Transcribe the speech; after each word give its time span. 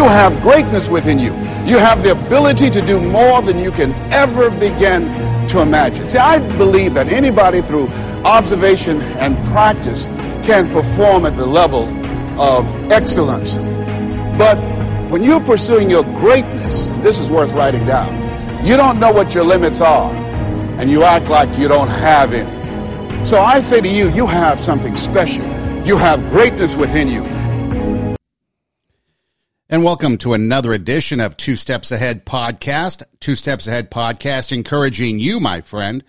you 0.00 0.08
have 0.08 0.40
greatness 0.40 0.88
within 0.88 1.18
you. 1.18 1.34
You 1.66 1.76
have 1.76 2.02
the 2.02 2.12
ability 2.12 2.70
to 2.70 2.80
do 2.80 2.98
more 2.98 3.42
than 3.42 3.58
you 3.58 3.70
can 3.70 3.92
ever 4.10 4.48
begin 4.48 5.02
to 5.48 5.60
imagine. 5.60 6.08
See, 6.08 6.16
I 6.16 6.38
believe 6.56 6.94
that 6.94 7.08
anybody 7.08 7.60
through 7.60 7.88
observation 8.24 9.02
and 9.18 9.36
practice 9.52 10.06
can 10.42 10.72
perform 10.72 11.26
at 11.26 11.36
the 11.36 11.44
level 11.44 11.82
of 12.40 12.64
excellence. 12.90 13.56
But 14.38 14.56
when 15.10 15.22
you're 15.22 15.44
pursuing 15.44 15.90
your 15.90 16.04
greatness, 16.04 16.88
this 17.04 17.18
is 17.20 17.28
worth 17.28 17.52
writing 17.52 17.84
down. 17.84 18.64
You 18.64 18.78
don't 18.78 18.98
know 19.00 19.12
what 19.12 19.34
your 19.34 19.44
limits 19.44 19.82
are, 19.82 20.10
and 20.80 20.90
you 20.90 21.02
act 21.02 21.28
like 21.28 21.58
you 21.58 21.68
don't 21.68 21.90
have 21.90 22.32
any. 22.32 23.26
So 23.26 23.42
I 23.42 23.60
say 23.60 23.82
to 23.82 23.88
you, 23.88 24.08
you 24.12 24.26
have 24.26 24.58
something 24.58 24.96
special. 24.96 25.44
You 25.84 25.98
have 25.98 26.30
greatness 26.30 26.74
within 26.74 27.08
you. 27.08 27.22
And 29.72 29.84
welcome 29.84 30.18
to 30.18 30.32
another 30.32 30.72
edition 30.72 31.20
of 31.20 31.36
Two 31.36 31.54
Steps 31.54 31.92
Ahead 31.92 32.26
Podcast. 32.26 33.04
Two 33.20 33.36
Steps 33.36 33.68
Ahead 33.68 33.88
Podcast, 33.88 34.50
encouraging 34.50 35.20
you, 35.20 35.38
my 35.38 35.60
friend, 35.60 36.02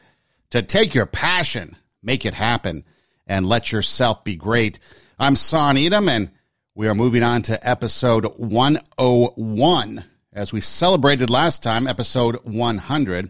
to 0.49 0.63
take 0.63 0.95
your 0.95 1.05
passion, 1.05 1.77
make 2.01 2.25
it 2.25 2.33
happen, 2.33 2.83
and 3.27 3.45
let 3.45 3.71
yourself 3.71 4.23
be 4.23 4.35
great. 4.35 4.79
I'm 5.19 5.35
Son 5.35 5.77
Edom, 5.77 6.09
and 6.09 6.31
we 6.73 6.87
are 6.87 6.95
moving 6.95 7.21
on 7.21 7.43
to 7.43 7.69
episode 7.69 8.25
101 8.37 10.05
as 10.33 10.51
we 10.51 10.59
celebrated 10.59 11.29
last 11.29 11.61
time, 11.61 11.85
episode 11.85 12.37
100. 12.43 13.29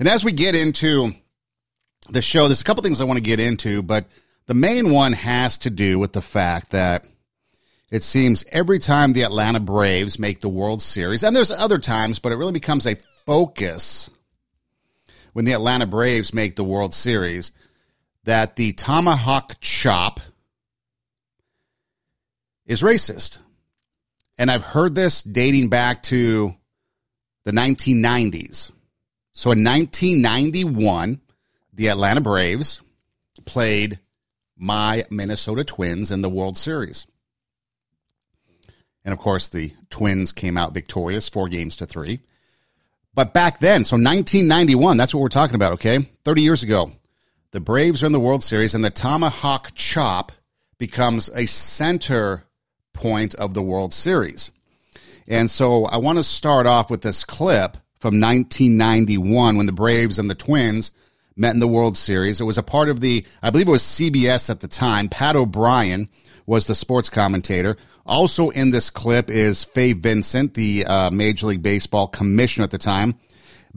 And 0.00 0.08
as 0.08 0.24
we 0.24 0.32
get 0.32 0.56
into 0.56 1.12
the 2.08 2.20
show, 2.20 2.48
there's 2.48 2.62
a 2.62 2.64
couple 2.64 2.82
things 2.82 3.00
I 3.00 3.04
want 3.04 3.18
to 3.18 3.22
get 3.22 3.38
into, 3.38 3.82
but 3.82 4.06
the 4.46 4.54
main 4.54 4.90
one 4.90 5.12
has 5.12 5.56
to 5.58 5.70
do 5.70 6.00
with 6.00 6.14
the 6.14 6.20
fact 6.20 6.72
that 6.72 7.04
it 7.90 8.02
seems 8.02 8.44
every 8.52 8.78
time 8.78 9.12
the 9.12 9.22
Atlanta 9.22 9.60
Braves 9.60 10.18
make 10.18 10.40
the 10.40 10.48
World 10.48 10.82
Series, 10.82 11.22
and 11.22 11.34
there's 11.34 11.50
other 11.50 11.78
times, 11.78 12.18
but 12.18 12.32
it 12.32 12.36
really 12.36 12.52
becomes 12.52 12.86
a 12.86 12.96
focus 13.26 14.10
when 15.32 15.44
the 15.44 15.52
Atlanta 15.52 15.86
Braves 15.86 16.34
make 16.34 16.56
the 16.56 16.64
World 16.64 16.94
Series, 16.94 17.52
that 18.24 18.56
the 18.56 18.72
tomahawk 18.72 19.54
chop 19.60 20.20
is 22.66 22.82
racist. 22.82 23.38
And 24.38 24.50
I've 24.50 24.64
heard 24.64 24.94
this 24.94 25.22
dating 25.22 25.68
back 25.68 26.02
to 26.04 26.54
the 27.44 27.52
1990s. 27.52 28.72
So 29.32 29.52
in 29.52 29.64
1991, 29.64 31.20
the 31.72 31.88
Atlanta 31.88 32.20
Braves 32.20 32.82
played 33.44 33.98
my 34.56 35.04
Minnesota 35.10 35.64
Twins 35.64 36.10
in 36.10 36.22
the 36.22 36.28
World 36.28 36.56
Series. 36.56 37.06
And 39.08 39.14
of 39.14 39.20
course, 39.20 39.48
the 39.48 39.72
Twins 39.88 40.32
came 40.32 40.58
out 40.58 40.74
victorious, 40.74 41.30
four 41.30 41.48
games 41.48 41.78
to 41.78 41.86
three. 41.86 42.20
But 43.14 43.32
back 43.32 43.58
then, 43.58 43.86
so 43.86 43.96
1991, 43.96 44.98
that's 44.98 45.14
what 45.14 45.22
we're 45.22 45.30
talking 45.30 45.54
about, 45.54 45.72
okay? 45.72 46.00
30 46.26 46.42
years 46.42 46.62
ago, 46.62 46.90
the 47.52 47.58
Braves 47.58 48.02
are 48.02 48.06
in 48.06 48.12
the 48.12 48.20
World 48.20 48.44
Series, 48.44 48.74
and 48.74 48.84
the 48.84 48.90
tomahawk 48.90 49.70
chop 49.74 50.30
becomes 50.76 51.30
a 51.30 51.46
center 51.46 52.44
point 52.92 53.34
of 53.36 53.54
the 53.54 53.62
World 53.62 53.94
Series. 53.94 54.52
And 55.26 55.50
so 55.50 55.86
I 55.86 55.96
want 55.96 56.18
to 56.18 56.22
start 56.22 56.66
off 56.66 56.90
with 56.90 57.00
this 57.00 57.24
clip 57.24 57.78
from 58.00 58.20
1991 58.20 59.56
when 59.56 59.64
the 59.64 59.72
Braves 59.72 60.18
and 60.18 60.28
the 60.28 60.34
Twins 60.34 60.90
met 61.34 61.54
in 61.54 61.60
the 61.60 61.66
World 61.66 61.96
Series. 61.96 62.42
It 62.42 62.44
was 62.44 62.58
a 62.58 62.62
part 62.62 62.90
of 62.90 63.00
the, 63.00 63.24
I 63.42 63.48
believe 63.48 63.68
it 63.68 63.70
was 63.70 63.82
CBS 63.82 64.50
at 64.50 64.60
the 64.60 64.68
time. 64.68 65.08
Pat 65.08 65.34
O'Brien 65.34 66.10
was 66.48 66.66
the 66.66 66.74
sports 66.74 67.10
commentator. 67.10 67.76
Also 68.06 68.48
in 68.48 68.70
this 68.70 68.88
clip 68.88 69.28
is 69.28 69.64
Fay 69.64 69.92
Vincent, 69.92 70.54
the 70.54 70.86
uh, 70.86 71.10
Major 71.10 71.46
League 71.46 71.62
Baseball 71.62 72.08
commissioner 72.08 72.64
at 72.64 72.70
the 72.70 72.78
time. 72.78 73.16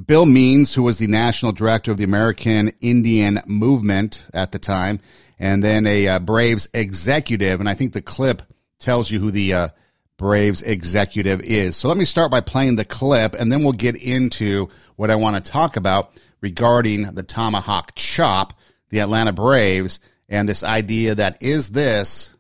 Bill 0.06 0.26
Means, 0.26 0.74
who 0.74 0.84
was 0.84 0.98
the 0.98 1.08
national 1.08 1.52
director 1.52 1.92
of 1.92 1.98
the 1.98 2.06
American 2.06 2.72
Indian 2.80 3.40
Movement 3.46 4.26
at 4.34 4.54
the 4.54 4.58
time, 4.58 5.02
and 5.38 5.62
then 5.62 5.86
a 5.86 6.08
uh, 6.08 6.20
Braves 6.20 6.70
executive. 6.74 7.60
And 7.60 7.68
I 7.68 7.74
think 7.74 7.92
the 7.92 8.02
clip 8.02 8.42
tells 8.80 9.12
you 9.12 9.20
who 9.20 9.32
the 9.32 9.54
uh, 9.54 9.68
Braves 10.16 10.62
executive 10.62 11.42
is. 11.42 11.76
So 11.76 11.90
let 11.90 11.98
me 11.98 12.06
start 12.06 12.32
by 12.32 12.40
playing 12.40 12.78
the 12.78 12.86
clip, 12.86 13.36
and 13.38 13.52
then 13.52 13.66
we'll 13.66 13.74
get 13.74 14.02
into 14.02 14.70
what 14.96 15.12
I 15.12 15.16
want 15.16 15.36
to 15.36 15.52
talk 15.52 15.76
about 15.76 16.14
regarding 16.40 17.04
the 17.16 17.24
tomahawk 17.24 17.96
chop, 17.96 18.54
the 18.90 19.02
Atlanta 19.02 19.34
Braves, 19.34 20.00
and 20.30 20.48
this 20.48 20.64
idea 20.64 21.16
that 21.16 21.44
is 21.44 21.72
this 21.72 22.34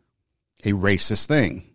a 0.65 0.71
racist 0.71 1.25
thing? 1.25 1.67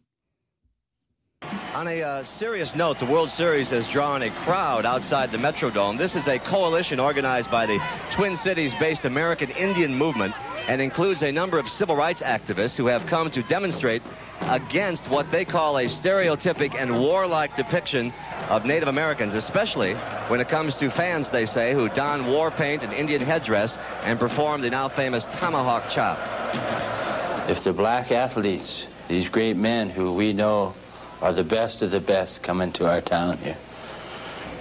On 1.75 1.87
a 1.89 2.03
uh, 2.03 2.25
serious 2.25 2.75
note, 2.75 2.99
the 2.99 3.05
World 3.05 3.29
Series 3.29 3.69
has 3.69 3.87
drawn 3.87 4.23
a 4.23 4.31
crowd 4.31 4.87
outside 4.87 5.31
the 5.31 5.39
Metrodome. 5.39 5.99
This 5.99 6.17
is 6.17 6.27
a 6.27 6.39
coalition 6.39 6.99
organized 6.99 7.51
by 7.51 7.67
the 7.67 7.79
Twin 8.11 8.35
Cities-based 8.35 9.05
American 9.05 9.51
Indian 9.51 9.95
Movement 9.95 10.35
and 10.69 10.81
includes 10.81 11.23
a 11.23 11.31
number 11.31 11.59
of 11.59 11.69
civil 11.69 11.95
rights 11.95 12.23
activists 12.23 12.77
who 12.77 12.87
have 12.87 13.05
come 13.07 13.31
to 13.31 13.43
demonstrate 13.43 14.03
against 14.49 15.09
what 15.11 15.31
they 15.31 15.45
call 15.45 15.79
a 15.79 15.85
stereotypic 15.85 16.75
and 16.75 16.99
warlike 16.99 17.55
depiction 17.57 18.13
of 18.49 18.65
Native 18.65 18.89
Americans, 18.89 19.35
especially 19.35 19.95
when 20.29 20.41
it 20.41 20.49
comes 20.49 20.77
to 20.77 20.91
fans, 20.91 21.29
they 21.29 21.47
say, 21.47 21.73
who 21.75 21.89
don 21.91 22.27
war 22.27 22.51
paint 22.51 22.83
and 22.83 22.93
Indian 22.93 23.21
headdress 23.21 23.77
and 24.05 24.19
perform 24.19 24.61
the 24.61 24.71
now 24.71 24.89
famous 24.89 25.27
tomahawk 25.27 25.89
chop. 25.91 27.06
If 27.49 27.63
the 27.63 27.73
black 27.73 28.11
athletes, 28.11 28.89
these 29.07 29.29
great 29.29 29.57
men 29.57 29.89
who 29.89 30.13
we 30.13 30.33
know 30.33 30.75
are 31.23 31.33
the 31.33 31.45
best 31.45 31.81
of 31.83 31.93
the 31.93 32.01
best 32.01 32.43
coming 32.43 32.73
to 32.73 32.89
our 32.89 33.01
town 33.01 33.39
here, 33.39 33.57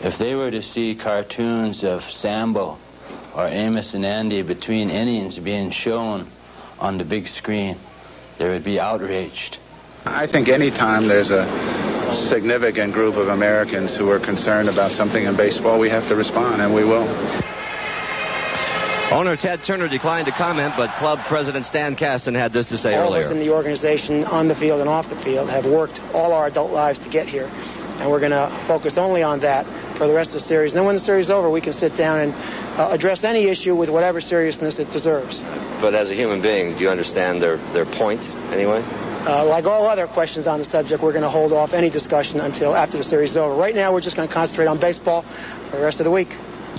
if 0.03 0.19
they 0.19 0.35
were 0.35 0.51
to 0.51 0.62
see 0.62 0.94
cartoons 0.94 1.84
of 1.84 2.07
Sambo 2.07 2.78
or 3.35 3.47
Amos 3.47 3.96
and 3.96 4.06
Andy 4.06 4.44
between 4.44 4.91
innings 4.91 5.40
being 5.40 5.72
shown 5.72 6.28
on 6.79 7.00
the 7.00 7.06
big 7.06 7.28
screen, 7.28 7.78
they 8.38 8.47
would 8.50 8.63
be 8.63 8.79
outraged. 8.79 9.57
I 10.06 10.28
think 10.28 10.47
any 10.47 10.69
time 10.69 11.07
there's 11.07 11.31
a 11.31 12.13
significant 12.13 12.94
group 12.94 13.16
of 13.16 13.29
Americans 13.29 13.96
who 13.96 14.12
are 14.12 14.19
concerned 14.19 14.69
about 14.69 14.91
something 14.91 15.25
in 15.25 15.35
baseball, 15.35 15.79
we 15.79 15.90
have 15.90 16.07
to 16.09 16.16
respond, 16.16 16.62
and 16.62 16.75
we 16.75 16.84
will. 16.84 17.07
Owner 19.11 19.35
Ted 19.35 19.63
Turner 19.63 19.88
declined 19.88 20.25
to 20.25 20.31
comment, 20.31 20.73
but 20.75 20.91
club 20.95 21.19
president 21.25 21.67
Stan 21.67 21.95
Kasten 21.95 22.33
had 22.33 22.51
this 22.51 22.67
to 22.69 22.77
say 22.77 22.95
all 22.95 23.09
earlier. 23.09 23.19
of 23.19 23.25
us 23.27 23.31
in 23.31 23.38
the 23.38 23.51
organization, 23.51 24.23
on 24.25 24.47
the 24.47 24.55
field 24.55 24.81
and 24.81 24.89
off 24.89 25.09
the 25.09 25.16
field, 25.17 25.47
have 25.49 25.67
worked 25.67 26.01
all 26.13 26.33
our 26.33 26.47
adult 26.47 26.71
lives 26.71 26.97
to 26.99 27.09
get 27.09 27.27
here. 27.27 27.49
And 27.99 28.09
we're 28.09 28.19
going 28.19 28.31
to 28.31 28.51
focus 28.67 28.97
only 28.97 29.21
on 29.21 29.41
that 29.41 29.66
for 29.95 30.07
the 30.07 30.13
rest 30.13 30.31
of 30.31 30.41
the 30.41 30.47
series. 30.47 30.71
And 30.71 30.79
then 30.79 30.85
when 30.88 30.95
the 30.95 31.01
series 31.01 31.27
is 31.27 31.29
over, 31.29 31.51
we 31.51 31.61
can 31.61 31.71
sit 31.71 31.95
down 31.95 32.19
and 32.19 32.33
uh, 32.79 32.89
address 32.91 33.23
any 33.23 33.45
issue 33.45 33.75
with 33.75 33.89
whatever 33.89 34.19
seriousness 34.19 34.79
it 34.79 34.91
deserves. 34.91 35.41
But 35.79 35.93
as 35.93 36.09
a 36.09 36.16
human 36.16 36.41
being, 36.41 36.75
do 36.75 36.83
you 36.83 36.89
understand 36.89 37.43
their, 37.43 37.57
their 37.73 37.85
point 37.85 38.27
anyway? 38.51 38.83
Uh, 39.27 39.45
like 39.45 39.66
all 39.66 39.87
other 39.87 40.07
questions 40.07 40.47
on 40.47 40.59
the 40.59 40.66
subject, 40.66 41.01
we're 41.01 41.13
going 41.13 41.22
to 41.22 41.29
hold 41.29 41.53
off 41.53 41.73
any 41.73 41.91
discussion 41.91 42.39
until 42.39 42.75
after 42.75 42.97
the 42.97 43.03
series 43.03 43.31
is 43.31 43.37
over. 43.37 43.55
Right 43.55 43.75
now, 43.75 43.93
we're 43.93 44.01
just 44.01 44.16
going 44.16 44.27
to 44.27 44.33
concentrate 44.33 44.66
on 44.66 44.79
baseball 44.79 45.22
for 45.22 45.77
the 45.77 45.83
rest 45.83 45.99
of 45.99 46.05
the 46.05 46.11
week. 46.11 46.29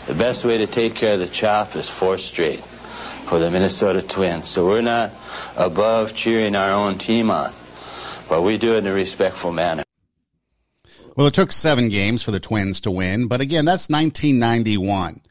The 0.07 0.15
best 0.15 0.45
way 0.45 0.59
to 0.59 0.69
take 0.69 0.95
care 0.95 1.15
of 1.15 1.19
the 1.19 1.27
chop 1.27 1.75
is 1.75 1.91
four 1.91 2.17
straight 2.19 2.61
for 2.61 3.41
the 3.41 3.51
Minnesota 3.51 4.03
Twins. 4.03 4.49
So 4.49 4.65
we're 4.65 4.81
not 4.81 5.11
above 5.57 6.15
cheering 6.15 6.55
our 6.55 6.71
own 6.71 6.99
team 6.99 7.29
on, 7.29 7.53
but 8.29 8.43
we 8.43 8.57
do 8.57 8.77
it 8.77 8.79
in 8.79 8.87
a 8.87 8.93
respectful 8.93 9.53
manner. 9.53 9.83
Well, 11.17 11.27
it 11.27 11.35
took 11.35 11.51
seven 11.51 11.89
games 11.89 12.23
for 12.23 12.31
the 12.31 12.39
Twins 12.39 12.81
to 12.83 12.91
win, 12.91 13.27
but 13.27 13.41
again, 13.41 13.65
that's 13.65 13.89
1991. 13.89 15.23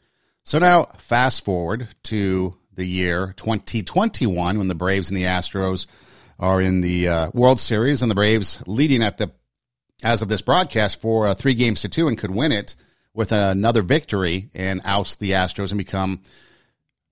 So 0.44 0.58
now, 0.58 0.84
fast 0.98 1.42
forward 1.42 1.88
to 2.04 2.54
the 2.74 2.84
year 2.84 3.32
2021 3.36 4.58
when 4.58 4.68
the 4.68 4.74
Braves 4.74 5.08
and 5.08 5.16
the 5.16 5.24
Astros 5.24 5.86
are 6.38 6.60
in 6.60 6.82
the 6.82 7.08
uh, 7.08 7.30
World 7.32 7.60
Series, 7.60 8.02
and 8.02 8.10
the 8.10 8.14
Braves 8.14 8.62
leading 8.66 9.02
at 9.02 9.16
the 9.16 9.30
as 10.04 10.20
of 10.20 10.28
this 10.28 10.42
broadcast 10.42 11.00
for 11.00 11.26
uh, 11.26 11.34
three 11.34 11.54
games 11.54 11.80
to 11.80 11.88
two 11.88 12.06
and 12.06 12.18
could 12.18 12.30
win 12.30 12.52
it 12.52 12.76
with 13.16 13.32
another 13.32 13.82
victory 13.82 14.50
and 14.54 14.82
oust 14.84 15.18
the 15.18 15.30
Astros 15.30 15.72
and 15.72 15.78
become 15.78 16.22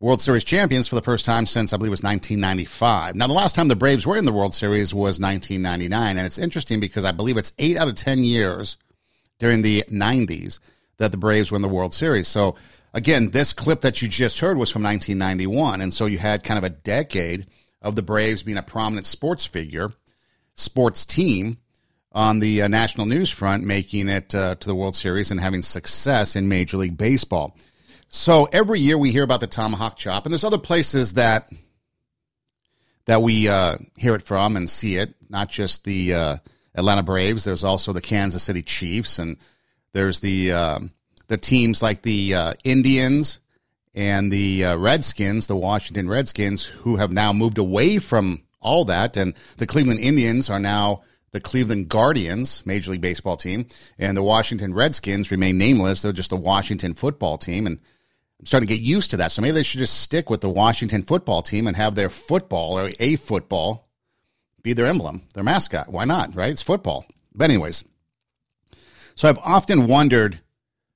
World 0.00 0.20
Series 0.20 0.44
champions 0.44 0.86
for 0.86 0.96
the 0.96 1.02
first 1.02 1.24
time 1.24 1.46
since 1.46 1.72
I 1.72 1.78
believe 1.78 1.88
it 1.88 1.90
was 1.92 2.02
1995. 2.02 3.14
Now, 3.16 3.26
the 3.26 3.32
last 3.32 3.54
time 3.54 3.68
the 3.68 3.74
Braves 3.74 4.06
were 4.06 4.18
in 4.18 4.26
the 4.26 4.32
World 4.32 4.54
Series 4.54 4.92
was 4.92 5.18
1999, 5.18 6.18
and 6.18 6.26
it's 6.26 6.38
interesting 6.38 6.78
because 6.78 7.06
I 7.06 7.12
believe 7.12 7.38
it's 7.38 7.54
eight 7.58 7.78
out 7.78 7.88
of 7.88 7.94
10 7.94 8.22
years 8.22 8.76
during 9.38 9.62
the 9.62 9.82
90s 9.90 10.58
that 10.98 11.10
the 11.10 11.16
Braves 11.16 11.50
were 11.50 11.56
in 11.56 11.62
the 11.62 11.68
World 11.68 11.94
Series. 11.94 12.28
So, 12.28 12.54
again, 12.92 13.30
this 13.30 13.54
clip 13.54 13.80
that 13.80 14.02
you 14.02 14.08
just 14.08 14.40
heard 14.40 14.58
was 14.58 14.70
from 14.70 14.82
1991, 14.82 15.80
and 15.80 15.92
so 15.92 16.04
you 16.04 16.18
had 16.18 16.44
kind 16.44 16.58
of 16.58 16.64
a 16.64 16.70
decade 16.70 17.46
of 17.80 17.96
the 17.96 18.02
Braves 18.02 18.42
being 18.42 18.58
a 18.58 18.62
prominent 18.62 19.06
sports 19.06 19.46
figure, 19.46 19.88
sports 20.54 21.06
team 21.06 21.56
on 22.14 22.38
the 22.38 22.62
uh, 22.62 22.68
national 22.68 23.06
news 23.06 23.28
front, 23.28 23.64
making 23.64 24.08
it 24.08 24.34
uh, 24.34 24.54
to 24.54 24.68
the 24.68 24.74
World 24.74 24.94
Series 24.94 25.30
and 25.30 25.40
having 25.40 25.62
success 25.62 26.36
in 26.36 26.48
Major 26.48 26.76
League 26.76 26.96
Baseball. 26.96 27.56
So 28.08 28.48
every 28.52 28.78
year 28.78 28.96
we 28.96 29.10
hear 29.10 29.24
about 29.24 29.40
the 29.40 29.48
tomahawk 29.48 29.96
chop, 29.96 30.24
and 30.24 30.32
there's 30.32 30.44
other 30.44 30.58
places 30.58 31.14
that 31.14 31.50
that 33.06 33.20
we 33.20 33.48
uh, 33.48 33.76
hear 33.96 34.14
it 34.14 34.22
from 34.22 34.56
and 34.56 34.70
see 34.70 34.96
it, 34.96 35.14
not 35.28 35.50
just 35.50 35.84
the 35.84 36.14
uh, 36.14 36.36
Atlanta 36.74 37.02
Braves. 37.02 37.44
There's 37.44 37.64
also 37.64 37.92
the 37.92 38.00
Kansas 38.00 38.42
City 38.42 38.62
Chiefs, 38.62 39.18
and 39.18 39.36
there's 39.92 40.20
the 40.20 40.52
um, 40.52 40.92
the 41.26 41.36
teams 41.36 41.82
like 41.82 42.02
the 42.02 42.34
uh, 42.34 42.52
Indians 42.62 43.40
and 43.94 44.32
the 44.32 44.64
uh, 44.64 44.76
Redskins, 44.76 45.48
the 45.48 45.56
Washington 45.56 46.08
Redskins, 46.08 46.64
who 46.64 46.96
have 46.96 47.12
now 47.12 47.32
moved 47.32 47.58
away 47.58 47.98
from 47.98 48.42
all 48.60 48.84
that, 48.84 49.16
and 49.16 49.34
the 49.56 49.66
Cleveland 49.66 50.00
Indians 50.00 50.48
are 50.48 50.60
now 50.60 51.02
the 51.34 51.40
Cleveland 51.40 51.88
Guardians, 51.88 52.64
Major 52.64 52.92
League 52.92 53.00
Baseball 53.00 53.36
team, 53.36 53.66
and 53.98 54.16
the 54.16 54.22
Washington 54.22 54.72
Redskins 54.72 55.32
remain 55.32 55.58
nameless. 55.58 56.00
They're 56.00 56.12
just 56.12 56.30
the 56.30 56.36
Washington 56.36 56.94
football 56.94 57.38
team, 57.38 57.66
and 57.66 57.80
I'm 58.38 58.46
starting 58.46 58.68
to 58.68 58.72
get 58.72 58.80
used 58.80 59.10
to 59.10 59.16
that. 59.16 59.32
So 59.32 59.42
maybe 59.42 59.50
they 59.50 59.64
should 59.64 59.80
just 59.80 60.00
stick 60.00 60.30
with 60.30 60.42
the 60.42 60.48
Washington 60.48 61.02
football 61.02 61.42
team 61.42 61.66
and 61.66 61.76
have 61.76 61.96
their 61.96 62.08
football 62.08 62.78
or 62.78 62.92
a 63.00 63.16
football 63.16 63.88
be 64.62 64.74
their 64.74 64.86
emblem, 64.86 65.22
their 65.34 65.42
mascot. 65.42 65.90
Why 65.90 66.04
not? 66.04 66.36
Right? 66.36 66.50
It's 66.50 66.62
football. 66.62 67.04
But 67.34 67.50
anyways, 67.50 67.82
so 69.16 69.28
I've 69.28 69.38
often 69.38 69.88
wondered, 69.88 70.38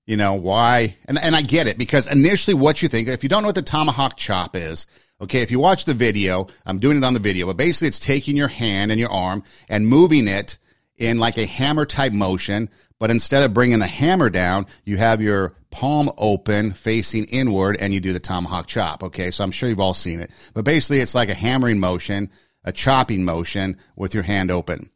you 0.06 0.17
know, 0.17 0.34
why, 0.34 0.99
and, 1.06 1.19
and 1.19 1.34
I 1.34 1.43
get 1.43 1.67
it 1.67 1.79
because 1.79 2.06
initially 2.06 2.55
what 2.55 2.81
you 2.81 2.88
think, 2.88 3.08
if 3.08 3.25
you 3.25 3.29
don't 3.29 3.43
know 3.43 3.49
what 3.49 3.56
the 3.56 3.62
tomahawk 3.62 4.17
chop 4.17 4.55
is, 4.55 4.87
okay, 5.20 5.43
if 5.43 5.50
you 5.50 5.59
watch 5.59 5.85
the 5.85 5.94
video, 5.94 6.47
I'm 6.67 6.79
doing 6.79 6.97
it 6.97 7.05
on 7.05 7.15
the 7.15 7.20
video, 7.20 7.47
but 7.47 7.56
basically 7.56 7.88
it's 7.88 7.99
taking 7.99 8.37
your 8.37 8.49
hand 8.49 8.91
and 8.91 9.00
your 9.00 9.11
arm 9.11 9.43
and 9.69 9.87
moving 9.87 10.29
it 10.29 10.59
in 10.97 11.19
like 11.19 11.38
a 11.38 11.47
hammer 11.47 11.85
type 11.85 12.12
motion. 12.12 12.69
But 12.99 13.11
instead 13.11 13.44
of 13.44 13.55
bringing 13.55 13.79
the 13.79 13.87
hammer 13.87 14.29
down, 14.29 14.67
you 14.85 14.97
have 14.97 15.20
your 15.20 15.55
palm 15.70 16.11
open 16.19 16.73
facing 16.73 17.25
inward 17.26 17.76
and 17.79 17.93
you 17.94 18.00
do 18.00 18.12
the 18.12 18.19
tomahawk 18.19 18.67
chop. 18.67 19.05
Okay. 19.05 19.31
So 19.31 19.44
I'm 19.44 19.53
sure 19.53 19.69
you've 19.69 19.81
all 19.81 19.94
seen 19.94 20.20
it, 20.20 20.31
but 20.55 20.65
basically 20.65 21.00
it's 21.00 21.15
like 21.15 21.29
a 21.29 21.35
hammering 21.35 21.79
motion, 21.79 22.31
a 22.65 22.73
chopping 22.73 23.25
motion 23.25 23.76
with 23.97 24.15
your 24.15 24.25
hand 24.25 24.50
open. 24.50 24.91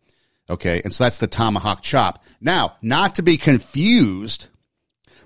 Okay. 0.51 0.81
And 0.83 0.93
so 0.93 1.05
that's 1.05 1.19
the 1.19 1.29
tomahawk 1.29 1.83
chop. 1.83 2.25
Now, 2.41 2.77
not 2.83 3.15
to 3.17 3.23
be 3.23 3.37
confused 3.37 4.49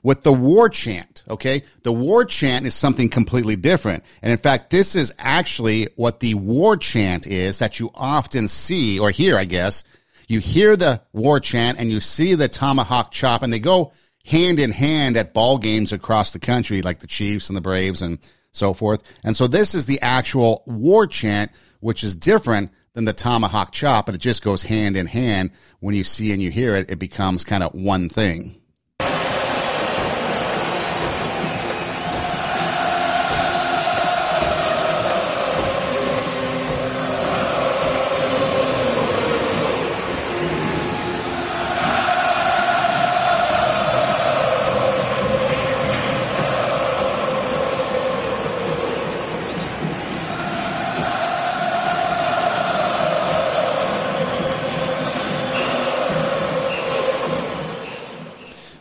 with 0.06 0.22
the 0.22 0.32
war 0.32 0.68
chant. 0.68 1.24
Okay. 1.28 1.62
The 1.82 1.90
war 1.90 2.24
chant 2.24 2.64
is 2.64 2.76
something 2.76 3.08
completely 3.08 3.56
different. 3.56 4.04
And 4.22 4.30
in 4.30 4.38
fact, 4.38 4.70
this 4.70 4.94
is 4.94 5.12
actually 5.18 5.88
what 5.96 6.20
the 6.20 6.34
war 6.34 6.76
chant 6.76 7.26
is 7.26 7.58
that 7.58 7.80
you 7.80 7.90
often 7.92 8.46
see 8.46 9.00
or 9.00 9.10
hear, 9.10 9.36
I 9.36 9.46
guess. 9.46 9.82
You 10.28 10.38
hear 10.38 10.76
the 10.76 11.02
war 11.12 11.40
chant 11.40 11.80
and 11.80 11.90
you 11.90 11.98
see 11.98 12.34
the 12.34 12.46
tomahawk 12.46 13.10
chop 13.10 13.42
and 13.42 13.52
they 13.52 13.58
go 13.58 13.90
hand 14.24 14.60
in 14.60 14.70
hand 14.70 15.16
at 15.16 15.34
ball 15.34 15.58
games 15.58 15.92
across 15.92 16.30
the 16.30 16.38
country, 16.38 16.82
like 16.82 17.00
the 17.00 17.08
Chiefs 17.08 17.50
and 17.50 17.56
the 17.56 17.60
Braves 17.60 18.00
and 18.00 18.20
so 18.52 18.74
forth. 18.74 19.02
And 19.24 19.36
so 19.36 19.48
this 19.48 19.74
is 19.74 19.86
the 19.86 20.00
actual 20.02 20.62
war 20.68 21.08
chant, 21.08 21.50
which 21.80 22.04
is 22.04 22.14
different 22.14 22.70
than 22.92 23.06
the 23.06 23.12
tomahawk 23.12 23.72
chop, 23.72 24.06
but 24.06 24.14
it 24.14 24.18
just 24.18 24.44
goes 24.44 24.62
hand 24.62 24.96
in 24.96 25.06
hand. 25.06 25.50
When 25.80 25.96
you 25.96 26.04
see 26.04 26.30
and 26.30 26.40
you 26.40 26.52
hear 26.52 26.76
it, 26.76 26.90
it 26.90 27.00
becomes 27.00 27.42
kind 27.42 27.64
of 27.64 27.74
one 27.74 28.08
thing. 28.08 28.60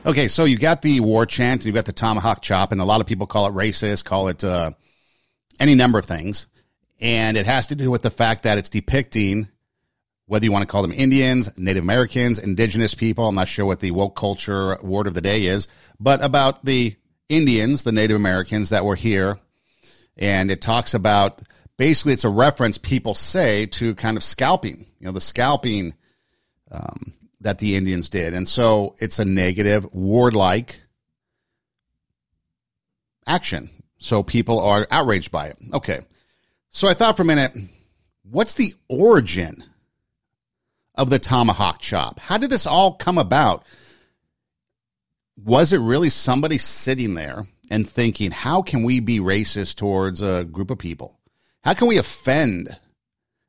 Okay, 0.06 0.28
so 0.28 0.46
you 0.46 0.56
got 0.60 0.84
the 0.84 1.00
war 1.00 1.26
chant, 1.26 1.62
and 1.62 1.66
you've 1.66 1.74
got 1.74 1.86
the 1.86 1.92
tomahawk 1.92 2.40
chop, 2.40 2.72
and 2.72 2.80
a 2.80 2.86
lot 2.86 3.02
of 3.02 3.08
people 3.08 3.26
call 3.26 3.48
it 3.48 3.54
racist, 3.54 4.06
call 4.06 4.28
it 4.28 4.44
uh, 4.44 4.70
any 5.60 5.74
number 5.74 5.98
of 5.98 6.06
things. 6.06 6.46
And 7.02 7.36
it 7.36 7.48
has 7.48 7.68
to 7.68 7.76
do 7.76 7.90
with 7.90 8.04
the 8.04 8.12
fact 8.12 8.44
that 8.44 8.60
it's 8.60 8.70
depicting 8.70 9.50
whether 10.28 10.46
you 10.46 10.52
want 10.52 10.62
to 10.62 10.68
call 10.68 10.84
them 10.84 10.92
Indians, 10.92 11.58
Native 11.58 11.84
Americans, 11.84 12.38
indigenous 12.38 12.94
people. 12.94 13.28
I'm 13.28 13.34
not 13.34 13.48
sure 13.48 13.66
what 13.66 13.80
the 13.80 13.90
woke 13.90 14.16
culture 14.16 14.78
word 14.84 15.08
of 15.08 15.16
the 15.16 15.22
day 15.22 15.48
is, 15.48 15.68
but 16.00 16.24
about 16.24 16.64
the 16.64 16.96
Indians, 17.28 17.84
the 17.84 17.92
Native 17.92 18.16
Americans 18.16 18.70
that 18.70 18.86
were 18.86 18.96
here. 18.96 19.40
And 20.18 20.52
it 20.52 20.62
talks 20.62 20.94
about 20.94 21.42
basically 21.78 22.14
it's 22.14 22.24
a 22.24 22.30
reference 22.30 22.78
people 22.78 23.16
say 23.16 23.66
to 23.68 23.96
kind 23.96 24.18
of 24.18 24.24
scalping, 24.24 24.86
you 25.00 25.08
know, 25.08 25.12
the 25.12 25.22
scalping 25.22 25.96
um, 26.72 27.14
that 27.46 27.60
the 27.60 27.76
Indians 27.76 28.10
did. 28.10 28.34
And 28.34 28.48
so 28.48 28.96
it's 28.98 29.20
a 29.20 29.24
negative, 29.24 29.86
warlike 29.94 30.82
action. 33.28 33.70
So 34.00 34.24
people 34.24 34.60
are 34.60 34.88
outraged 34.90 35.32
by 35.32 35.50
it. 35.50 35.58
Okay. 35.72 36.02
So 36.72 36.88
I 36.88 36.96
thought 36.96 37.16
for 37.16 37.22
a 37.22 37.26
minute, 37.26 37.56
what's 38.24 38.56
the 38.56 38.74
origin 38.90 39.64
of 40.96 41.12
the 41.12 41.20
tomahawk 41.20 41.80
chop? 41.80 42.20
How 42.20 42.40
did 42.40 42.50
this 42.50 42.66
all 42.66 42.94
come 42.94 43.20
about? 43.20 43.64
Was 45.44 45.72
it 45.72 45.78
really 45.78 46.10
somebody 46.10 46.58
sitting 46.58 47.14
there 47.14 47.46
and 47.70 47.88
thinking, 47.88 48.32
how 48.32 48.64
can 48.64 48.82
we 48.82 49.02
be 49.02 49.20
racist 49.20 49.76
towards 49.76 50.24
a 50.24 50.46
group 50.46 50.72
of 50.72 50.80
people? 50.80 51.20
How 51.64 51.76
can 51.76 51.88
we 51.88 52.00
offend 52.00 52.76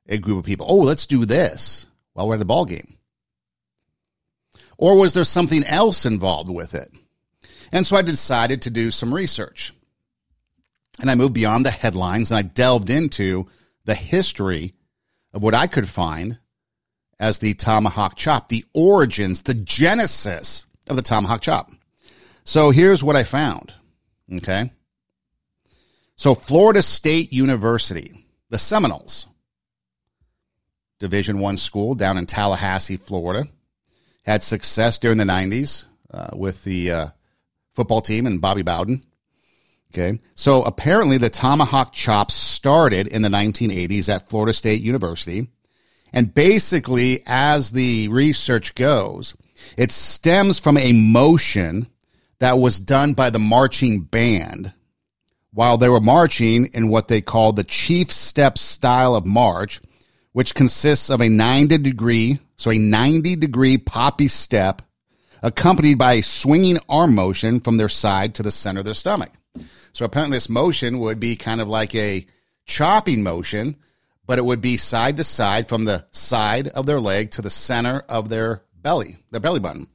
a 0.06 0.18
group 0.18 0.40
of 0.40 0.44
people? 0.44 0.66
Oh, 0.68 0.80
let's 0.80 1.06
do 1.06 1.24
this 1.24 1.86
while 2.12 2.28
we're 2.28 2.34
at 2.34 2.40
the 2.40 2.44
ball 2.44 2.66
game. 2.66 2.95
Or 4.78 4.98
was 4.98 5.14
there 5.14 5.24
something 5.24 5.64
else 5.64 6.04
involved 6.04 6.50
with 6.50 6.74
it? 6.74 6.90
And 7.72 7.86
so 7.86 7.96
I 7.96 8.02
decided 8.02 8.62
to 8.62 8.70
do 8.70 8.90
some 8.90 9.12
research. 9.12 9.72
And 11.00 11.10
I 11.10 11.14
moved 11.14 11.34
beyond 11.34 11.66
the 11.66 11.70
headlines 11.70 12.30
and 12.30 12.38
I 12.38 12.42
delved 12.42 12.90
into 12.90 13.48
the 13.84 13.94
history 13.94 14.74
of 15.32 15.42
what 15.42 15.54
I 15.54 15.66
could 15.66 15.88
find 15.88 16.38
as 17.18 17.38
the 17.38 17.54
tomahawk 17.54 18.16
chop, 18.16 18.48
the 18.48 18.64
origins, 18.74 19.42
the 19.42 19.54
genesis 19.54 20.66
of 20.88 20.96
the 20.96 21.02
tomahawk 21.02 21.40
chop. 21.40 21.70
So 22.44 22.70
here's 22.70 23.02
what 23.02 23.16
I 23.16 23.24
found. 23.24 23.74
Okay. 24.32 24.70
So 26.16 26.34
Florida 26.34 26.82
State 26.82 27.32
University, 27.32 28.26
the 28.48 28.58
Seminoles, 28.58 29.26
Division 30.98 31.40
One 31.40 31.56
school 31.56 31.94
down 31.94 32.16
in 32.16 32.26
Tallahassee, 32.26 32.96
Florida, 32.96 33.48
had 34.26 34.42
success 34.42 34.98
during 34.98 35.18
the 35.18 35.24
90s 35.24 35.86
uh, 36.12 36.28
with 36.34 36.64
the 36.64 36.90
uh, 36.90 37.06
football 37.74 38.00
team 38.00 38.26
and 38.26 38.40
Bobby 38.40 38.62
Bowden. 38.62 39.02
Okay. 39.94 40.18
So 40.34 40.62
apparently 40.62 41.16
the 41.16 41.30
tomahawk 41.30 41.92
chop 41.92 42.30
started 42.30 43.06
in 43.06 43.22
the 43.22 43.28
1980s 43.28 44.12
at 44.12 44.28
Florida 44.28 44.52
State 44.52 44.82
University. 44.82 45.48
And 46.12 46.34
basically, 46.34 47.22
as 47.26 47.70
the 47.70 48.08
research 48.08 48.74
goes, 48.74 49.36
it 49.78 49.92
stems 49.92 50.58
from 50.58 50.76
a 50.76 50.92
motion 50.92 51.88
that 52.38 52.58
was 52.58 52.80
done 52.80 53.14
by 53.14 53.30
the 53.30 53.38
marching 53.38 54.02
band 54.02 54.72
while 55.52 55.78
they 55.78 55.88
were 55.88 56.00
marching 56.00 56.66
in 56.74 56.88
what 56.88 57.08
they 57.08 57.20
call 57.20 57.52
the 57.52 57.64
chief 57.64 58.12
step 58.12 58.58
style 58.58 59.14
of 59.14 59.24
march, 59.24 59.80
which 60.36 60.54
consists 60.54 61.08
of 61.08 61.22
a 61.22 61.30
90 61.30 61.78
degree 61.78 62.38
so 62.56 62.70
a 62.70 62.76
90 62.76 63.36
degree 63.36 63.78
poppy 63.78 64.28
step 64.28 64.82
accompanied 65.42 65.96
by 65.96 66.12
a 66.12 66.22
swinging 66.22 66.78
arm 66.90 67.14
motion 67.14 67.58
from 67.58 67.78
their 67.78 67.88
side 67.88 68.34
to 68.34 68.42
the 68.42 68.50
center 68.50 68.80
of 68.80 68.84
their 68.84 68.92
stomach. 68.92 69.30
So 69.94 70.04
apparently 70.04 70.36
this 70.36 70.50
motion 70.50 70.98
would 70.98 71.18
be 71.18 71.36
kind 71.36 71.62
of 71.62 71.68
like 71.68 71.94
a 71.94 72.26
chopping 72.66 73.22
motion, 73.22 73.76
but 74.26 74.38
it 74.38 74.44
would 74.44 74.60
be 74.60 74.76
side 74.76 75.16
to 75.16 75.24
side 75.24 75.68
from 75.68 75.86
the 75.86 76.04
side 76.10 76.68
of 76.68 76.84
their 76.84 77.00
leg 77.00 77.30
to 77.30 77.40
the 77.40 77.48
center 77.48 78.04
of 78.06 78.28
their 78.28 78.60
belly, 78.82 79.16
their 79.30 79.40
belly 79.40 79.60
button. 79.60 79.86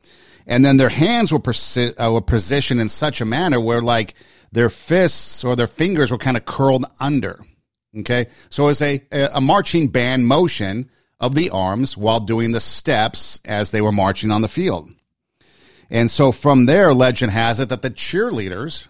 And 0.48 0.66
then 0.66 0.78
their 0.78 0.90
hands 0.90 1.32
were, 1.32 1.38
persi- 1.38 1.94
uh, 2.04 2.12
were 2.12 2.20
positioned 2.20 2.82
in 2.82 2.90
such 2.90 3.22
a 3.22 3.26
manner 3.26 3.62
where 3.62 3.84
like 3.84 4.16
their 4.52 4.72
fists 4.72 5.44
or 5.44 5.56
their 5.56 5.68
fingers 5.68 6.12
were 6.12 6.18
kind 6.18 6.36
of 6.36 6.46
curled 6.46 6.86
under. 7.00 7.40
Okay. 8.00 8.28
So 8.50 8.70
it's 8.70 8.82
a, 8.82 9.02
a 9.12 9.42
marching 9.42 9.90
band 9.90 10.28
motion 10.28 10.90
of 11.20 11.36
the 11.36 11.50
arms 11.52 11.96
while 11.96 12.20
doing 12.20 12.52
the 12.52 12.60
steps 12.60 13.40
as 13.46 13.72
they 13.72 13.82
were 13.82 13.92
marching 13.92 14.32
on 14.32 14.42
the 14.42 14.48
field. 14.48 14.90
And 15.90 16.10
so 16.10 16.32
from 16.32 16.66
there, 16.66 16.94
legend 16.94 17.32
has 17.34 17.60
it 17.60 17.70
that 17.70 17.82
the 17.82 17.92
cheerleaders, 17.92 18.88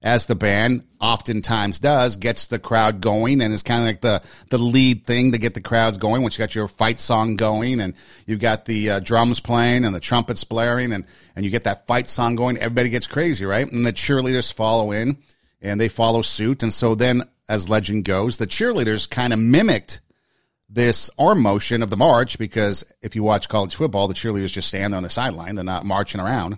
as 0.00 0.26
the 0.26 0.36
band 0.36 0.84
oftentimes 1.00 1.80
does, 1.80 2.16
gets 2.16 2.46
the 2.46 2.60
crowd 2.60 3.00
going 3.00 3.42
and 3.42 3.52
is 3.52 3.64
kind 3.64 3.82
of 3.82 3.86
like 3.86 4.00
the, 4.00 4.22
the 4.48 4.58
lead 4.58 5.04
thing 5.04 5.32
to 5.32 5.38
get 5.38 5.54
the 5.54 5.60
crowds 5.60 5.98
going. 5.98 6.22
Once 6.22 6.38
you 6.38 6.42
got 6.42 6.54
your 6.54 6.68
fight 6.68 7.00
song 7.00 7.34
going 7.34 7.80
and 7.80 7.94
you've 8.26 8.40
got 8.40 8.64
the 8.64 8.90
uh, 8.90 9.00
drums 9.00 9.40
playing 9.40 9.84
and 9.84 9.94
the 9.94 10.00
trumpets 10.00 10.44
blaring 10.44 10.92
and, 10.92 11.04
and 11.34 11.44
you 11.44 11.50
get 11.50 11.64
that 11.64 11.88
fight 11.88 12.08
song 12.08 12.36
going, 12.36 12.56
everybody 12.56 12.88
gets 12.88 13.08
crazy, 13.08 13.44
right? 13.44 13.70
And 13.70 13.84
the 13.84 13.92
cheerleaders 13.92 14.52
follow 14.52 14.92
in 14.92 15.18
and 15.60 15.80
they 15.80 15.88
follow 15.88 16.22
suit. 16.22 16.62
And 16.62 16.72
so 16.72 16.94
then, 16.94 17.28
as 17.52 17.68
legend 17.68 18.06
goes, 18.06 18.38
the 18.38 18.46
cheerleaders 18.46 19.08
kind 19.08 19.30
of 19.30 19.38
mimicked 19.38 20.00
this 20.70 21.10
arm 21.18 21.42
motion 21.42 21.82
of 21.82 21.90
the 21.90 21.98
march 21.98 22.38
because 22.38 22.82
if 23.02 23.14
you 23.14 23.22
watch 23.22 23.46
college 23.50 23.74
football, 23.74 24.08
the 24.08 24.14
cheerleaders 24.14 24.54
just 24.54 24.68
stand 24.68 24.94
there 24.94 24.96
on 24.96 25.02
the 25.02 25.10
sideline. 25.10 25.54
They're 25.54 25.62
not 25.62 25.84
marching 25.84 26.18
around. 26.18 26.56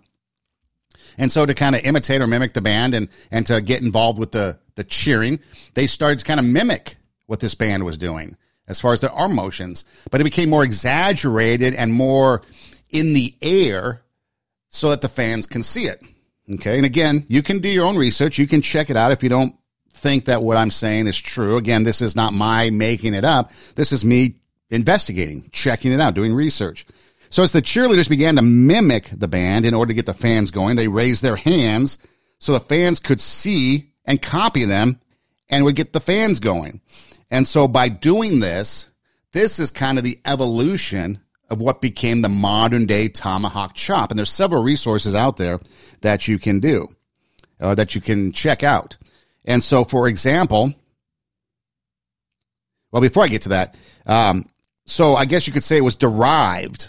And 1.19 1.33
so 1.33 1.47
to 1.47 1.53
kind 1.53 1.75
of 1.75 1.85
imitate 1.85 2.23
or 2.23 2.29
mimic 2.29 2.53
the 2.53 2.63
band 2.63 2.95
and, 2.95 3.09
and 3.33 3.45
to 3.47 3.61
get 3.61 3.83
involved 3.83 4.21
with 4.21 4.31
the, 4.31 4.61
the 4.77 4.85
cheering, 4.85 5.41
they 5.75 5.89
started 5.89 6.21
to 6.21 6.25
kind 6.25 6.39
of 6.39 6.47
mimic 6.47 6.95
what 7.27 7.41
this 7.41 7.57
band 7.57 7.83
was 7.83 7.99
doing 7.99 8.37
as 8.69 8.81
far 8.81 8.93
as 8.93 9.01
their 9.01 9.11
arm 9.11 9.35
motions, 9.35 9.85
but 10.13 10.21
it 10.21 10.25
became 10.25 10.49
more 10.49 10.63
exaggerated 10.63 11.75
and 11.75 11.93
more 11.93 12.43
in 12.91 13.15
the 13.15 13.35
air 13.43 14.03
so 14.69 14.91
that 14.91 15.01
the 15.01 15.09
fans 15.09 15.49
can 15.49 15.65
see 15.65 15.87
it. 15.87 16.01
Okay. 16.49 16.77
And 16.77 16.87
again, 16.87 17.25
you 17.27 17.43
can 17.43 17.59
do 17.59 17.69
your 17.69 17.85
own 17.85 17.97
research. 17.97 18.39
You 18.39 18.47
can 18.47 18.63
check 18.63 18.91
it 18.91 18.97
out 18.97 19.11
if 19.11 19.25
you 19.25 19.29
don't 19.29 19.57
think 20.05 20.27
that 20.27 20.43
what 20.43 20.59
I'm 20.59 20.71
saying 20.71 21.07
is 21.07 21.19
true. 21.19 21.57
Again, 21.57 21.83
this 21.83 22.03
is 22.03 22.15
not 22.15 22.35
my 22.35 22.69
making 22.69 23.15
it 23.15 23.25
up. 23.25 23.51
This 23.75 23.91
is 23.91 24.05
me 24.05 24.35
investigating, 24.69 25.49
checking 25.51 25.93
it 25.93 26.01
out, 26.01 26.13
doing 26.13 26.35
research. 26.35 26.85
So 27.31 27.43
as 27.43 27.53
the 27.53 27.63
cheerleaders 27.63 28.09
began 28.09 28.37
to 28.37 28.43
mimic 28.43 29.09
the 29.11 29.29
band 29.29 29.65
in 29.65 29.73
order 29.73 29.89
to 29.89 29.95
get 29.95 30.05
the 30.05 30.13
fans 30.13 30.51
going, 30.51 30.77
they 30.77 30.89
raised 30.89 31.23
their 31.23 31.37
hands 31.37 31.99
so 32.39 32.53
the 32.53 32.61
fans 32.61 33.01
could 33.01 33.23
see 33.23 33.93
and 34.05 34.21
copy 34.21 34.67
them 34.67 35.01
and 35.49 35.65
would 35.65 35.75
get 35.75 35.95
the 35.95 36.01
fans 36.01 36.39
going. 36.39 36.83
And 37.31 37.49
so 37.49 37.67
by 37.67 37.89
doing 37.89 38.41
this, 38.41 38.91
this 39.33 39.59
is 39.59 39.71
kind 39.71 39.97
of 39.97 40.05
the 40.05 40.21
evolution 40.27 41.19
of 41.49 41.63
what 41.63 41.81
became 41.81 42.21
the 42.21 42.29
modern 42.29 42.85
day 42.85 43.09
tomahawk 43.09 43.73
chop. 43.75 44.11
And 44.11 44.19
there's 44.19 44.29
several 44.29 44.63
resources 44.63 45.15
out 45.15 45.39
there 45.39 45.61
that 46.03 46.29
you 46.29 46.39
can 46.39 46.61
do, 46.61 46.89
uh, 47.59 47.75
that 47.75 47.95
you 47.95 48.03
can 48.03 48.33
check 48.33 48.63
out. 48.63 48.99
And 49.45 49.63
so, 49.63 49.85
for 49.85 50.09
example, 50.09 50.73
well, 52.91 53.03
before 53.03 53.25
I 53.25 53.29
get 53.29 53.43
to 53.43 53.49
that, 53.51 53.77
um, 54.07 54.47
so 54.87 55.17
I 55.17 55.25
guess 55.25 55.47
you 55.47 55.53
could 55.53 55.65
say 55.65 55.77
it 55.77 55.83
was 55.85 55.97
derived. 55.97 56.89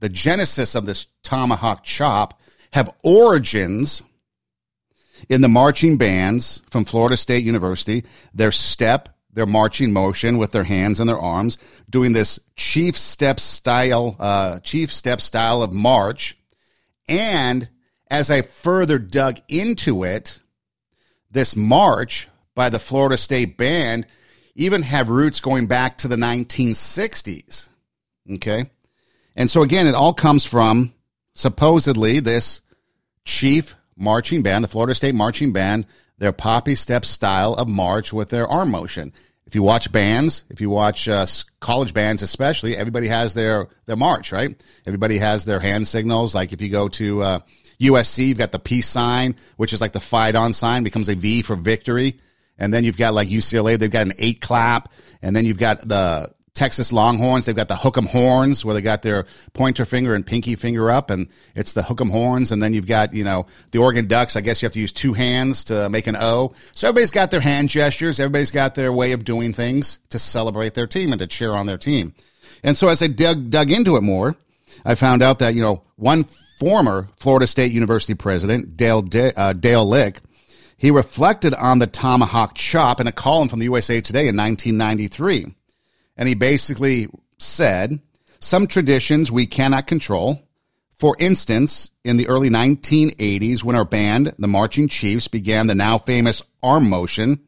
The 0.00 0.08
genesis 0.08 0.74
of 0.74 0.86
this 0.86 1.06
tomahawk 1.22 1.82
chop 1.82 2.40
have 2.72 2.92
origins 3.02 4.02
in 5.28 5.40
the 5.40 5.48
marching 5.48 5.96
bands 5.96 6.62
from 6.70 6.84
Florida 6.84 7.16
State 7.16 7.44
University, 7.44 8.04
their 8.34 8.52
step, 8.52 9.08
their 9.32 9.46
marching 9.46 9.92
motion 9.92 10.38
with 10.38 10.52
their 10.52 10.64
hands 10.64 11.00
and 11.00 11.08
their 11.08 11.18
arms, 11.18 11.58
doing 11.88 12.12
this 12.12 12.38
chief 12.56 12.96
step 12.96 13.40
style, 13.40 14.16
uh, 14.18 14.58
chief 14.60 14.92
step 14.92 15.20
style 15.20 15.62
of 15.62 15.72
march. 15.72 16.36
And 17.08 17.68
as 18.10 18.30
I 18.30 18.42
further 18.42 18.98
dug 18.98 19.40
into 19.48 20.04
it, 20.04 20.40
this 21.36 21.54
march 21.54 22.28
by 22.54 22.70
the 22.70 22.78
Florida 22.78 23.18
State 23.18 23.58
Band 23.58 24.06
even 24.54 24.80
have 24.80 25.10
roots 25.10 25.38
going 25.38 25.66
back 25.66 25.98
to 25.98 26.08
the 26.08 26.16
1960s. 26.16 27.68
Okay. 28.32 28.70
And 29.36 29.50
so 29.50 29.62
again, 29.62 29.86
it 29.86 29.94
all 29.94 30.14
comes 30.14 30.46
from 30.46 30.94
supposedly 31.34 32.20
this 32.20 32.62
chief 33.26 33.76
marching 33.98 34.42
band, 34.42 34.64
the 34.64 34.68
Florida 34.68 34.94
State 34.94 35.14
Marching 35.14 35.52
Band, 35.52 35.84
their 36.16 36.32
poppy 36.32 36.74
step 36.74 37.04
style 37.04 37.52
of 37.52 37.68
march 37.68 38.14
with 38.14 38.30
their 38.30 38.48
arm 38.48 38.70
motion. 38.70 39.12
If 39.46 39.54
you 39.54 39.62
watch 39.62 39.92
bands, 39.92 40.44
if 40.48 40.62
you 40.62 40.70
watch 40.70 41.06
uh, 41.06 41.26
college 41.60 41.92
bands, 41.92 42.22
especially, 42.22 42.74
everybody 42.74 43.08
has 43.08 43.34
their 43.34 43.68
their 43.84 43.94
march, 43.94 44.32
right? 44.32 44.60
Everybody 44.86 45.18
has 45.18 45.44
their 45.44 45.60
hand 45.60 45.86
signals. 45.86 46.34
Like 46.34 46.54
if 46.54 46.62
you 46.62 46.70
go 46.70 46.88
to 46.88 47.22
uh, 47.22 47.38
USC, 47.80 48.28
you've 48.28 48.38
got 48.38 48.52
the 48.52 48.58
peace 48.58 48.88
sign, 48.88 49.36
which 49.56 49.72
is 49.72 49.80
like 49.80 49.92
the 49.92 50.00
fight 50.00 50.34
on 50.34 50.52
sign, 50.52 50.82
becomes 50.82 51.08
a 51.08 51.14
V 51.14 51.42
for 51.42 51.56
victory. 51.56 52.18
And 52.58 52.72
then 52.72 52.84
you've 52.84 52.96
got 52.96 53.14
like 53.14 53.28
UCLA, 53.28 53.78
they've 53.78 53.90
got 53.90 54.06
an 54.06 54.14
eight 54.18 54.40
clap. 54.40 54.90
And 55.22 55.34
then 55.34 55.44
you've 55.44 55.58
got 55.58 55.86
the 55.86 56.30
Texas 56.54 56.90
Longhorns, 56.90 57.44
they've 57.44 57.54
got 57.54 57.68
the 57.68 57.74
hook'em 57.74 58.08
horns 58.08 58.64
where 58.64 58.74
they 58.74 58.80
got 58.80 59.02
their 59.02 59.26
pointer 59.52 59.84
finger 59.84 60.14
and 60.14 60.26
pinky 60.26 60.56
finger 60.56 60.90
up, 60.90 61.10
and 61.10 61.28
it's 61.54 61.74
the 61.74 61.82
hook'em 61.82 62.10
horns. 62.10 62.50
And 62.50 62.62
then 62.62 62.72
you've 62.72 62.86
got, 62.86 63.12
you 63.12 63.24
know, 63.24 63.46
the 63.72 63.78
Oregon 63.78 64.06
Ducks. 64.06 64.36
I 64.36 64.40
guess 64.40 64.62
you 64.62 64.66
have 64.66 64.72
to 64.72 64.80
use 64.80 64.90
two 64.90 65.12
hands 65.12 65.64
to 65.64 65.90
make 65.90 66.06
an 66.06 66.16
O. 66.16 66.54
So 66.72 66.88
everybody's 66.88 67.10
got 67.10 67.30
their 67.30 67.40
hand 67.40 67.68
gestures. 67.68 68.18
Everybody's 68.18 68.50
got 68.50 68.74
their 68.74 68.92
way 68.92 69.12
of 69.12 69.24
doing 69.24 69.52
things 69.52 69.98
to 70.08 70.18
celebrate 70.18 70.72
their 70.72 70.86
team 70.86 71.12
and 71.12 71.18
to 71.18 71.26
cheer 71.26 71.52
on 71.52 71.66
their 71.66 71.78
team. 71.78 72.14
And 72.64 72.74
so 72.74 72.88
as 72.88 73.02
I 73.02 73.08
dug, 73.08 73.50
dug 73.50 73.70
into 73.70 73.96
it 73.96 74.02
more, 74.02 74.34
I 74.84 74.94
found 74.94 75.22
out 75.22 75.40
that, 75.40 75.54
you 75.54 75.60
know, 75.60 75.82
one 75.96 76.24
former 76.58 77.06
Florida 77.18 77.46
State 77.46 77.72
University 77.72 78.14
president, 78.14 78.76
Dale, 78.76 79.04
uh, 79.36 79.52
Dale 79.52 79.86
Lick, 79.86 80.20
he 80.78 80.90
reflected 80.90 81.54
on 81.54 81.78
the 81.78 81.86
tomahawk 81.86 82.54
chop 82.54 83.00
in 83.00 83.06
a 83.06 83.12
column 83.12 83.48
from 83.48 83.58
the 83.58 83.64
USA 83.64 84.00
Today 84.00 84.28
in 84.28 84.36
1993. 84.36 85.54
And 86.16 86.28
he 86.28 86.34
basically 86.34 87.08
said, 87.38 88.00
some 88.38 88.66
traditions 88.66 89.32
we 89.32 89.46
cannot 89.46 89.86
control. 89.86 90.42
For 90.94 91.14
instance, 91.18 91.90
in 92.04 92.16
the 92.16 92.28
early 92.28 92.48
1980s, 92.48 93.62
when 93.62 93.76
our 93.76 93.84
band, 93.84 94.34
the 94.38 94.48
Marching 94.48 94.88
Chiefs, 94.88 95.28
began 95.28 95.66
the 95.66 95.74
now 95.74 95.98
famous 95.98 96.42
arm 96.62 96.88
motion 96.88 97.40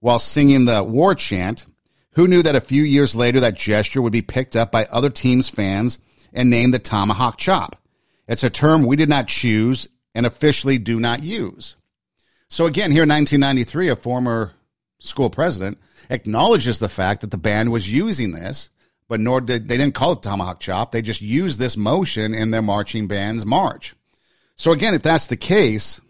while 0.00 0.18
singing 0.18 0.64
the 0.64 0.82
war 0.82 1.14
chant, 1.14 1.66
who 2.12 2.28
knew 2.28 2.42
that 2.42 2.56
a 2.56 2.60
few 2.60 2.82
years 2.82 3.14
later 3.14 3.40
that 3.40 3.54
gesture 3.54 4.00
would 4.00 4.12
be 4.12 4.22
picked 4.22 4.56
up 4.56 4.72
by 4.72 4.86
other 4.86 5.10
teams' 5.10 5.48
fans 5.48 5.98
and 6.32 6.48
named 6.48 6.72
the 6.72 6.78
tomahawk 6.78 7.36
chop? 7.36 7.76
It's 8.28 8.44
a 8.44 8.50
term 8.50 8.84
we 8.84 8.96
did 8.96 9.08
not 9.08 9.28
choose 9.28 9.88
and 10.14 10.26
officially 10.26 10.78
do 10.78 10.98
not 10.98 11.22
use. 11.22 11.76
So 12.48 12.66
again, 12.66 12.90
here 12.90 13.02
in 13.02 13.08
1993, 13.08 13.88
a 13.88 13.96
former 13.96 14.52
school 14.98 15.30
president 15.30 15.78
acknowledges 16.10 16.78
the 16.78 16.88
fact 16.88 17.20
that 17.20 17.30
the 17.30 17.38
band 17.38 17.70
was 17.70 17.92
using 17.92 18.32
this, 18.32 18.70
but 19.08 19.20
nor 19.20 19.40
did 19.40 19.68
they 19.68 19.76
didn't 19.76 19.94
call 19.94 20.12
it 20.12 20.22
tomahawk 20.22 20.60
chop. 20.60 20.90
They 20.90 21.02
just 21.02 21.20
used 21.20 21.58
this 21.58 21.76
motion 21.76 22.34
in 22.34 22.50
their 22.50 22.62
marching 22.62 23.06
band's 23.06 23.44
march. 23.44 23.94
So 24.54 24.72
again, 24.72 24.94
if 24.94 25.02
that's 25.02 25.26
the 25.26 25.36
case, 25.36 26.00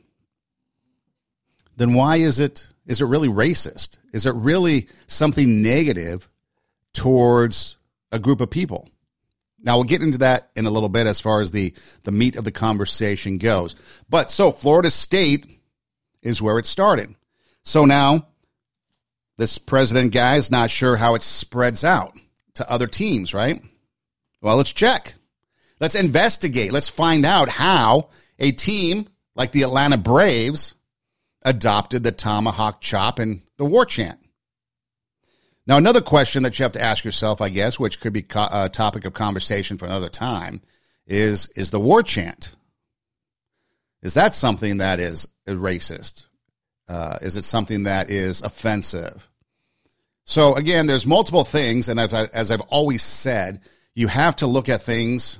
then 1.76 1.94
why 1.94 2.16
is 2.16 2.38
it 2.38 2.72
is 2.86 3.00
it 3.00 3.06
really 3.06 3.28
racist? 3.28 3.98
Is 4.12 4.26
it 4.26 4.34
really 4.34 4.88
something 5.06 5.62
negative 5.62 6.28
towards 6.92 7.76
a 8.12 8.18
group 8.18 8.40
of 8.40 8.50
people? 8.50 8.88
Now 9.58 9.76
we'll 9.76 9.84
get 9.84 10.02
into 10.02 10.18
that 10.18 10.50
in 10.54 10.66
a 10.66 10.70
little 10.70 10.88
bit 10.88 11.06
as 11.06 11.20
far 11.20 11.40
as 11.40 11.50
the 11.50 11.74
the 12.04 12.12
meat 12.12 12.36
of 12.36 12.44
the 12.44 12.52
conversation 12.52 13.38
goes. 13.38 13.74
But 14.08 14.30
so 14.30 14.52
Florida 14.52 14.90
State 14.90 15.46
is 16.22 16.42
where 16.42 16.58
it 16.58 16.66
started. 16.66 17.14
So 17.62 17.84
now 17.84 18.28
this 19.38 19.58
president 19.58 20.12
guy 20.12 20.36
is 20.36 20.50
not 20.50 20.70
sure 20.70 20.96
how 20.96 21.14
it 21.14 21.22
spreads 21.22 21.84
out 21.84 22.16
to 22.54 22.70
other 22.70 22.86
teams, 22.86 23.34
right? 23.34 23.62
Well, 24.40 24.56
let's 24.56 24.72
check. 24.72 25.14
Let's 25.80 25.94
investigate. 25.94 26.72
Let's 26.72 26.88
find 26.88 27.26
out 27.26 27.48
how 27.48 28.10
a 28.38 28.52
team 28.52 29.08
like 29.34 29.52
the 29.52 29.62
Atlanta 29.62 29.98
Braves 29.98 30.74
adopted 31.44 32.02
the 32.02 32.12
tomahawk 32.12 32.80
chop 32.80 33.18
and 33.18 33.42
the 33.56 33.64
war 33.64 33.84
chant. 33.84 34.18
Now, 35.66 35.76
another 35.78 36.00
question 36.00 36.44
that 36.44 36.58
you 36.58 36.62
have 36.62 36.72
to 36.72 36.82
ask 36.82 37.04
yourself, 37.04 37.40
I 37.40 37.48
guess, 37.48 37.80
which 37.80 38.00
could 38.00 38.12
be 38.12 38.24
a 38.34 38.68
topic 38.68 39.04
of 39.04 39.14
conversation 39.14 39.78
for 39.78 39.86
another 39.86 40.08
time, 40.08 40.60
is 41.06 41.48
is 41.56 41.70
the 41.70 41.80
war 41.80 42.02
chant? 42.02 42.54
Is 44.02 44.14
that 44.14 44.34
something 44.34 44.78
that 44.78 45.00
is 45.00 45.28
racist? 45.46 46.28
Uh, 46.88 47.18
is 47.20 47.36
it 47.36 47.42
something 47.42 47.84
that 47.84 48.10
is 48.10 48.42
offensive? 48.42 49.28
So 50.24 50.54
again, 50.54 50.86
there's 50.86 51.06
multiple 51.06 51.44
things, 51.44 51.88
and 51.88 51.98
as, 51.98 52.14
I, 52.14 52.24
as 52.32 52.50
I've 52.50 52.60
always 52.62 53.02
said, 53.02 53.60
you 53.94 54.08
have 54.08 54.36
to 54.36 54.46
look 54.46 54.68
at 54.68 54.82
things 54.82 55.38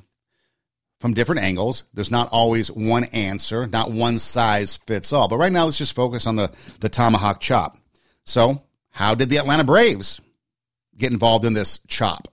from 1.01 1.15
different 1.15 1.43
angles. 1.43 1.85
There's 1.95 2.11
not 2.11 2.31
always 2.33 2.71
one 2.71 3.05
answer, 3.05 3.67
not 3.67 3.93
one 3.93 4.19
size 4.19 4.77
fits 4.77 5.13
all. 5.13 5.29
But 5.29 5.37
right 5.39 5.53
now, 5.53 5.67
let's 5.67 5.79
just 5.79 5.95
focus 5.95 6.27
on 6.27 6.35
the 6.35 6.51
the 6.81 6.89
tomahawk 6.89 7.41
chop. 7.41 7.79
So 8.25 8.66
how 8.97 9.15
did 9.15 9.29
the 9.29 9.37
Atlanta 9.37 9.63
Braves 9.63 10.23
get 10.97 11.13
involved 11.13 11.45
in 11.45 11.53
this 11.53 11.81
chop 11.87 12.29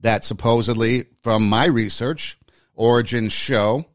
that 0.00 0.26
supposedly, 0.26 1.06
from 1.22 1.48
my 1.48 1.64
research, 1.64 2.36
origins 2.74 3.32
show 3.32 3.86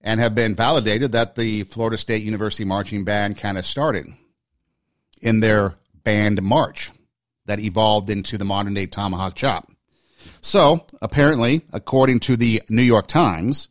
and 0.00 0.18
have 0.18 0.34
been 0.34 0.56
validated 0.56 1.12
that 1.12 1.36
the 1.36 1.62
Florida 1.62 1.96
State 1.96 2.24
University 2.24 2.64
Marching 2.64 3.04
Band 3.04 3.38
kind 3.38 3.58
of 3.58 3.64
started 3.64 4.08
in 5.22 5.38
their 5.38 5.76
band 6.02 6.42
march 6.42 6.90
that 7.44 7.60
evolved 7.60 8.10
into 8.10 8.36
the 8.36 8.44
modern 8.44 8.74
day 8.74 8.86
tomahawk 8.86 9.36
chop. 9.36 9.70
So, 10.40 10.84
apparently, 11.00 11.60
according 11.72 12.18
to 12.20 12.36
the 12.36 12.60
New 12.70 12.82
York 12.82 13.06
Times, 13.06 13.68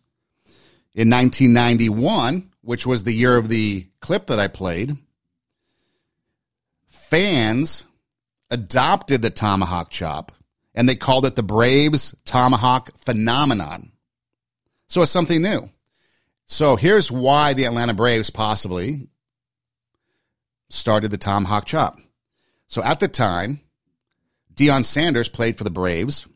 in 0.94 1.10
1991, 1.10 2.52
which 2.62 2.88
was 2.88 3.04
the 3.04 3.12
year 3.12 3.36
of 3.36 3.50
the 3.50 3.86
clip 4.00 4.28
that 4.28 4.40
I 4.40 4.48
played, 4.48 4.96
fans 7.10 7.86
adopted 8.50 9.22
the 9.22 9.30
tomahawk 9.30 9.90
chop 9.90 10.32
and 10.74 10.88
they 10.88 10.96
called 10.96 11.26
it 11.26 11.36
the 11.36 11.44
Braves 11.44 12.16
Tomahawk 12.26 12.92
Phenomenon. 12.98 13.92
So 14.88 15.02
it's 15.02 15.12
something 15.12 15.42
new. 15.42 15.70
So 16.46 16.76
here's 16.76 17.12
why 17.12 17.54
the 17.54 17.66
Atlanta 17.66 17.94
Braves 17.94 18.30
possibly 18.30 19.08
started 20.70 21.12
the 21.12 21.18
tomahawk 21.18 21.66
chop. 21.66 21.98
So 22.68 22.84
at 22.84 23.00
the 23.00 23.08
time, 23.08 23.62
Deion 24.54 24.86
Sanders 24.86 25.30
played 25.30 25.58
for 25.58 25.64
the 25.64 25.70
Braves. 25.70 26.28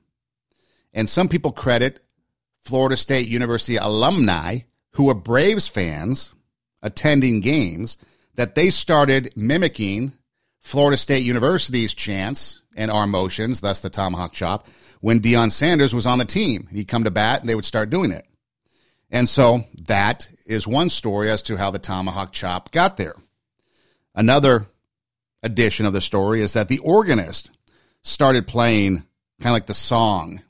And 0.94 1.10
some 1.10 1.28
people 1.28 1.52
credit 1.52 2.00
Florida 2.62 2.98
State 2.98 3.28
University 3.28 3.78
alumni 3.78 4.60
who 4.92 5.06
were 5.06 5.14
Braves 5.14 5.68
fans 5.68 6.34
attending 6.82 7.40
games 7.42 7.98
that 8.36 8.56
they 8.56 8.70
started 8.70 9.34
mimicking 9.36 10.14
Florida 10.60 10.98
State 10.98 11.24
University's 11.24 11.94
chants 11.94 12.62
and 12.76 12.92
arm 12.92 13.12
motions, 13.12 13.62
thus 13.62 13.80
the 13.80 13.90
tomahawk 13.90 14.34
chop, 14.34 14.68
when 15.02 15.22
Deion 15.22 15.52
Sanders 15.52 15.96
was 15.96 16.06
on 16.06 16.20
the 16.20 16.26
team. 16.26 16.68
He'd 16.72 16.88
come 16.88 17.06
to 17.06 17.12
bat 17.12 17.42
and 17.42 17.50
they 17.50 17.56
would 17.56 17.66
start 17.66 17.90
doing 17.90 18.12
it. 18.12 18.26
And 19.10 19.28
so 19.28 19.62
that 19.88 20.30
is 20.46 20.68
one 20.68 20.90
story 20.90 21.32
as 21.32 21.42
to 21.44 21.58
how 21.58 21.72
the 21.72 21.80
tomahawk 21.80 22.32
chop 22.32 22.72
got 22.72 22.98
there. 22.98 23.16
Another 24.14 24.68
addition 25.42 25.86
of 25.86 25.94
the 25.94 26.02
story 26.02 26.42
is 26.42 26.54
that 26.54 26.68
the 26.68 26.80
organist 26.80 27.50
started 28.04 28.48
playing 28.48 28.98
kind 29.40 29.52
of 29.52 29.54
like 29.54 29.66
the 29.68 29.74
song. 29.74 30.42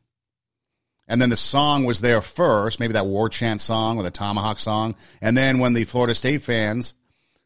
And 1.08 1.22
then 1.22 1.30
the 1.30 1.38
song 1.38 1.86
was 1.86 2.02
there 2.02 2.22
first, 2.22 2.80
maybe 2.80 2.94
that 2.94 3.06
war 3.06 3.30
chant 3.30 3.62
song 3.62 3.98
or 3.98 4.04
the 4.04 4.12
tomahawk 4.12 4.60
song. 4.60 4.96
And 5.22 5.38
then 5.38 5.60
when 5.60 5.74
the 5.74 5.86
Florida 5.86 6.14
State 6.14 6.44
fans 6.44 6.94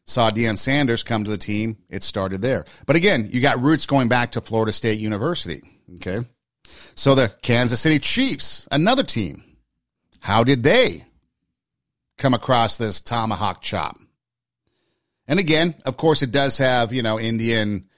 saw 0.06 0.30
Deion 0.30 0.58
Sanders 0.58 1.02
come 1.02 1.24
to 1.24 1.30
the 1.30 1.38
team, 1.38 1.78
it 1.88 2.02
started 2.02 2.42
there. 2.42 2.64
But 2.86 2.96
again, 2.96 3.28
you 3.30 3.40
got 3.40 3.60
roots 3.60 3.86
going 3.86 4.08
back 4.08 4.32
to 4.32 4.40
Florida 4.40 4.72
State 4.72 5.00
University. 5.00 5.62
Okay. 5.96 6.20
So 6.94 7.14
the 7.14 7.32
Kansas 7.42 7.80
City 7.80 7.98
Chiefs, 7.98 8.68
another 8.70 9.02
team, 9.02 9.42
how 10.20 10.44
did 10.44 10.62
they 10.62 11.04
come 12.18 12.34
across 12.34 12.76
this 12.76 13.00
tomahawk 13.00 13.62
chop? 13.62 13.98
And 15.26 15.38
again, 15.38 15.74
of 15.86 15.96
course, 15.96 16.22
it 16.22 16.32
does 16.32 16.58
have, 16.58 16.92
you 16.92 17.02
know, 17.02 17.18
Indian 17.18 17.88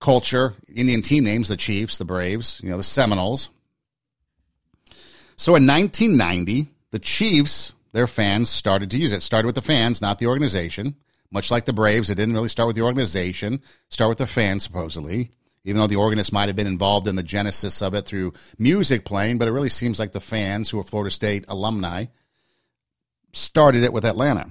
culture, 0.00 0.54
Indian 0.74 1.02
team 1.02 1.24
names, 1.24 1.48
the 1.48 1.56
Chiefs, 1.56 1.98
the 1.98 2.04
Braves, 2.04 2.60
you 2.62 2.70
know, 2.70 2.78
the 2.78 2.82
Seminoles. 2.82 3.50
So 5.36 5.56
in 5.56 5.66
1990, 5.66 6.68
the 6.90 6.98
Chiefs, 6.98 7.74
their 7.92 8.06
fans 8.06 8.48
started 8.48 8.90
to 8.90 8.98
use 8.98 9.12
it. 9.12 9.22
Started 9.22 9.46
with 9.46 9.54
the 9.54 9.62
fans, 9.62 10.00
not 10.00 10.18
the 10.18 10.26
organization. 10.26 10.96
Much 11.32 11.50
like 11.50 11.64
the 11.64 11.72
Braves, 11.72 12.10
it 12.10 12.16
didn't 12.16 12.34
really 12.34 12.48
start 12.48 12.66
with 12.66 12.76
the 12.76 12.82
organization, 12.82 13.62
start 13.88 14.08
with 14.08 14.18
the 14.18 14.26
fans, 14.26 14.62
supposedly 14.62 15.30
even 15.64 15.80
though 15.80 15.86
the 15.86 15.96
organist 15.96 16.32
might 16.32 16.48
have 16.48 16.56
been 16.56 16.66
involved 16.66 17.06
in 17.06 17.16
the 17.16 17.22
genesis 17.22 17.82
of 17.82 17.94
it 17.94 18.06
through 18.06 18.32
music 18.58 19.04
playing, 19.04 19.38
but 19.38 19.48
it 19.48 19.52
really 19.52 19.68
seems 19.68 19.98
like 19.98 20.12
the 20.12 20.20
fans 20.20 20.70
who 20.70 20.78
are 20.78 20.84
Florida 20.84 21.10
State 21.10 21.44
alumni 21.48 22.06
started 23.32 23.82
it 23.82 23.92
with 23.92 24.04
Atlanta. 24.04 24.46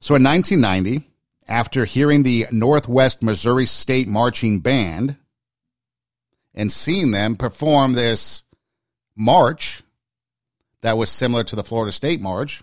So 0.00 0.14
in 0.14 0.24
1990, 0.24 1.08
after 1.46 1.84
hearing 1.84 2.22
the 2.22 2.46
Northwest 2.50 3.22
Missouri 3.22 3.66
State 3.66 4.08
Marching 4.08 4.60
Band 4.60 5.16
and 6.54 6.72
seeing 6.72 7.10
them 7.10 7.36
perform 7.36 7.92
this 7.92 8.42
march 9.16 9.82
that 10.80 10.96
was 10.96 11.10
similar 11.10 11.44
to 11.44 11.56
the 11.56 11.64
Florida 11.64 11.92
State 11.92 12.20
March, 12.20 12.62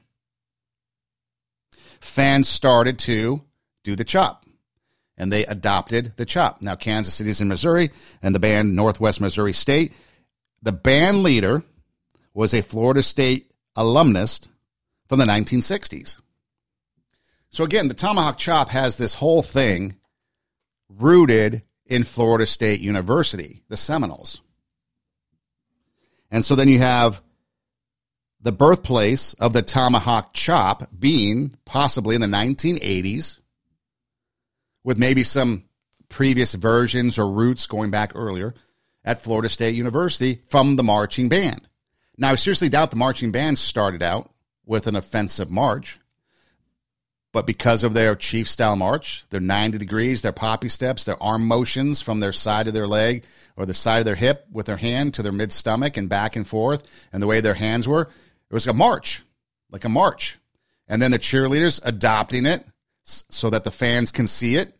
fans 2.06 2.48
started 2.48 3.00
to 3.00 3.42
do 3.84 3.96
the 3.96 4.04
chop 4.04 4.46
and 5.18 5.32
they 5.32 5.46
adopted 5.46 6.14
the 6.18 6.26
chop. 6.26 6.62
Now, 6.62 6.76
Kansas 6.76 7.14
City's 7.14 7.42
in 7.42 7.48
Missouri, 7.48 7.90
and 8.22 8.36
the 8.36 8.40
band 8.40 8.76
Northwest 8.76 9.22
Missouri 9.22 9.54
State. 9.54 9.94
The 10.62 10.72
band 10.74 11.24
leader 11.24 11.64
was 12.34 12.54
a 12.54 12.62
Florida 12.62 13.02
State 13.02 13.52
alumnus 13.76 14.42
from 15.08 15.20
the 15.20 15.26
1960s. 15.26 16.20
So, 17.50 17.64
again, 17.64 17.88
the 17.88 17.94
Tomahawk 17.94 18.38
Chop 18.38 18.70
has 18.70 18.98
this 18.98 19.14
whole 19.14 19.42
thing 19.42 19.96
rooted 20.90 21.62
in 21.86 22.04
Florida 22.04 22.46
State 22.46 22.82
University, 22.82 23.62
the 23.70 23.78
Seminoles. 23.78 24.42
And 26.32 26.44
so 26.44 26.56
then 26.56 26.68
you 26.68 26.80
have 26.80 27.22
the 28.46 28.52
birthplace 28.52 29.34
of 29.34 29.54
the 29.54 29.64
Tomahawk 29.64 30.32
Chop 30.34 30.84
being 30.98 31.58
possibly 31.66 32.14
in 32.14 32.22
the 32.22 32.28
1980s 32.28 33.40
with 34.84 35.00
maybe 35.00 35.24
some 35.24 35.64
previous 36.10 36.54
versions 36.54 37.18
or 37.18 37.28
roots 37.28 37.66
going 37.66 37.90
back 37.90 38.12
earlier 38.14 38.54
at 39.04 39.24
Florida 39.24 39.50
State 39.50 39.74
University 39.74 40.42
from 40.48 40.76
the 40.76 40.84
marching 40.84 41.28
band. 41.28 41.68
Now, 42.20 42.34
I 42.34 42.36
seriously 42.36 42.70
doubt 42.70 42.92
the 42.92 42.98
marching 42.98 43.32
band 43.32 43.58
started 43.58 44.04
out 44.04 44.30
with 44.64 44.86
an 44.86 44.96
offensive 44.96 45.50
march, 45.50 46.00
but 47.34 47.48
because 47.48 47.84
of 47.84 47.96
their 47.96 48.16
chief 48.16 48.48
style 48.48 48.76
march, 48.76 49.26
their 49.32 49.42
90 49.42 49.80
degrees, 49.80 50.22
their 50.22 50.32
poppy 50.32 50.70
steps, 50.70 51.04
their 51.04 51.22
arm 51.22 51.48
motions 51.48 52.00
from 52.00 52.20
their 52.20 52.32
side 52.32 52.68
of 52.68 52.76
their 52.76 52.88
leg 52.88 53.26
or 53.58 53.66
the 53.66 53.74
side 53.74 54.00
of 54.00 54.06
their 54.06 54.14
hip 54.14 54.46
with 54.52 54.68
their 54.68 54.78
hand 54.78 55.16
to 55.16 55.24
their 55.24 55.32
mid 55.32 55.52
stomach 55.52 55.98
and 55.98 56.10
back 56.10 56.36
and 56.36 56.48
forth, 56.48 57.10
and 57.12 57.24
the 57.24 57.28
way 57.28 57.42
their 57.42 57.56
hands 57.56 57.88
were, 57.88 58.08
it 58.50 58.54
was 58.54 58.68
a 58.68 58.74
march, 58.74 59.24
like 59.72 59.86
a 59.86 59.90
march. 59.90 60.38
And 60.88 61.02
then 61.02 61.12
the 61.12 61.20
cheerleaders 61.20 61.82
adopting 61.84 62.46
it 62.46 62.66
so 63.04 63.50
that 63.50 63.64
the 63.64 63.72
fans 63.72 64.12
can 64.12 64.28
see 64.28 64.56
it. 64.56 64.74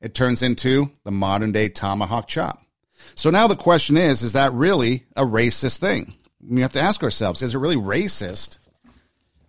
It 0.00 0.14
turns 0.14 0.42
into 0.42 0.90
the 1.04 1.10
modern 1.10 1.52
day 1.52 1.68
tomahawk 1.68 2.26
chop. 2.26 2.60
So 3.14 3.30
now 3.30 3.46
the 3.46 3.56
question 3.56 3.96
is 3.96 4.22
is 4.22 4.32
that 4.32 4.52
really 4.52 5.04
a 5.16 5.24
racist 5.24 5.78
thing? 5.78 6.14
We 6.42 6.62
have 6.62 6.72
to 6.72 6.80
ask 6.80 7.02
ourselves 7.02 7.42
is 7.42 7.54
it 7.54 7.58
really 7.58 7.76
racist? 7.76 8.58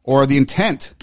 Or 0.04 0.26
the 0.26 0.38
intent, 0.38 0.96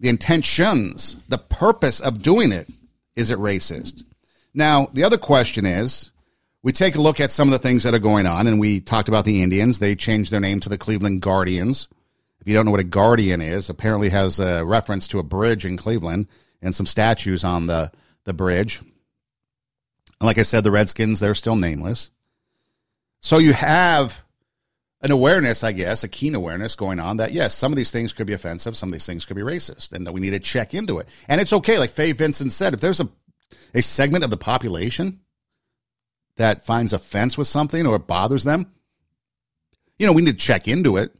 the 0.00 0.08
intentions, 0.08 1.16
the 1.28 1.38
purpose 1.38 2.00
of 2.00 2.22
doing 2.22 2.52
it, 2.52 2.68
is 3.14 3.30
it 3.30 3.38
racist? 3.38 4.04
Now, 4.52 4.88
the 4.92 5.04
other 5.04 5.18
question 5.18 5.64
is 5.66 6.10
we 6.66 6.72
take 6.72 6.96
a 6.96 7.00
look 7.00 7.20
at 7.20 7.30
some 7.30 7.46
of 7.46 7.52
the 7.52 7.60
things 7.60 7.84
that 7.84 7.94
are 7.94 8.00
going 8.00 8.26
on, 8.26 8.48
and 8.48 8.58
we 8.58 8.80
talked 8.80 9.08
about 9.08 9.24
the 9.24 9.40
Indians. 9.40 9.78
They 9.78 9.94
changed 9.94 10.32
their 10.32 10.40
name 10.40 10.58
to 10.58 10.68
the 10.68 10.76
Cleveland 10.76 11.22
Guardians. 11.22 11.86
If 12.40 12.48
you 12.48 12.54
don't 12.54 12.64
know 12.64 12.72
what 12.72 12.80
a 12.80 12.84
guardian 12.84 13.40
is, 13.40 13.70
apparently 13.70 14.08
has 14.08 14.40
a 14.40 14.64
reference 14.64 15.06
to 15.08 15.20
a 15.20 15.22
bridge 15.22 15.64
in 15.64 15.76
Cleveland 15.76 16.26
and 16.60 16.74
some 16.74 16.84
statues 16.84 17.44
on 17.44 17.68
the, 17.68 17.92
the 18.24 18.34
bridge. 18.34 18.80
And 18.80 20.26
like 20.26 20.38
I 20.38 20.42
said, 20.42 20.64
the 20.64 20.72
Redskins, 20.72 21.20
they're 21.20 21.36
still 21.36 21.54
nameless. 21.54 22.10
So 23.20 23.38
you 23.38 23.52
have 23.52 24.24
an 25.02 25.12
awareness, 25.12 25.62
I 25.62 25.70
guess, 25.70 26.02
a 26.02 26.08
keen 26.08 26.34
awareness 26.34 26.74
going 26.74 26.98
on 26.98 27.18
that, 27.18 27.30
yes, 27.30 27.54
some 27.54 27.70
of 27.70 27.76
these 27.76 27.92
things 27.92 28.12
could 28.12 28.26
be 28.26 28.32
offensive, 28.32 28.76
some 28.76 28.88
of 28.88 28.92
these 28.92 29.06
things 29.06 29.24
could 29.24 29.36
be 29.36 29.42
racist, 29.42 29.92
and 29.92 30.04
that 30.04 30.12
we 30.12 30.20
need 30.20 30.30
to 30.30 30.40
check 30.40 30.74
into 30.74 30.98
it. 30.98 31.06
And 31.28 31.40
it's 31.40 31.52
okay, 31.52 31.78
like 31.78 31.90
Fay 31.90 32.10
Vincent 32.10 32.50
said, 32.50 32.74
if 32.74 32.80
there's 32.80 33.00
a, 33.00 33.08
a 33.72 33.82
segment 33.82 34.24
of 34.24 34.30
the 34.30 34.36
population 34.36 35.20
that 36.36 36.64
finds 36.64 36.92
offense 36.92 37.36
with 37.38 37.48
something 37.48 37.86
or 37.86 37.98
bothers 37.98 38.44
them, 38.44 38.72
you 39.98 40.06
know, 40.06 40.12
we 40.12 40.22
need 40.22 40.38
to 40.38 40.46
check 40.46 40.68
into 40.68 40.96
it 40.96 41.16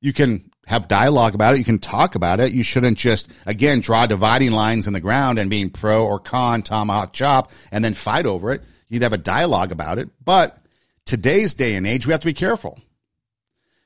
you 0.00 0.12
can 0.12 0.50
have 0.66 0.88
dialogue 0.88 1.34
about 1.34 1.54
it. 1.54 1.58
You 1.58 1.64
can 1.64 1.78
talk 1.78 2.14
about 2.14 2.40
it. 2.40 2.52
You 2.52 2.62
shouldn't 2.62 2.98
just, 2.98 3.30
again, 3.46 3.80
draw 3.80 4.06
dividing 4.06 4.52
lines 4.52 4.86
in 4.86 4.92
the 4.92 5.00
ground 5.00 5.38
and 5.38 5.50
being 5.50 5.70
pro 5.70 6.06
or 6.06 6.18
con, 6.18 6.62
tomahawk 6.62 7.12
chop, 7.12 7.50
and 7.70 7.84
then 7.84 7.94
fight 7.94 8.26
over 8.26 8.52
it. 8.52 8.62
You'd 8.88 9.02
have 9.02 9.12
a 9.12 9.18
dialogue 9.18 9.72
about 9.72 9.98
it. 9.98 10.08
But 10.24 10.58
today's 11.04 11.54
day 11.54 11.76
and 11.76 11.86
age, 11.86 12.06
we 12.06 12.12
have 12.12 12.20
to 12.20 12.26
be 12.26 12.34
careful. 12.34 12.78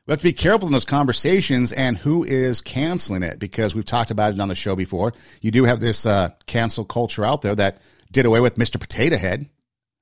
We 0.06 0.12
have 0.12 0.20
to 0.20 0.26
be 0.26 0.32
careful 0.32 0.68
in 0.68 0.72
those 0.72 0.84
conversations 0.84 1.72
and 1.72 1.96
who 1.96 2.24
is 2.24 2.60
canceling 2.60 3.22
it 3.22 3.38
because 3.38 3.74
we've 3.74 3.84
talked 3.84 4.10
about 4.10 4.34
it 4.34 4.40
on 4.40 4.48
the 4.48 4.54
show 4.54 4.74
before. 4.74 5.12
You 5.40 5.50
do 5.50 5.64
have 5.64 5.80
this 5.80 6.04
uh, 6.04 6.30
cancel 6.46 6.84
culture 6.84 7.24
out 7.24 7.42
there 7.42 7.54
that 7.54 7.78
did 8.10 8.26
away 8.26 8.40
with 8.40 8.56
Mr. 8.56 8.80
Potato 8.80 9.16
Head, 9.16 9.48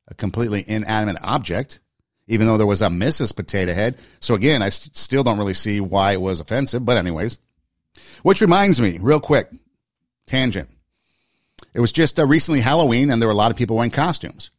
a 0.09 0.15
completely 0.15 0.65
inanimate 0.67 1.23
object 1.23 1.81
even 2.29 2.47
though 2.47 2.59
there 2.59 2.67
was 2.67 2.83
a 2.83 2.89
Mrs. 2.89 3.35
Potato 3.35 3.73
Head. 3.73 3.99
So 4.21 4.35
again, 4.35 4.63
I 4.63 4.69
st- 4.69 4.97
still 4.97 5.25
don't 5.25 5.39
really 5.39 5.55
see 5.55 5.81
why 5.81 6.13
it 6.13 6.21
was 6.21 6.41
offensive. 6.41 6.85
But 6.85 6.99
anyways, 6.99 7.39
which 8.23 8.41
reminds 8.41 8.81
me, 8.81 8.99
real 9.01 9.21
quick, 9.21 9.51
tangent. 10.27 10.69
It 11.75 11.81
was 11.81 11.93
just 11.93 12.21
uh, 12.21 12.27
recently 12.27 12.61
Halloween, 12.61 13.11
and 13.11 13.21
there 13.21 13.29
were 13.29 13.33
a 13.35 13.37
lot 13.37 13.51
of 13.51 13.57
people 13.57 13.77
wearing 13.77 13.91
costumes. 13.91 14.51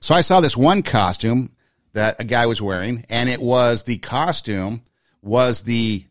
So 0.00 0.14
I 0.14 0.20
saw 0.20 0.40
this 0.40 0.56
one 0.56 0.82
costume 0.82 1.54
that 1.92 2.20
a 2.20 2.24
guy 2.24 2.46
was 2.46 2.60
wearing, 2.60 3.04
and 3.08 3.28
it 3.28 3.40
was 3.40 3.84
the 3.84 3.98
costume 3.98 4.82
was 5.22 5.62
the 5.62 6.04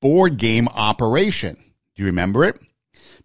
board 0.00 0.36
game 0.36 0.68
Operation. 0.68 1.54
Do 1.94 2.02
you 2.02 2.06
remember 2.06 2.44
it? 2.44 2.58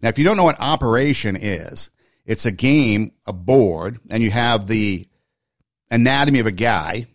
Now, 0.00 0.08
if 0.08 0.18
you 0.18 0.24
don't 0.24 0.36
know 0.36 0.44
what 0.44 0.60
Operation 0.60 1.36
is, 1.36 1.90
it's 2.24 2.46
a 2.46 2.52
game, 2.52 3.12
a 3.26 3.32
board, 3.32 3.98
and 4.10 4.22
you 4.22 4.30
have 4.30 4.66
the 4.66 5.08
anatomy 5.92 6.40
of 6.40 6.46
a 6.46 6.52
guy 6.52 7.06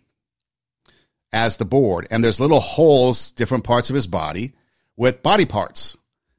as 1.32 1.58
the 1.58 1.64
board, 1.66 2.06
and 2.10 2.24
there's 2.24 2.40
little 2.40 2.60
holes, 2.60 3.32
different 3.32 3.64
parts 3.64 3.90
of 3.90 3.94
his 3.94 4.06
body 4.06 4.52
with 4.96 5.22
body 5.22 5.44
parts. 5.44 5.96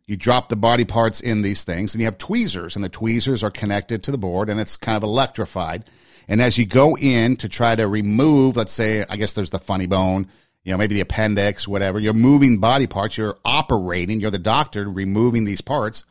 You 0.07 0.17
drop 0.17 0.49
the 0.49 0.55
body 0.55 0.85
parts 0.85 1.21
in 1.21 1.43
these 1.43 1.63
things, 1.63 1.93
and 1.93 2.01
you 2.01 2.05
have 2.05 2.17
tweezers, 2.17 2.75
and 2.75 2.83
the 2.83 2.89
tweezers 2.89 3.43
are 3.43 3.51
connected 3.51 4.03
to 4.03 4.11
the 4.11 4.17
board, 4.17 4.49
and 4.49 4.59
it's 4.59 4.77
kind 4.77 4.97
of 4.97 5.03
electrified. 5.03 5.85
And 6.27 6.41
as 6.41 6.57
you 6.57 6.65
go 6.65 6.97
in 6.97 7.35
to 7.37 7.49
try 7.49 7.75
to 7.75 7.87
remove, 7.87 8.55
let's 8.55 8.71
say, 8.71 9.05
I 9.07 9.17
guess 9.17 9.33
there's 9.33 9.51
the 9.51 9.59
funny 9.59 9.85
bone, 9.85 10.27
you 10.63 10.71
know, 10.71 10.77
maybe 10.77 10.95
the 10.95 11.01
appendix, 11.01 11.67
whatever, 11.67 11.99
you're 11.99 12.13
moving 12.13 12.59
body 12.59 12.87
parts, 12.87 13.17
you're 13.17 13.37
operating, 13.45 14.19
you're 14.19 14.31
the 14.31 14.39
doctor 14.39 14.89
removing 14.89 15.45
these 15.45 15.61
parts. 15.61 16.05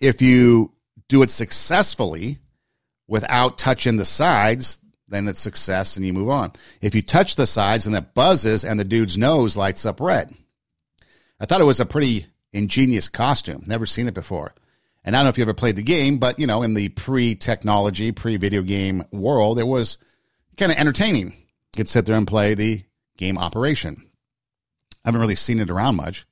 If 0.00 0.22
you 0.22 0.72
do 1.08 1.22
it 1.22 1.30
successfully 1.30 2.38
without 3.06 3.58
touching 3.58 3.96
the 3.96 4.04
sides, 4.04 4.80
then 5.10 5.28
it's 5.28 5.40
success 5.40 5.96
and 5.96 6.06
you 6.06 6.12
move 6.12 6.30
on. 6.30 6.52
If 6.80 6.94
you 6.94 7.02
touch 7.02 7.36
the 7.36 7.46
sides 7.46 7.86
and 7.86 7.94
that 7.94 8.14
buzzes 8.14 8.64
and 8.64 8.80
the 8.80 8.84
dude's 8.84 9.18
nose 9.18 9.56
lights 9.56 9.84
up 9.84 10.00
red. 10.00 10.32
I 11.38 11.46
thought 11.46 11.60
it 11.60 11.64
was 11.64 11.80
a 11.80 11.86
pretty 11.86 12.26
ingenious 12.52 13.08
costume. 13.08 13.64
Never 13.66 13.86
seen 13.86 14.08
it 14.08 14.14
before. 14.14 14.54
And 15.04 15.16
I 15.16 15.18
don't 15.18 15.24
know 15.24 15.30
if 15.30 15.38
you 15.38 15.44
ever 15.44 15.54
played 15.54 15.76
the 15.76 15.82
game, 15.82 16.18
but 16.18 16.38
you 16.38 16.46
know, 16.46 16.62
in 16.62 16.74
the 16.74 16.90
pre-technology, 16.90 18.12
pre-video 18.12 18.62
game 18.62 19.02
world, 19.10 19.58
it 19.58 19.64
was 19.64 19.98
kind 20.56 20.70
of 20.70 20.78
entertaining. 20.78 21.28
You 21.28 21.76
could 21.76 21.88
sit 21.88 22.06
there 22.06 22.16
and 22.16 22.26
play 22.26 22.54
the 22.54 22.82
game 23.16 23.38
operation. 23.38 23.96
I 25.04 25.08
haven't 25.08 25.20
really 25.20 25.36
seen 25.36 25.60
it 25.60 25.70
around 25.70 25.96
much, 25.96 26.26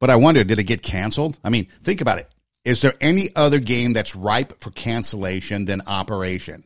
but 0.00 0.10
I 0.10 0.16
wonder, 0.16 0.42
did 0.42 0.58
it 0.58 0.64
get 0.64 0.82
canceled? 0.82 1.38
I 1.44 1.50
mean, 1.50 1.66
think 1.66 2.00
about 2.00 2.18
it. 2.18 2.28
Is 2.64 2.80
there 2.80 2.94
any 3.00 3.28
other 3.36 3.60
game 3.60 3.92
that's 3.92 4.16
ripe 4.16 4.60
for 4.60 4.70
cancellation 4.70 5.64
than 5.64 5.82
Operation? 5.86 6.64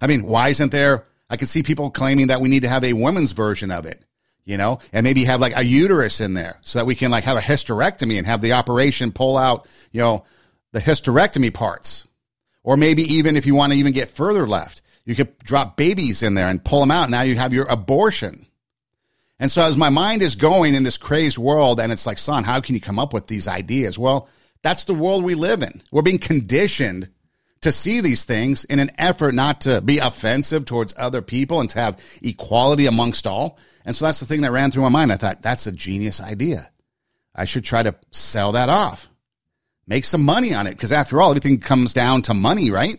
I 0.00 0.06
mean, 0.06 0.24
why 0.24 0.48
isn't 0.48 0.72
there? 0.72 1.06
I 1.30 1.36
can 1.36 1.46
see 1.46 1.62
people 1.62 1.90
claiming 1.90 2.28
that 2.28 2.40
we 2.40 2.48
need 2.48 2.62
to 2.62 2.68
have 2.68 2.84
a 2.84 2.92
women's 2.92 3.32
version 3.32 3.70
of 3.70 3.84
it, 3.86 4.04
you 4.44 4.56
know, 4.56 4.78
and 4.92 5.04
maybe 5.04 5.24
have 5.24 5.40
like 5.40 5.56
a 5.56 5.64
uterus 5.64 6.20
in 6.20 6.34
there 6.34 6.58
so 6.62 6.78
that 6.78 6.86
we 6.86 6.94
can 6.94 7.10
like 7.10 7.24
have 7.24 7.36
a 7.36 7.40
hysterectomy 7.40 8.16
and 8.16 8.26
have 8.26 8.40
the 8.40 8.54
operation 8.54 9.12
pull 9.12 9.36
out, 9.36 9.68
you 9.92 10.00
know, 10.00 10.24
the 10.72 10.80
hysterectomy 10.80 11.52
parts. 11.52 12.06
Or 12.62 12.76
maybe 12.76 13.02
even 13.02 13.36
if 13.36 13.46
you 13.46 13.54
want 13.54 13.72
to 13.72 13.78
even 13.78 13.92
get 13.92 14.10
further 14.10 14.46
left, 14.46 14.82
you 15.04 15.14
could 15.14 15.38
drop 15.38 15.76
babies 15.76 16.22
in 16.22 16.34
there 16.34 16.48
and 16.48 16.62
pull 16.62 16.80
them 16.80 16.90
out. 16.90 17.08
Now 17.08 17.22
you 17.22 17.34
have 17.36 17.52
your 17.52 17.66
abortion. 17.66 18.46
And 19.40 19.50
so 19.50 19.62
as 19.62 19.76
my 19.76 19.88
mind 19.88 20.22
is 20.22 20.34
going 20.34 20.74
in 20.74 20.82
this 20.82 20.96
crazed 20.96 21.38
world 21.38 21.80
and 21.80 21.92
it's 21.92 22.06
like, 22.06 22.18
son, 22.18 22.44
how 22.44 22.60
can 22.60 22.74
you 22.74 22.80
come 22.80 22.98
up 22.98 23.12
with 23.12 23.26
these 23.26 23.48
ideas? 23.48 23.98
Well, 23.98 24.28
that's 24.62 24.84
the 24.84 24.94
world 24.94 25.24
we 25.24 25.34
live 25.34 25.62
in. 25.62 25.82
We're 25.92 26.02
being 26.02 26.18
conditioned 26.18 27.08
to 27.62 27.72
see 27.72 28.00
these 28.00 28.24
things 28.24 28.64
in 28.64 28.78
an 28.78 28.90
effort 28.98 29.34
not 29.34 29.62
to 29.62 29.80
be 29.80 29.98
offensive 29.98 30.64
towards 30.64 30.94
other 30.96 31.22
people 31.22 31.60
and 31.60 31.68
to 31.70 31.80
have 31.80 32.00
equality 32.22 32.86
amongst 32.86 33.26
all. 33.26 33.58
And 33.84 33.96
so 33.96 34.04
that's 34.04 34.20
the 34.20 34.26
thing 34.26 34.42
that 34.42 34.52
ran 34.52 34.70
through 34.70 34.82
my 34.82 34.88
mind. 34.88 35.12
I 35.12 35.16
thought, 35.16 35.42
that's 35.42 35.66
a 35.66 35.72
genius 35.72 36.20
idea. 36.20 36.70
I 37.34 37.44
should 37.44 37.64
try 37.64 37.82
to 37.82 37.94
sell 38.10 38.52
that 38.52 38.68
off, 38.68 39.08
make 39.86 40.04
some 40.04 40.24
money 40.24 40.54
on 40.54 40.66
it. 40.66 40.72
Because 40.72 40.92
after 40.92 41.20
all, 41.20 41.30
everything 41.30 41.58
comes 41.58 41.92
down 41.92 42.22
to 42.22 42.34
money, 42.34 42.70
right? 42.70 42.96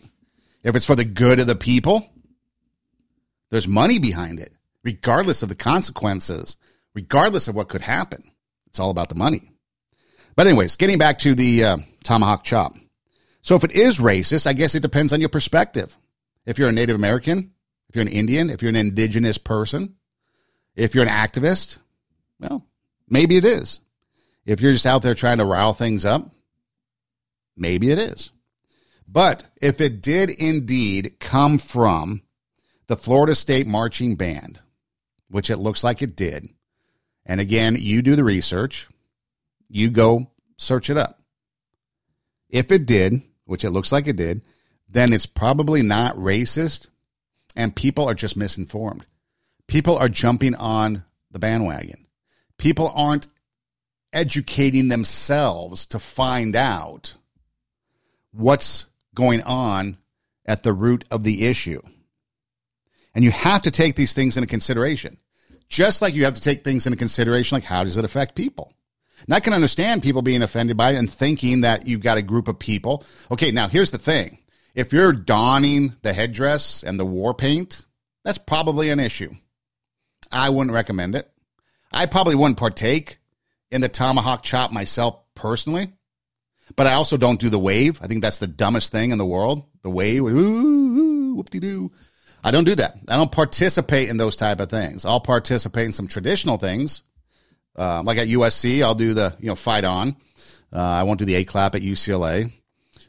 If 0.64 0.76
it's 0.76 0.86
for 0.86 0.96
the 0.96 1.06
good 1.06 1.40
of 1.40 1.48
the 1.48 1.56
people, 1.56 2.10
there's 3.52 3.68
money 3.68 4.00
behind 4.00 4.40
it, 4.40 4.54
regardless 4.84 5.44
of 5.44 5.50
the 5.50 5.56
consequences, 5.56 6.58
regardless 6.94 7.48
of 7.48 7.56
what 7.56 7.70
could 7.70 7.82
happen. 7.82 8.32
It's 8.68 8.80
all 8.80 8.92
about 8.92 9.10
the 9.10 9.16
money. 9.16 9.52
But, 10.36 10.48
anyways, 10.48 10.76
getting 10.76 10.98
back 10.98 11.20
to 11.20 11.36
the 11.36 11.64
uh, 11.64 11.78
tomahawk 12.04 12.44
chop. 12.44 12.74
So 13.42 13.56
if 13.56 13.64
it 13.64 13.72
is 13.72 14.00
racist, 14.00 14.48
I 14.48 14.54
guess 14.54 14.76
it 14.76 14.82
depends 14.82 15.14
on 15.14 15.20
your 15.20 15.30
perspective. 15.30 15.98
If 16.46 16.58
you're 16.58 16.70
a 16.70 16.74
Native 16.74 16.96
American, 16.96 17.52
if 17.90 17.96
you're 17.96 18.06
an 18.06 18.12
Indian, 18.12 18.50
if 18.50 18.62
you're 18.62 18.70
an 18.70 18.76
indigenous 18.76 19.38
person, 19.38 19.96
if 20.76 20.94
you're 20.94 21.06
an 21.06 21.10
activist, 21.10 21.80
well, 22.40 22.66
maybe 23.08 23.38
it 23.38 23.46
is. 23.46 23.80
If 24.46 24.62
you're 24.62 24.72
just 24.72 24.86
out 24.86 25.02
there 25.02 25.14
trying 25.14 25.38
to 25.40 25.46
rile 25.46 25.74
things 25.74 26.06
up, 26.06 26.30
maybe 27.56 27.92
it 27.92 28.00
is. 28.00 28.32
But 29.08 29.46
if 29.62 29.82
it 29.82 30.02
did 30.02 30.30
indeed 30.30 31.20
come 31.20 31.58
from 31.58 32.22
the 32.88 32.96
Florida 32.96 33.36
State 33.36 33.68
Marching 33.68 34.16
Band, 34.16 34.62
which 35.30 35.50
it 35.50 35.58
looks 35.58 35.84
like 35.84 36.02
it 36.02 36.16
did, 36.16 36.50
and 37.26 37.40
again, 37.40 37.76
you 37.80 38.02
do 38.02 38.16
the 38.16 38.24
research, 38.24 38.88
you 39.68 39.90
go 39.90 40.32
search 40.58 40.90
it 40.90 40.98
up. 40.98 41.20
If 42.50 42.72
it 42.72 42.86
did, 42.86 43.22
which 43.50 43.66
it 43.66 43.72
looks 43.72 43.92
like 43.92 44.08
it 44.08 44.16
did, 44.16 44.42
then 44.88 45.12
it's 45.12 45.26
probably 45.26 45.82
not 45.82 46.16
racist 46.16 46.88
and 47.56 47.76
people 47.76 48.08
are 48.08 48.14
just 48.14 48.38
misinformed. 48.38 49.06
People 49.68 49.98
are 49.98 50.08
jumping 50.08 50.56
on 50.56 51.04
the 51.32 51.40
bandwagon. 51.40 52.06
People 52.58 52.92
aren't 52.96 53.28
educating 54.14 54.88
themselves 54.88 55.88
to 55.88 56.00
find 56.00 56.56
out 56.56 57.18
what's 58.32 58.86
going 59.16 59.42
on 59.42 59.98
at 60.46 60.64
the 60.64 60.74
root 60.74 61.06
of 61.10 61.24
the 61.24 61.48
issue. 61.48 61.82
And 63.16 63.24
you 63.24 63.32
have 63.32 63.64
to 63.64 63.72
take 63.72 63.96
these 63.96 64.14
things 64.14 64.38
into 64.38 64.48
consideration. 64.48 65.18
Just 65.68 66.02
like 66.02 66.14
you 66.14 66.26
have 66.26 66.36
to 66.36 66.42
take 66.42 66.64
things 66.64 66.86
into 66.86 66.98
consideration, 66.98 67.56
like 67.56 67.64
how 67.64 67.84
does 67.84 67.98
it 67.98 68.06
affect 68.06 68.36
people? 68.36 68.74
And 69.26 69.36
I 69.36 69.40
can 69.40 69.54
understand 69.54 70.02
people 70.02 70.22
being 70.22 70.42
offended 70.42 70.78
by 70.78 70.92
it 70.92 70.98
and 70.98 71.10
thinking 71.10 71.62
that 71.62 71.88
you've 71.88 72.02
got 72.02 72.18
a 72.18 72.22
group 72.22 72.48
of 72.48 72.60
people. 72.60 73.04
Okay, 73.32 73.52
now 73.52 73.68
here's 73.68 73.92
the 73.92 73.98
thing. 73.98 74.40
If 74.76 74.94
you're 74.94 75.14
donning 75.14 75.96
the 76.02 76.14
headdress 76.14 76.84
and 76.84 77.00
the 77.00 77.06
war 77.06 77.34
paint, 77.34 77.86
that's 78.24 78.38
probably 78.38 78.90
an 78.90 79.00
issue. 79.00 79.32
I 80.32 80.50
wouldn't 80.50 80.74
recommend 80.74 81.16
it. 81.16 81.30
I 81.92 82.06
probably 82.06 82.36
wouldn't 82.36 82.60
partake 82.60 83.18
in 83.72 83.82
the 83.82 83.90
tomahawk 83.90 84.44
chop 84.44 84.72
myself 84.72 85.20
personally, 85.36 85.92
but 86.76 86.88
I 86.88 86.94
also 86.94 87.18
don't 87.18 87.40
do 87.40 87.50
the 87.50 87.60
wave. 87.60 88.00
I 88.02 88.08
think 88.08 88.22
that's 88.22 88.40
the 88.40 88.48
dumbest 88.48 88.92
thing 88.92 89.12
in 89.12 89.18
the 89.18 89.26
world. 89.26 89.66
The 89.82 89.90
wave, 89.90 90.22
ooh, 90.22 91.36
whoop-de-doo. 91.36 91.92
I 92.44 92.52
don't 92.52 92.64
do 92.64 92.76
that. 92.76 92.98
I 93.08 93.18
don't 93.18 93.32
participate 93.32 94.10
in 94.10 94.18
those 94.18 94.36
type 94.36 94.60
of 94.60 94.70
things. 94.70 95.04
I'll 95.04 95.20
participate 95.20 95.86
in 95.86 95.92
some 95.92 96.08
traditional 96.08 96.58
things 96.58 97.02
uh, 97.80 98.04
like 98.04 98.18
at 98.18 98.28
USC, 98.28 98.84
I'll 98.84 98.96
do 98.96 99.14
the 99.14 99.36
you 99.40 99.48
know 99.48 99.56
fight 99.56 99.86
on. 99.86 100.16
Uh, 100.72 100.80
I 100.80 101.04
won't 101.04 101.18
do 101.18 101.26
the 101.26 101.36
eight 101.36 101.48
clap 101.48 101.76
at 101.76 101.82
UCLA. 101.82 102.52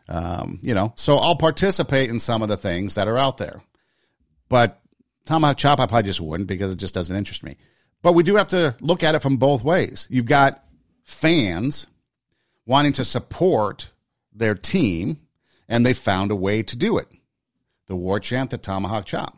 Um, 0.08 0.58
you 0.62 0.74
know, 0.74 0.92
so 0.96 1.18
I'll 1.18 1.36
participate 1.36 2.08
in 2.08 2.18
some 2.18 2.42
of 2.42 2.48
the 2.48 2.56
things 2.56 2.94
that 2.94 3.06
are 3.06 3.18
out 3.18 3.36
there. 3.36 3.60
But 4.48 4.80
Tomahawk 5.24 5.56
Chop, 5.56 5.78
I 5.78 5.86
probably 5.86 6.06
just 6.06 6.20
wouldn't 6.20 6.48
because 6.48 6.72
it 6.72 6.78
just 6.78 6.94
doesn't 6.94 7.14
interest 7.14 7.44
me. 7.44 7.56
But 8.02 8.14
we 8.14 8.22
do 8.22 8.36
have 8.36 8.48
to 8.48 8.74
look 8.80 9.02
at 9.02 9.14
it 9.14 9.22
from 9.22 9.36
both 9.36 9.62
ways. 9.62 10.06
You've 10.10 10.26
got 10.26 10.64
fans 11.04 11.86
wanting 12.66 12.92
to 12.94 13.04
support 13.04 13.90
their 14.32 14.54
team, 14.54 15.20
and 15.68 15.84
they 15.84 15.92
found 15.92 16.30
a 16.30 16.36
way 16.36 16.62
to 16.62 16.76
do 16.76 16.98
it. 16.98 17.08
The 17.86 17.96
war 17.96 18.20
chant, 18.20 18.50
the 18.50 18.58
Tomahawk 18.58 19.04
Chop. 19.04 19.36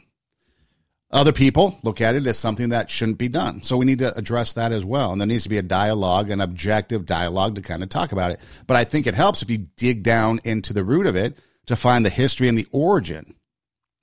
Other 1.12 1.32
people 1.32 1.78
look 1.82 2.00
at 2.00 2.14
it 2.14 2.26
as 2.26 2.38
something 2.38 2.70
that 2.70 2.88
shouldn't 2.88 3.18
be 3.18 3.28
done. 3.28 3.62
So 3.62 3.76
we 3.76 3.84
need 3.84 3.98
to 3.98 4.16
address 4.16 4.54
that 4.54 4.72
as 4.72 4.84
well. 4.84 5.12
And 5.12 5.20
there 5.20 5.28
needs 5.28 5.42
to 5.42 5.50
be 5.50 5.58
a 5.58 5.62
dialogue, 5.62 6.30
an 6.30 6.40
objective 6.40 7.04
dialogue 7.04 7.56
to 7.56 7.62
kind 7.62 7.82
of 7.82 7.90
talk 7.90 8.12
about 8.12 8.30
it. 8.30 8.40
But 8.66 8.78
I 8.78 8.84
think 8.84 9.06
it 9.06 9.14
helps 9.14 9.42
if 9.42 9.50
you 9.50 9.58
dig 9.76 10.02
down 10.02 10.40
into 10.44 10.72
the 10.72 10.84
root 10.84 11.06
of 11.06 11.14
it 11.14 11.36
to 11.66 11.76
find 11.76 12.04
the 12.04 12.10
history 12.10 12.48
and 12.48 12.56
the 12.56 12.66
origin. 12.72 13.34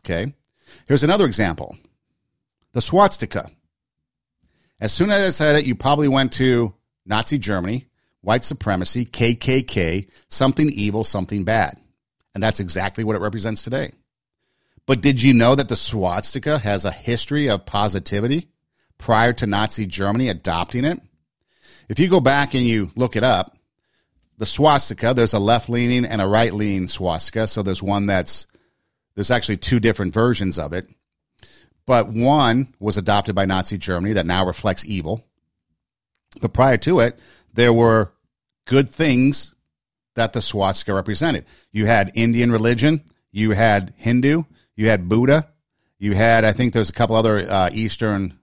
Okay. 0.06 0.34
Here's 0.88 1.04
another 1.04 1.26
example 1.26 1.76
the 2.74 2.82
swastika. 2.82 3.50
As 4.80 4.94
soon 4.94 5.10
as 5.10 5.26
I 5.26 5.30
said 5.30 5.56
it, 5.56 5.66
you 5.66 5.76
probably 5.76 6.08
went 6.08 6.34
to 6.34 6.76
Nazi 7.06 7.40
Germany, 7.40 7.88
white 8.22 8.44
supremacy, 8.44 9.06
KKK, 9.06 10.10
something 10.30 10.70
evil, 10.70 11.04
something 11.04 11.44
bad. 11.44 11.78
And 12.34 12.44
that's 12.44 12.60
exactly 12.60 13.04
what 13.04 13.16
it 13.16 13.22
represents 13.22 13.64
today. 13.64 13.92
But 14.90 15.02
did 15.02 15.22
you 15.22 15.36
know 15.36 15.54
that 15.54 15.70
the 15.70 15.76
swastika 15.76 16.58
has 16.58 16.84
a 16.84 16.90
history 16.90 17.48
of 17.48 17.68
positivity 17.68 18.48
prior 18.98 19.34
to 19.34 19.46
Nazi 19.46 19.86
Germany 19.86 20.30
adopting 20.30 20.84
it? 20.84 21.00
If 21.90 22.00
you 22.00 22.10
go 22.10 22.20
back 22.20 22.56
and 22.56 22.64
you 22.64 22.90
look 22.96 23.16
it 23.16 23.24
up, 23.24 23.56
the 24.40 24.48
swastika, 24.48 25.14
there's 25.14 25.34
a 25.34 25.40
left 25.40 25.70
leaning 25.70 26.06
and 26.06 26.20
a 26.20 26.28
right 26.28 26.52
leaning 26.52 26.88
swastika. 26.88 27.46
So 27.46 27.62
there's 27.62 27.84
one 27.84 28.08
that's, 28.08 28.48
there's 29.14 29.30
actually 29.30 29.58
two 29.58 29.80
different 29.80 30.12
versions 30.12 30.58
of 30.58 30.74
it. 30.74 30.90
But 31.86 32.10
one 32.10 32.74
was 32.80 32.98
adopted 32.98 33.36
by 33.36 33.46
Nazi 33.46 33.78
Germany 33.78 34.14
that 34.14 34.26
now 34.26 34.44
reflects 34.44 34.88
evil. 34.88 35.24
But 36.42 36.54
prior 36.54 36.78
to 36.78 37.02
it, 37.02 37.20
there 37.54 37.74
were 37.74 38.12
good 38.66 38.90
things 38.90 39.54
that 40.16 40.34
the 40.34 40.42
swastika 40.42 40.96
represented. 40.96 41.46
You 41.72 41.86
had 41.86 42.12
Indian 42.16 42.52
religion, 42.52 43.04
you 43.32 43.52
had 43.52 43.94
Hindu, 43.98 44.46
you 44.80 44.88
had 44.88 45.10
Buddha. 45.10 45.46
You 46.00 46.14
had, 46.14 46.46
I 46.46 46.54
think, 46.54 46.72
there's 46.72 46.90
a 46.90 46.94
couple 46.94 47.18
other 47.18 47.40
uh, 47.40 47.70
Eastern 47.74 48.40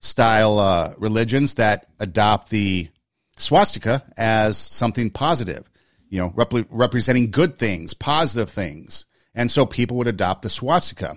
style 0.00 0.58
uh, 0.58 0.92
religions 0.98 1.54
that 1.54 1.86
adopt 2.00 2.50
the 2.50 2.88
swastika 3.36 4.02
as 4.16 4.58
something 4.58 5.08
positive, 5.08 5.70
you 6.08 6.18
know, 6.18 6.32
rep- 6.34 6.66
representing 6.68 7.30
good 7.30 7.56
things, 7.56 7.94
positive 7.94 8.50
things. 8.50 9.04
And 9.36 9.48
so 9.48 9.64
people 9.66 9.96
would 9.98 10.08
adopt 10.08 10.42
the 10.42 10.50
swastika. 10.50 11.16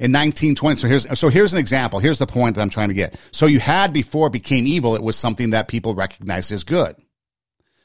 In 0.00 0.12
1920, 0.12 0.76
so 0.76 0.88
here's 0.88 1.18
so 1.18 1.28
here's 1.28 1.52
an 1.52 1.58
example. 1.58 1.98
Here's 1.98 2.20
the 2.20 2.26
point 2.26 2.54
that 2.54 2.62
I'm 2.62 2.70
trying 2.70 2.88
to 2.88 2.94
get. 2.94 3.20
So 3.32 3.44
you 3.44 3.60
had 3.60 3.92
before 3.92 4.28
it 4.28 4.32
became 4.32 4.66
evil, 4.66 4.94
it 4.94 5.02
was 5.02 5.16
something 5.16 5.50
that 5.50 5.68
people 5.68 5.94
recognized 5.94 6.52
as 6.52 6.64
good. 6.64 6.96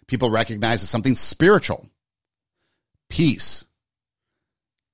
People 0.08 0.30
recognized 0.30 0.84
as 0.84 0.90
something 0.90 1.16
spiritual, 1.16 1.90
peace, 3.10 3.66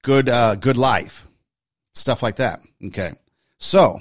good 0.01 0.29
uh, 0.29 0.55
good 0.55 0.77
life, 0.77 1.27
stuff 1.93 2.23
like 2.23 2.37
that. 2.37 2.61
Okay, 2.87 3.11
so 3.57 3.99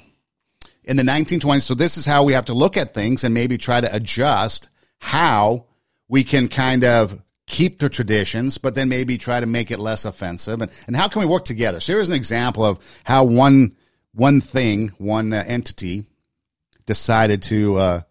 in 0.83 0.97
the 0.97 1.03
1920s, 1.03 1.61
so 1.61 1.73
this 1.73 1.97
is 1.97 2.05
how 2.05 2.23
we 2.23 2.33
have 2.33 2.45
to 2.45 2.53
look 2.53 2.77
at 2.77 2.93
things 2.93 3.23
and 3.23 3.33
maybe 3.33 3.57
try 3.57 3.81
to 3.81 3.95
adjust 3.95 4.69
how 4.99 5.65
we 6.07 6.23
can 6.23 6.47
kind 6.47 6.83
of 6.83 7.21
keep 7.45 7.79
the 7.79 7.89
traditions, 7.89 8.57
but 8.57 8.75
then 8.75 8.89
maybe 8.89 9.17
try 9.17 9.39
to 9.39 9.45
make 9.45 9.71
it 9.71 9.79
less 9.79 10.05
offensive? 10.05 10.61
And, 10.61 10.71
and 10.87 10.95
how 10.95 11.07
can 11.07 11.21
we 11.21 11.27
work 11.27 11.45
together? 11.45 11.79
So 11.79 11.93
here's 11.93 12.09
an 12.09 12.15
example 12.15 12.63
of 12.63 12.79
how 13.03 13.23
one 13.23 13.75
one 14.13 14.41
thing, 14.41 14.89
one 14.97 15.33
uh, 15.33 15.43
entity 15.45 16.05
decided 16.85 17.41
to 17.43 17.75
uh, 17.75 18.01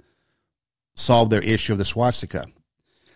solve 0.94 1.30
their 1.30 1.42
issue 1.42 1.72
of 1.72 1.78
the 1.78 1.84
swastika. 1.84 2.46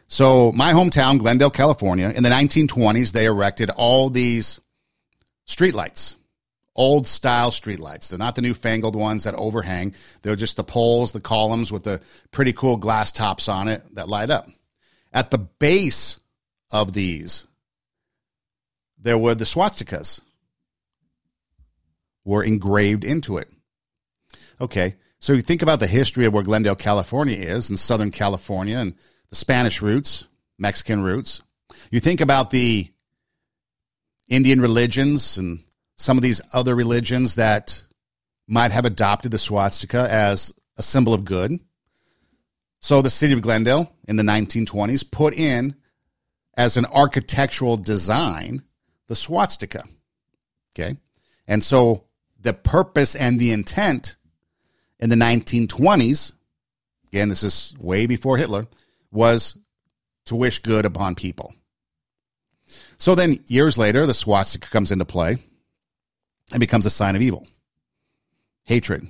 So 0.09 0.53
my 0.53 0.73
hometown, 0.73 1.19
Glendale, 1.19 1.51
California, 1.51 2.11
in 2.11 2.23
the 2.23 2.29
1920s, 2.29 3.13
they 3.13 3.27
erected 3.27 3.71
all 3.71 4.11
these 4.11 4.61
streetlights 5.47 6.17
old 6.75 7.07
style 7.07 7.51
streetlights. 7.51 8.09
They're 8.09 8.19
not 8.19 8.35
the 8.35 8.43
newfangled 8.43 8.97
ones 8.97 9.25
that 9.25 9.35
overhang. 9.35 9.95
They're 10.23 10.37
just 10.37 10.57
the 10.57 10.65
poles, 10.65 11.13
the 11.13 11.21
columns 11.21 11.73
with 11.73 11.85
the 11.85 12.01
pretty 12.31 12.53
cool 12.53 12.77
glass 12.77 13.13
tops 13.13 13.49
on 13.49 13.69
it 13.69 13.83
that 13.95 14.09
light 14.09 14.31
up. 14.31 14.47
At 15.13 15.31
the 15.31 15.39
base 15.39 16.19
of 16.71 16.93
these, 16.95 17.47
there 18.99 19.19
were 19.19 19.35
the 19.35 19.45
swastikas 19.45 20.21
were 22.25 22.43
engraved 22.43 23.05
into 23.05 23.37
it. 23.37 23.51
Okay, 24.61 24.95
so 25.19 25.33
you 25.33 25.43
think 25.43 25.61
about 25.61 25.81
the 25.81 25.87
history 25.87 26.25
of 26.25 26.33
where 26.33 26.43
Glendale, 26.43 26.77
California 26.77 27.37
is, 27.37 27.69
in 27.69 27.77
Southern 27.77 28.13
California, 28.13 28.79
and 28.79 28.95
the 29.29 29.35
Spanish 29.35 29.83
roots, 29.83 30.29
Mexican 30.59 31.03
roots. 31.03 31.43
You 31.91 32.01
think 32.01 32.21
about 32.21 32.51
the 32.51 32.91
Indian 34.29 34.61
religions 34.61 35.39
and 35.39 35.61
some 35.97 36.17
of 36.17 36.23
these 36.23 36.41
other 36.53 36.75
religions 36.75 37.37
that 37.37 37.87
might 38.47 38.73
have 38.73 38.85
adopted 38.85 39.31
the 39.31 39.39
swastika 39.39 40.09
as 40.11 40.53
a 40.77 40.83
symbol 40.83 41.15
of 41.15 41.25
good. 41.25 41.59
So 42.81 43.01
the 43.01 43.11
city 43.11 43.33
of 43.33 43.43
Glendale 43.43 43.95
in 44.09 44.17
the 44.17 44.23
1920s 44.23 45.09
put 45.11 45.35
in 45.35 45.77
as 46.57 46.77
an 46.77 46.87
architectural 46.87 47.77
design 47.77 48.63
the 49.07 49.15
swastika. 49.15 49.85
Okay. 50.75 50.97
And 51.47 51.63
so 51.63 52.05
the 52.41 52.53
purpose 52.53 53.15
and 53.15 53.39
the 53.39 53.53
intent 53.53 54.17
in 54.99 55.11
the 55.11 55.17
1920s, 55.17 56.33
again, 57.09 57.29
this 57.29 57.43
is 57.43 57.75
way 57.79 58.07
before 58.07 58.37
Hitler, 58.37 58.67
was 59.11 59.57
to 60.27 60.37
wish 60.37 60.61
good 60.61 60.85
upon 60.85 61.15
people. 61.15 61.55
So 62.99 63.15
then 63.15 63.39
years 63.47 63.79
later, 63.79 64.07
the 64.07 64.15
swastika 64.15 64.69
comes 64.69 64.93
into 64.93 65.05
play 65.05 65.39
and 66.51 66.61
becomes 66.61 66.87
a 66.87 66.91
sign 66.91 67.17
of 67.17 67.23
evil. 67.23 67.47
Hatred, 68.65 69.07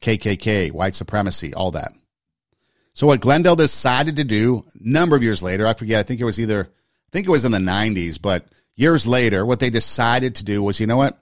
KKK, 0.00 0.72
white 0.72 0.94
supremacy, 0.94 1.54
all 1.54 1.72
that. 1.72 1.92
So 2.94 3.06
what 3.06 3.20
Glendale 3.20 3.56
decided 3.56 4.16
to 4.16 4.24
do 4.24 4.64
a 4.74 4.78
number 4.80 5.16
of 5.16 5.22
years 5.22 5.42
later, 5.42 5.66
I 5.66 5.74
forget, 5.74 6.00
I 6.00 6.02
think 6.02 6.20
it 6.20 6.24
was 6.24 6.40
either, 6.40 6.64
I 6.64 7.08
think 7.12 7.26
it 7.26 7.30
was 7.30 7.44
in 7.44 7.52
the 7.52 7.58
90s, 7.58 8.20
but 8.20 8.46
years 8.74 9.06
later, 9.06 9.46
what 9.46 9.60
they 9.60 9.70
decided 9.70 10.36
to 10.36 10.44
do 10.44 10.62
was, 10.62 10.80
you 10.80 10.86
know 10.86 10.96
what? 10.96 11.18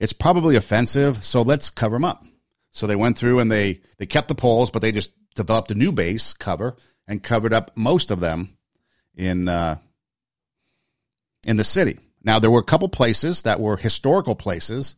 It's 0.00 0.12
probably 0.12 0.56
offensive, 0.56 1.24
so 1.24 1.42
let's 1.42 1.70
cover 1.70 1.96
them 1.96 2.04
up. 2.04 2.24
So 2.70 2.86
they 2.86 2.96
went 2.96 3.16
through 3.16 3.38
and 3.40 3.50
they, 3.50 3.80
they 3.98 4.06
kept 4.06 4.28
the 4.28 4.34
poles, 4.34 4.70
but 4.70 4.82
they 4.82 4.92
just 4.92 5.12
developed 5.34 5.70
a 5.70 5.74
new 5.74 5.92
base 5.92 6.32
cover 6.32 6.76
and 7.06 7.22
covered 7.22 7.52
up 7.52 7.70
most 7.76 8.10
of 8.10 8.20
them 8.20 8.56
in, 9.14 9.48
uh, 9.48 9.76
in 11.44 11.56
the 11.56 11.64
city. 11.64 11.98
Now, 12.22 12.38
there 12.38 12.50
were 12.50 12.60
a 12.60 12.64
couple 12.64 12.88
places 12.88 13.42
that 13.42 13.60
were 13.60 13.76
historical 13.76 14.34
places 14.34 14.96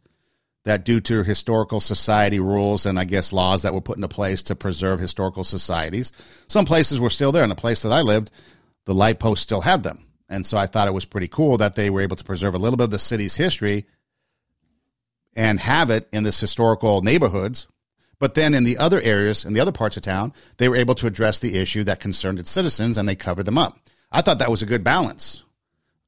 that, 0.64 0.84
due 0.84 1.00
to 1.00 1.22
historical 1.22 1.80
society 1.80 2.40
rules 2.40 2.86
and 2.86 2.98
I 2.98 3.04
guess 3.04 3.32
laws 3.32 3.62
that 3.62 3.74
were 3.74 3.80
put 3.80 3.96
into 3.96 4.08
place 4.08 4.42
to 4.44 4.56
preserve 4.56 5.00
historical 5.00 5.44
societies, 5.44 6.12
some 6.48 6.64
places 6.64 7.00
were 7.00 7.10
still 7.10 7.32
there. 7.32 7.42
In 7.42 7.48
the 7.48 7.54
place 7.54 7.82
that 7.82 7.92
I 7.92 8.02
lived, 8.02 8.30
the 8.84 8.94
light 8.94 9.18
post 9.18 9.42
still 9.42 9.60
had 9.60 9.82
them. 9.82 10.06
And 10.28 10.44
so 10.44 10.58
I 10.58 10.66
thought 10.66 10.88
it 10.88 10.94
was 10.94 11.04
pretty 11.04 11.28
cool 11.28 11.58
that 11.58 11.76
they 11.76 11.88
were 11.90 12.00
able 12.00 12.16
to 12.16 12.24
preserve 12.24 12.54
a 12.54 12.58
little 12.58 12.76
bit 12.76 12.84
of 12.84 12.90
the 12.90 12.98
city's 12.98 13.36
history 13.36 13.86
and 15.36 15.60
have 15.60 15.90
it 15.90 16.08
in 16.12 16.24
this 16.24 16.40
historical 16.40 17.02
neighborhoods. 17.02 17.68
But 18.18 18.34
then 18.34 18.54
in 18.54 18.64
the 18.64 18.78
other 18.78 19.00
areas, 19.00 19.44
in 19.44 19.52
the 19.52 19.60
other 19.60 19.72
parts 19.72 19.96
of 19.96 20.02
town, 20.02 20.32
they 20.56 20.68
were 20.68 20.76
able 20.76 20.94
to 20.96 21.06
address 21.06 21.38
the 21.38 21.58
issue 21.58 21.84
that 21.84 22.00
concerned 22.00 22.40
its 22.40 22.50
citizens 22.50 22.96
and 22.98 23.08
they 23.08 23.14
covered 23.14 23.44
them 23.44 23.58
up. 23.58 23.78
I 24.10 24.22
thought 24.22 24.38
that 24.38 24.50
was 24.50 24.62
a 24.62 24.66
good 24.66 24.82
balance. 24.82 25.44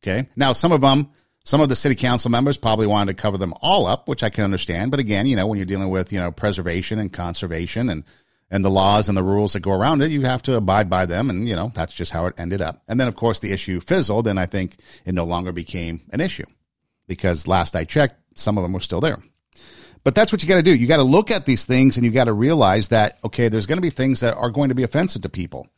Okay. 0.03 0.29
Now, 0.37 0.53
some 0.53 0.73
of 0.73 0.81
them, 0.81 1.11
some 1.45 1.61
of 1.61 1.69
the 1.69 1.77
city 1.77 1.95
council 1.95 2.31
members 2.31 2.57
probably 2.57 2.87
wanted 2.87 3.17
to 3.17 3.23
cover 3.23 3.39
them 3.39 3.55
all 3.61 3.87
up, 3.87 4.09
which 4.09 4.23
I 4.23 4.31
can 4.31 4.45
understand. 4.45 4.91
But 4.91 5.01
again, 5.01 5.27
you 5.27 5.37
know, 5.37 5.47
when 5.47 5.59
you're 5.59 5.67
dealing 5.67 5.89
with, 5.89 6.13
you 6.13 6.21
know, 6.21 6.31
preservation 6.31 6.99
and 6.99 7.13
conservation 7.13 7.89
and, 7.89 8.05
and 8.51 8.65
the 8.65 8.71
laws 8.71 9.09
and 9.09 9.17
the 9.17 9.23
rules 9.23 9.55
that 9.55 9.61
go 9.61 9.73
around 9.73 10.03
it, 10.03 10.11
you 10.11 10.23
have 10.23 10.43
to 10.43 10.57
abide 10.57 10.89
by 10.89 11.07
them. 11.07 11.31
And, 11.31 11.49
you 11.49 11.57
know, 11.57 11.73
that's 11.75 11.95
just 11.95 12.13
how 12.13 12.27
it 12.27 12.35
ended 12.39 12.61
up. 12.61 12.83
And 12.87 13.01
then, 13.01 13.09
of 13.09 13.17
course, 13.17 13.39
the 13.39 13.53
issue 13.53 13.81
fizzled. 13.81 14.29
And 14.29 14.39
I 14.39 14.47
think 14.47 14.77
it 15.05 15.15
no 15.15 15.25
longer 15.25 15.53
became 15.53 16.03
an 16.13 16.21
issue 16.21 16.47
because 17.07 17.49
last 17.49 17.75
I 17.75 17.85
checked, 17.85 18.15
some 18.35 18.57
of 18.57 18.63
them 18.63 18.73
were 18.73 18.81
still 18.81 19.01
there. 19.01 19.19
But 20.05 20.15
that's 20.15 20.33
what 20.33 20.43
you 20.43 20.49
got 20.49 20.57
to 20.57 20.63
do. 20.63 20.75
You 20.75 20.87
got 20.87 20.99
to 20.99 21.03
look 21.03 21.31
at 21.31 21.45
these 21.45 21.65
things 21.65 21.97
and 21.97 22.05
you 22.05 22.13
got 22.13 22.25
to 22.25 22.33
realize 22.33 22.89
that, 22.89 23.19
okay, 23.25 23.49
there's 23.49 23.67
going 23.67 23.79
to 23.79 23.83
be 23.83 23.91
things 23.91 24.21
that 24.21 24.35
are 24.35 24.51
going 24.51 24.69
to 24.69 24.75
be 24.75 24.85
offensive 24.85 25.23
to 25.23 25.29
people. 25.29 25.69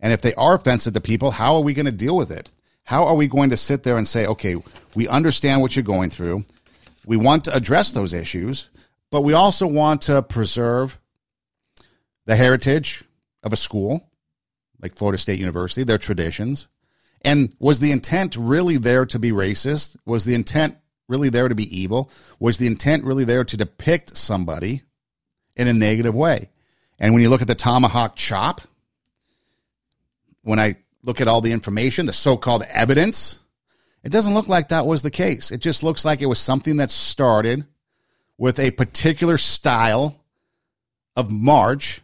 And 0.00 0.12
if 0.12 0.22
they 0.22 0.34
are 0.34 0.54
offensive 0.54 0.92
to 0.92 1.00
people, 1.00 1.30
how 1.30 1.56
are 1.56 1.62
we 1.62 1.74
going 1.74 1.86
to 1.86 1.92
deal 1.92 2.16
with 2.16 2.30
it? 2.30 2.50
How 2.84 3.04
are 3.04 3.14
we 3.14 3.26
going 3.26 3.50
to 3.50 3.56
sit 3.56 3.82
there 3.82 3.96
and 3.96 4.06
say, 4.06 4.26
okay, 4.26 4.56
we 4.94 5.08
understand 5.08 5.62
what 5.62 5.74
you're 5.74 5.82
going 5.82 6.10
through. 6.10 6.44
We 7.06 7.16
want 7.16 7.44
to 7.44 7.54
address 7.54 7.92
those 7.92 8.12
issues, 8.12 8.68
but 9.10 9.22
we 9.22 9.32
also 9.32 9.66
want 9.66 10.02
to 10.02 10.22
preserve 10.22 10.98
the 12.26 12.36
heritage 12.36 13.04
of 13.42 13.52
a 13.52 13.56
school 13.56 14.08
like 14.80 14.94
Florida 14.94 15.18
State 15.18 15.38
University, 15.38 15.82
their 15.82 15.98
traditions. 15.98 16.68
And 17.22 17.54
was 17.58 17.80
the 17.80 17.90
intent 17.90 18.36
really 18.36 18.76
there 18.76 19.06
to 19.06 19.18
be 19.18 19.32
racist? 19.32 19.96
Was 20.04 20.26
the 20.26 20.34
intent 20.34 20.76
really 21.08 21.30
there 21.30 21.48
to 21.48 21.54
be 21.54 21.74
evil? 21.74 22.10
Was 22.38 22.58
the 22.58 22.66
intent 22.66 23.04
really 23.04 23.24
there 23.24 23.44
to 23.44 23.56
depict 23.56 24.16
somebody 24.16 24.82
in 25.56 25.68
a 25.68 25.72
negative 25.72 26.14
way? 26.14 26.50
And 26.98 27.14
when 27.14 27.22
you 27.22 27.30
look 27.30 27.42
at 27.42 27.48
the 27.48 27.54
tomahawk 27.54 28.14
chop, 28.14 28.60
when 30.42 30.60
I 30.60 30.76
look 31.04 31.20
at 31.20 31.28
all 31.28 31.40
the 31.40 31.52
information, 31.52 32.06
the 32.06 32.12
so 32.12 32.36
called 32.36 32.64
evidence, 32.70 33.40
it 34.02 34.10
doesn't 34.10 34.34
look 34.34 34.48
like 34.48 34.68
that 34.68 34.86
was 34.86 35.02
the 35.02 35.10
case. 35.10 35.50
It 35.50 35.60
just 35.60 35.82
looks 35.82 36.04
like 36.04 36.20
it 36.20 36.26
was 36.26 36.38
something 36.38 36.78
that 36.78 36.90
started 36.90 37.64
with 38.36 38.58
a 38.58 38.70
particular 38.72 39.38
style 39.38 40.20
of 41.14 41.30
march 41.30 42.00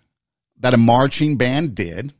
that 0.60 0.74
a 0.74 0.78
marching 0.78 1.36
band 1.36 1.74
did 1.74 2.12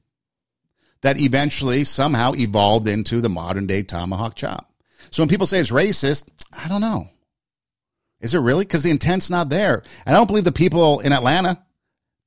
that 1.02 1.18
eventually 1.18 1.84
somehow 1.84 2.32
evolved 2.34 2.88
into 2.88 3.20
the 3.20 3.28
modern 3.28 3.66
day 3.66 3.82
tomahawk 3.82 4.34
chop. 4.34 4.70
So 5.10 5.22
when 5.22 5.28
people 5.28 5.46
say 5.46 5.58
it's 5.58 5.70
racist, 5.70 6.28
I 6.62 6.68
don't 6.68 6.80
know. 6.80 7.08
Is 8.20 8.34
it 8.34 8.40
really? 8.40 8.64
Because 8.64 8.82
the 8.82 8.90
intent's 8.90 9.30
not 9.30 9.48
there. 9.48 9.82
And 10.04 10.14
I 10.14 10.18
don't 10.18 10.26
believe 10.26 10.44
the 10.44 10.52
people 10.52 11.00
in 11.00 11.12
Atlanta 11.12 11.62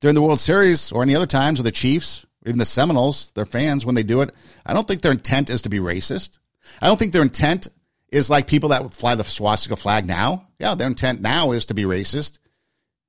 during 0.00 0.14
the 0.14 0.22
World 0.22 0.40
Series 0.40 0.90
or 0.90 1.02
any 1.02 1.14
other 1.14 1.26
times 1.26 1.60
or 1.60 1.62
the 1.62 1.70
Chiefs 1.70 2.26
even 2.44 2.58
the 2.58 2.64
Seminoles, 2.64 3.32
their 3.32 3.46
fans, 3.46 3.86
when 3.86 3.94
they 3.94 4.02
do 4.02 4.20
it, 4.20 4.32
I 4.66 4.74
don't 4.74 4.86
think 4.86 5.00
their 5.00 5.12
intent 5.12 5.50
is 5.50 5.62
to 5.62 5.68
be 5.68 5.78
racist. 5.78 6.38
I 6.80 6.86
don't 6.86 6.98
think 6.98 7.12
their 7.12 7.22
intent 7.22 7.68
is 8.10 8.30
like 8.30 8.46
people 8.46 8.70
that 8.70 8.82
would 8.82 8.92
fly 8.92 9.14
the 9.14 9.24
swastika 9.24 9.76
flag 9.76 10.06
now. 10.06 10.46
Yeah, 10.58 10.74
their 10.74 10.86
intent 10.86 11.20
now 11.20 11.52
is 11.52 11.66
to 11.66 11.74
be 11.74 11.82
racist 11.82 12.38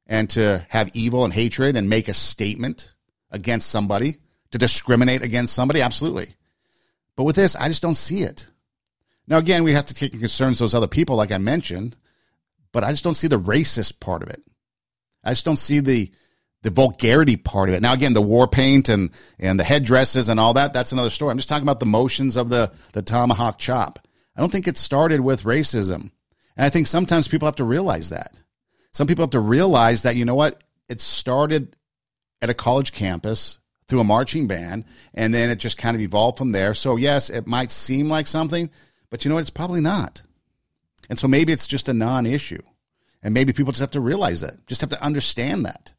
and 0.08 0.30
to 0.32 0.66
have 0.70 0.96
evil 0.96 1.26
and 1.26 1.34
hatred 1.34 1.76
and 1.76 1.90
make 1.90 2.08
a 2.08 2.14
statement 2.14 2.94
against 3.32 3.70
somebody, 3.70 4.18
to 4.52 4.58
discriminate 4.58 5.22
against 5.22 5.54
somebody. 5.54 5.82
Absolutely. 5.82 6.36
But 7.16 7.24
with 7.24 7.36
this, 7.36 7.56
I 7.56 7.68
just 7.68 7.82
don't 7.82 7.96
see 7.96 8.20
it. 8.20 8.52
Now, 9.28 9.38
again, 9.38 9.64
we 9.64 9.74
have 9.74 9.86
to 9.86 9.94
take 9.94 10.12
concerns 10.12 10.60
those 10.60 10.76
other 10.76 10.88
people, 10.88 11.16
like 11.16 11.32
I 11.32 11.40
mentioned, 11.40 11.98
but 12.72 12.84
I 12.84 12.92
just 12.92 13.04
don't 13.04 13.16
see 13.16 13.28
the 13.28 13.40
racist 13.40 14.00
part 14.00 14.22
of 14.22 14.30
it. 14.30 14.44
I 15.24 15.32
just 15.32 15.46
don't 15.46 15.58
see 15.58 15.80
the 15.80 16.12
the 16.66 16.72
vulgarity 16.72 17.36
part 17.36 17.70
of 17.70 17.76
it. 17.76 17.82
Now, 17.84 17.94
again, 17.94 18.16
the 18.16 18.22
war 18.24 18.48
paint 18.48 18.90
and, 18.90 19.12
and 19.38 19.60
the 19.60 19.64
headdresses 19.64 20.30
and 20.30 20.40
all 20.40 20.56
that, 20.56 20.74
that's 20.74 20.92
another 20.92 21.12
story. 21.12 21.30
I'm 21.30 21.38
just 21.38 21.48
talking 21.48 21.62
about 21.62 21.80
the 21.80 21.86
motions 21.86 22.38
of 22.38 22.50
the, 22.50 22.72
the 22.94 23.04
tomahawk 23.04 23.60
chop. 23.60 24.00
I 24.36 24.42
don't 24.42 24.52
think 24.52 24.68
it 24.68 24.76
started 24.76 25.22
with 25.22 25.44
racism. 25.44 26.10
And 26.58 26.66
I 26.66 26.70
think 26.70 26.88
sometimes 26.88 27.28
people 27.28 27.46
have 27.46 27.58
to 27.58 27.64
realize 27.64 28.10
that. 28.10 28.42
Some 28.94 29.06
people 29.06 29.22
have 29.22 29.30
to 29.32 29.40
realize 29.40 30.02
that, 30.02 30.16
you 30.16 30.26
know 30.26 30.34
what? 30.34 30.64
It 30.90 31.02
started 31.02 31.76
at 32.42 32.50
a 32.50 32.56
college 32.56 32.94
campus 32.94 33.60
through 33.88 34.00
a 34.00 34.04
marching 34.04 34.48
band, 34.48 34.86
and 35.14 35.32
then 35.32 35.52
it 35.52 35.60
just 35.60 35.78
kind 35.78 35.96
of 35.96 36.02
evolved 36.02 36.40
from 36.40 36.52
there. 36.52 36.74
So, 36.74 36.96
yes, 36.96 37.30
it 37.30 37.46
might 37.46 37.70
seem 37.70 38.10
like 38.10 38.26
something, 38.26 38.72
but 39.12 39.24
you 39.24 39.30
know 39.30 39.36
what? 39.36 39.42
It's 39.42 39.52
probably 39.52 39.82
not. 39.82 40.24
And 41.12 41.20
so 41.20 41.28
maybe 41.28 41.54
it's 41.54 41.68
just 41.68 41.90
a 41.90 41.94
non 41.94 42.26
issue. 42.26 42.64
And 43.22 43.36
maybe 43.36 43.54
people 43.54 43.72
just 43.72 43.82
have 43.82 43.92
to 43.92 44.00
realize 44.00 44.42
that, 44.42 44.66
just 44.66 44.82
have 44.82 44.90
to 44.90 45.04
understand 45.04 45.66
that 45.66 45.94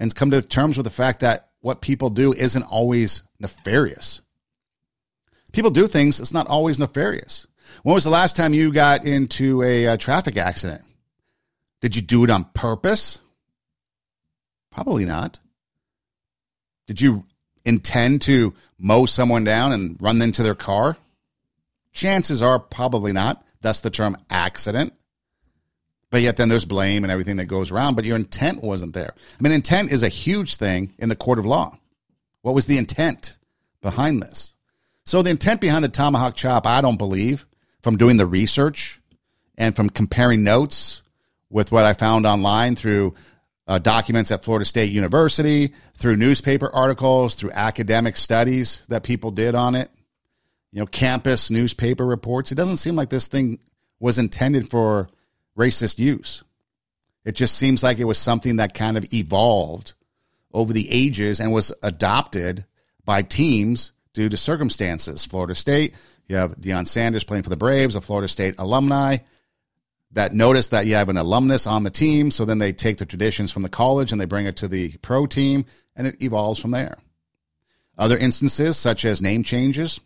and 0.00 0.12
come 0.14 0.30
to 0.32 0.42
terms 0.42 0.76
with 0.76 0.84
the 0.84 0.90
fact 0.90 1.20
that 1.20 1.50
what 1.60 1.82
people 1.82 2.10
do 2.10 2.32
isn't 2.32 2.62
always 2.64 3.22
nefarious. 3.38 4.22
People 5.52 5.70
do 5.70 5.86
things, 5.86 6.18
it's 6.18 6.32
not 6.32 6.46
always 6.48 6.78
nefarious. 6.78 7.46
When 7.82 7.94
was 7.94 8.04
the 8.04 8.10
last 8.10 8.34
time 8.34 8.54
you 8.54 8.72
got 8.72 9.04
into 9.04 9.62
a, 9.62 9.84
a 9.84 9.96
traffic 9.96 10.36
accident? 10.36 10.82
Did 11.80 11.94
you 11.94 12.02
do 12.02 12.24
it 12.24 12.30
on 12.30 12.44
purpose? 12.54 13.20
Probably 14.70 15.04
not. 15.04 15.38
Did 16.86 17.00
you 17.00 17.24
intend 17.64 18.22
to 18.22 18.54
mow 18.78 19.06
someone 19.06 19.44
down 19.44 19.72
and 19.72 19.96
run 20.00 20.20
into 20.22 20.42
their 20.42 20.54
car? 20.54 20.96
Chances 21.92 22.42
are 22.42 22.58
probably 22.58 23.12
not. 23.12 23.44
That's 23.60 23.82
the 23.82 23.90
term 23.90 24.16
accident. 24.30 24.94
But 26.10 26.22
yet 26.22 26.36
then 26.36 26.48
there's 26.48 26.64
blame 26.64 27.04
and 27.04 27.10
everything 27.10 27.36
that 27.36 27.46
goes 27.46 27.70
around, 27.70 27.94
but 27.94 28.04
your 28.04 28.16
intent 28.16 28.62
wasn't 28.62 28.94
there. 28.94 29.14
I 29.16 29.42
mean, 29.42 29.52
intent 29.52 29.92
is 29.92 30.02
a 30.02 30.08
huge 30.08 30.56
thing 30.56 30.92
in 30.98 31.08
the 31.08 31.16
court 31.16 31.38
of 31.38 31.46
law. 31.46 31.78
What 32.42 32.54
was 32.54 32.66
the 32.66 32.78
intent 32.78 33.38
behind 33.80 34.22
this? 34.22 34.54
So 35.04 35.22
the 35.22 35.30
intent 35.30 35.60
behind 35.60 35.84
the 35.84 35.88
tomahawk 35.88 36.34
chop, 36.34 36.66
I 36.66 36.80
don't 36.80 36.98
believe, 36.98 37.46
from 37.80 37.96
doing 37.96 38.16
the 38.16 38.26
research 38.26 39.00
and 39.56 39.74
from 39.76 39.90
comparing 39.90 40.42
notes 40.42 41.02
with 41.48 41.72
what 41.72 41.84
I 41.84 41.92
found 41.92 42.26
online 42.26 42.76
through 42.76 43.14
uh, 43.66 43.78
documents 43.78 44.30
at 44.30 44.44
Florida 44.44 44.64
State 44.64 44.90
University, 44.90 45.72
through 45.94 46.16
newspaper 46.16 46.68
articles, 46.70 47.34
through 47.34 47.52
academic 47.52 48.16
studies 48.16 48.84
that 48.88 49.04
people 49.04 49.30
did 49.30 49.54
on 49.54 49.74
it, 49.74 49.90
you 50.72 50.80
know, 50.80 50.86
campus 50.86 51.50
newspaper 51.50 52.04
reports. 52.04 52.50
It 52.50 52.56
doesn't 52.56 52.78
seem 52.78 52.96
like 52.96 53.10
this 53.10 53.28
thing 53.28 53.60
was 54.00 54.18
intended 54.18 54.70
for 54.70 55.08
racist 55.56 55.98
use. 55.98 56.44
It 57.24 57.34
just 57.34 57.56
seems 57.56 57.82
like 57.82 57.98
it 57.98 58.04
was 58.04 58.18
something 58.18 58.56
that 58.56 58.74
kind 58.74 58.96
of 58.96 59.12
evolved 59.12 59.92
over 60.52 60.72
the 60.72 60.90
ages 60.90 61.40
and 61.40 61.52
was 61.52 61.72
adopted 61.82 62.64
by 63.04 63.22
teams 63.22 63.92
due 64.12 64.28
to 64.28 64.36
circumstances. 64.36 65.24
Florida 65.24 65.54
State, 65.54 65.94
you 66.26 66.36
have 66.36 66.56
Deion 66.56 66.86
Sanders 66.86 67.24
playing 67.24 67.42
for 67.42 67.50
the 67.50 67.56
Braves, 67.56 67.96
a 67.96 68.00
Florida 68.00 68.28
State 68.28 68.56
alumni 68.58 69.18
that 70.12 70.34
notice 70.34 70.68
that 70.68 70.86
you 70.86 70.94
have 70.94 71.08
an 71.08 71.16
alumnus 71.16 71.66
on 71.66 71.84
the 71.84 71.90
team. 71.90 72.30
So 72.30 72.44
then 72.44 72.58
they 72.58 72.72
take 72.72 72.98
the 72.98 73.06
traditions 73.06 73.52
from 73.52 73.62
the 73.62 73.68
college 73.68 74.12
and 74.12 74.20
they 74.20 74.24
bring 74.24 74.46
it 74.46 74.56
to 74.56 74.68
the 74.68 74.92
pro 75.02 75.26
team 75.26 75.66
and 75.94 76.06
it 76.06 76.22
evolves 76.22 76.58
from 76.58 76.72
there. 76.72 76.98
Other 77.96 78.16
instances, 78.16 78.76
such 78.76 79.04
as 79.04 79.22
name 79.22 79.42
changes, 79.42 80.00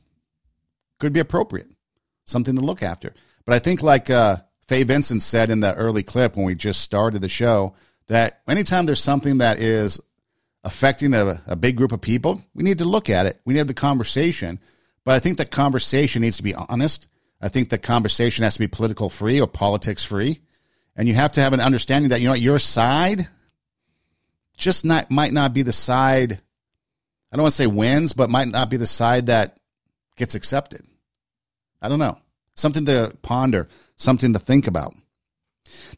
could 0.98 1.12
be 1.12 1.20
appropriate, 1.20 1.70
something 2.24 2.56
to 2.56 2.60
look 2.60 2.82
after. 2.82 3.14
But 3.44 3.54
I 3.54 3.58
think, 3.60 3.82
like 3.82 4.10
uh, 4.10 4.38
Fay 4.66 4.82
Vincent 4.84 5.22
said 5.22 5.50
in 5.50 5.60
the 5.60 5.74
early 5.74 6.02
clip 6.02 6.36
when 6.36 6.46
we 6.46 6.54
just 6.54 6.80
started 6.80 7.20
the 7.20 7.28
show, 7.28 7.74
that 8.08 8.40
anytime 8.48 8.86
there's 8.86 9.02
something 9.02 9.38
that 9.38 9.58
is 9.58 10.00
affecting 10.62 11.14
a, 11.14 11.42
a 11.46 11.56
big 11.56 11.76
group 11.76 11.92
of 11.92 12.00
people, 12.00 12.42
we 12.54 12.62
need 12.62 12.78
to 12.78 12.84
look 12.84 13.10
at 13.10 13.26
it. 13.26 13.40
We 13.44 13.52
need 13.52 13.58
to 13.58 13.60
have 13.60 13.66
the 13.68 13.74
conversation. 13.74 14.58
But 15.04 15.14
I 15.14 15.18
think 15.18 15.36
the 15.36 15.44
conversation 15.44 16.22
needs 16.22 16.38
to 16.38 16.42
be 16.42 16.54
honest 16.54 17.08
I 17.44 17.48
think 17.48 17.68
the 17.68 17.76
conversation 17.76 18.42
has 18.42 18.54
to 18.54 18.60
be 18.60 18.68
political 18.68 19.10
free 19.10 19.38
or 19.38 19.46
politics 19.46 20.02
free. 20.02 20.40
And 20.96 21.06
you 21.06 21.12
have 21.12 21.32
to 21.32 21.42
have 21.42 21.52
an 21.52 21.60
understanding 21.60 22.08
that, 22.08 22.22
you 22.22 22.28
know, 22.28 22.34
your 22.34 22.58
side 22.58 23.28
just 24.56 24.82
not, 24.82 25.10
might 25.10 25.32
not 25.32 25.52
be 25.52 25.60
the 25.60 25.72
side, 25.72 26.40
I 27.30 27.36
don't 27.36 27.42
want 27.42 27.52
to 27.52 27.62
say 27.62 27.66
wins, 27.66 28.14
but 28.14 28.30
might 28.30 28.48
not 28.48 28.70
be 28.70 28.78
the 28.78 28.86
side 28.86 29.26
that 29.26 29.60
gets 30.16 30.34
accepted. 30.34 30.86
I 31.82 31.90
don't 31.90 31.98
know. 31.98 32.18
Something 32.54 32.86
to 32.86 33.14
ponder, 33.20 33.68
something 33.96 34.32
to 34.32 34.38
think 34.38 34.66
about. 34.66 34.94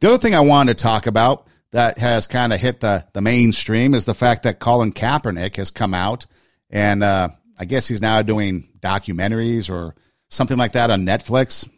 The 0.00 0.08
other 0.08 0.18
thing 0.18 0.34
I 0.34 0.40
wanted 0.40 0.76
to 0.76 0.82
talk 0.82 1.06
about 1.06 1.46
that 1.72 1.98
has 1.98 2.26
kind 2.26 2.52
of 2.52 2.60
hit 2.60 2.80
the, 2.80 3.06
the 3.12 3.20
mainstream 3.20 3.94
is 3.94 4.04
the 4.04 4.14
fact 4.14 4.44
that 4.44 4.60
Colin 4.60 4.92
Kaepernick 4.92 5.56
has 5.56 5.70
come 5.70 5.94
out 5.94 6.26
and 6.70 7.02
uh, 7.02 7.28
I 7.58 7.64
guess 7.64 7.88
he's 7.88 8.02
now 8.02 8.22
doing 8.22 8.68
documentaries 8.80 9.70
or 9.70 9.94
something 10.28 10.58
like 10.58 10.72
that 10.72 10.90
on 10.90 11.06
Netflix. 11.06 11.68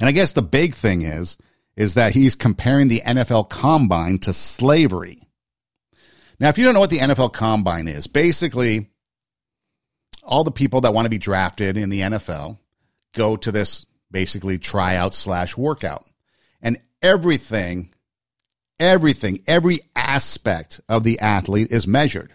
And 0.00 0.08
I 0.08 0.12
guess 0.12 0.32
the 0.32 0.42
big 0.42 0.74
thing 0.74 1.02
is 1.02 1.36
is 1.76 1.94
that 1.94 2.12
he's 2.12 2.36
comparing 2.36 2.86
the 2.86 3.02
NFL 3.04 3.48
combine 3.48 4.18
to 4.18 4.32
slavery. 4.32 5.18
Now, 6.38 6.48
if 6.48 6.58
you 6.58 6.64
don't 6.64 6.74
know 6.74 6.80
what 6.80 6.90
the 6.90 6.98
NFL 6.98 7.32
combine 7.32 7.88
is, 7.88 8.06
basically 8.06 8.90
all 10.22 10.44
the 10.44 10.52
people 10.52 10.82
that 10.82 10.94
want 10.94 11.06
to 11.06 11.10
be 11.10 11.18
drafted 11.18 11.76
in 11.76 11.90
the 11.90 12.00
NFL 12.00 12.58
go 13.14 13.36
to 13.36 13.52
this 13.52 13.86
basically 14.14 14.56
tryout 14.56 15.14
slash 15.14 15.58
workout. 15.58 16.06
And 16.62 16.78
everything, 17.02 17.92
everything, 18.78 19.42
every 19.46 19.80
aspect 19.94 20.80
of 20.88 21.04
the 21.04 21.20
athlete 21.20 21.70
is 21.70 21.86
measured 21.86 22.32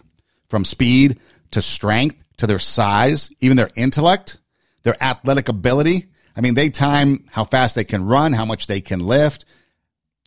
from 0.48 0.64
speed 0.64 1.20
to 1.50 1.64
strength 1.64 2.24
to 2.38 2.46
their 2.46 2.60
size, 2.60 3.32
even 3.40 3.58
their 3.58 3.72
intellect 3.76 4.38
their 4.84 5.02
athletic 5.04 5.50
ability. 5.50 6.06
I 6.36 6.42
mean, 6.42 6.54
they 6.54 6.70
time 6.70 7.26
how 7.32 7.44
fast 7.44 7.76
they 7.76 7.84
can 7.84 8.06
run, 8.06 8.34
how 8.34 8.46
much 8.46 8.68
they 8.68 8.82
can 8.82 9.00
lift, 9.00 9.46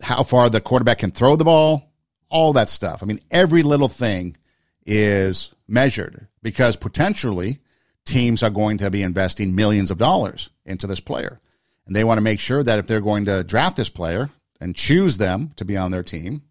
how 0.03 0.25
far 0.25 0.51
the 0.51 0.61
quarterback 0.61 0.99
can 0.99 1.11
throw 1.11 1.37
the 1.37 1.45
ball, 1.45 1.93
all 2.29 2.53
that 2.55 2.71
stuff. 2.71 3.03
I 3.03 3.07
mean, 3.07 3.21
every 3.31 3.63
little 3.63 3.89
thing 3.89 4.37
is 4.85 5.55
measured 5.69 6.27
because 6.43 6.77
potentially 6.77 7.61
teams 8.05 8.43
are 8.43 8.51
going 8.51 8.79
to 8.79 8.91
be 8.91 9.03
investing 9.03 9.55
millions 9.55 9.91
of 9.91 9.99
dollars 9.99 10.51
into 10.65 10.87
this 10.87 11.01
player. 11.01 11.41
And 11.87 11.97
they 11.97 12.05
want 12.05 12.19
to 12.19 12.23
make 12.23 12.41
sure 12.41 12.63
that 12.63 12.79
if 12.79 12.87
they're 12.87 13.01
going 13.01 13.25
to 13.25 13.45
draft 13.45 13.77
this 13.77 13.89
player 13.89 14.31
and 14.61 14.77
choose 14.77 15.19
them 15.19 15.51
to 15.57 15.65
be 15.65 15.77
on 15.77 15.91
their 15.91 16.03
team, 16.03 16.43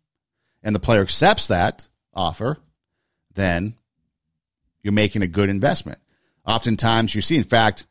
and 0.63 0.75
the 0.75 0.79
player 0.79 1.01
accepts 1.01 1.47
that 1.47 1.87
offer, 2.13 2.57
then 3.33 3.75
you're 4.83 4.93
making 4.93 5.21
a 5.21 5.27
good 5.27 5.49
investment. 5.49 5.99
Oftentimes, 6.45 7.15
you 7.15 7.21
see, 7.21 7.37
in 7.37 7.43
fact, 7.43 7.85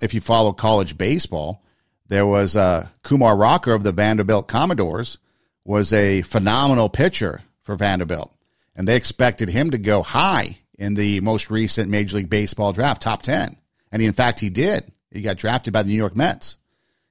if 0.00 0.14
you 0.14 0.20
follow 0.20 0.52
college 0.52 0.96
baseball, 0.96 1.62
there 2.06 2.26
was 2.26 2.56
uh, 2.56 2.86
Kumar 3.02 3.36
Rocker 3.36 3.72
of 3.72 3.82
the 3.82 3.92
Vanderbilt 3.92 4.48
Commodores 4.48 5.18
was 5.64 5.92
a 5.92 6.22
phenomenal 6.22 6.88
pitcher 6.88 7.42
for 7.60 7.74
Vanderbilt, 7.74 8.32
and 8.74 8.86
they 8.88 8.96
expected 8.96 9.50
him 9.50 9.70
to 9.70 9.78
go 9.78 10.02
high 10.02 10.58
in 10.78 10.94
the 10.94 11.20
most 11.20 11.50
recent 11.50 11.90
Major 11.90 12.16
League 12.16 12.30
Baseball 12.30 12.72
draft, 12.72 13.02
top 13.02 13.20
ten, 13.22 13.58
and 13.92 14.00
he, 14.00 14.08
in 14.08 14.14
fact 14.14 14.40
he 14.40 14.48
did. 14.48 14.90
He 15.10 15.22
got 15.22 15.36
drafted 15.36 15.72
by 15.72 15.82
the 15.82 15.90
New 15.90 15.96
York 15.96 16.16
Mets 16.16 16.56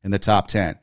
in 0.03 0.11
the 0.11 0.19
top 0.19 0.47
ten. 0.47 0.79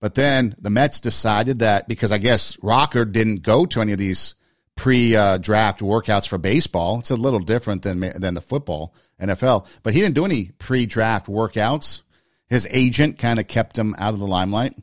But 0.00 0.14
then 0.14 0.54
the 0.60 0.70
Mets 0.70 1.00
decided 1.00 1.58
that 1.60 1.88
because 1.88 2.12
I 2.12 2.18
guess 2.18 2.56
Rocker 2.62 3.04
didn't 3.04 3.42
go 3.42 3.66
to 3.66 3.80
any 3.80 3.92
of 3.92 3.98
these 3.98 4.34
pre-draft 4.76 5.80
workouts 5.80 6.28
for 6.28 6.38
baseball, 6.38 7.00
it's 7.00 7.10
a 7.10 7.16
little 7.16 7.40
different 7.40 7.82
than 7.82 8.00
than 8.00 8.34
the 8.34 8.40
football 8.40 8.94
NFL. 9.20 9.66
But 9.82 9.94
he 9.94 10.00
didn't 10.00 10.14
do 10.14 10.24
any 10.24 10.50
pre 10.58 10.86
draft 10.86 11.26
workouts. 11.26 12.02
His 12.48 12.66
agent 12.70 13.18
kind 13.18 13.38
of 13.38 13.46
kept 13.46 13.76
him 13.76 13.94
out 13.98 14.14
of 14.14 14.20
the 14.20 14.26
limelight 14.26 14.74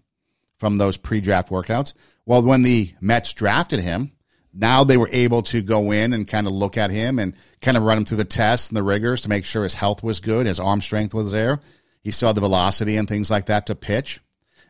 from 0.57 0.77
those 0.77 0.97
pre 0.97 1.21
draft 1.21 1.49
workouts. 1.49 1.93
Well, 2.25 2.43
when 2.43 2.63
the 2.63 2.93
Mets 2.99 3.33
drafted 3.33 3.79
him, 3.79 4.11
now 4.55 4.83
they 4.83 4.97
were 4.97 5.09
able 5.11 5.41
to 5.43 5.61
go 5.61 5.91
in 5.91 6.13
and 6.13 6.27
kind 6.27 6.47
of 6.47 6.53
look 6.53 6.77
at 6.77 6.89
him 6.89 7.19
and 7.19 7.35
kind 7.61 7.75
of 7.75 7.83
run 7.83 7.97
him 7.97 8.05
through 8.05 8.17
the 8.17 8.25
tests 8.25 8.69
and 8.69 8.77
the 8.77 8.83
rigors 8.83 9.21
to 9.21 9.29
make 9.29 9.43
sure 9.43 9.63
his 9.63 9.73
health 9.73 10.01
was 10.01 10.19
good, 10.21 10.45
his 10.45 10.59
arm 10.59 10.81
strength 10.81 11.13
was 11.13 11.31
there. 11.31 11.59
He 12.01 12.11
saw 12.11 12.31
the 12.31 12.41
velocity 12.41 12.97
and 12.97 13.07
things 13.07 13.29
like 13.29 13.47
that 13.47 13.65
to 13.67 13.75
pitch. 13.75 14.21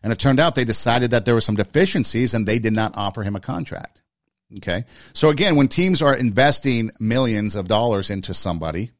And 0.01 0.11
it 0.11 0.19
turned 0.19 0.39
out 0.39 0.55
they 0.55 0.65
decided 0.65 1.11
that 1.11 1.25
there 1.25 1.33
were 1.35 1.41
some 1.41 1.55
deficiencies 1.55 2.33
and 2.33 2.47
they 2.47 2.59
did 2.59 2.73
not 2.73 2.97
offer 2.97 3.23
him 3.23 3.35
a 3.35 3.39
contract. 3.39 4.01
Okay. 4.57 4.83
So 5.13 5.29
again, 5.29 5.55
when 5.55 5.67
teams 5.67 6.01
are 6.01 6.15
investing 6.15 6.91
millions 6.99 7.55
of 7.55 7.67
dollars 7.67 8.09
into 8.09 8.33
somebody, 8.33 8.91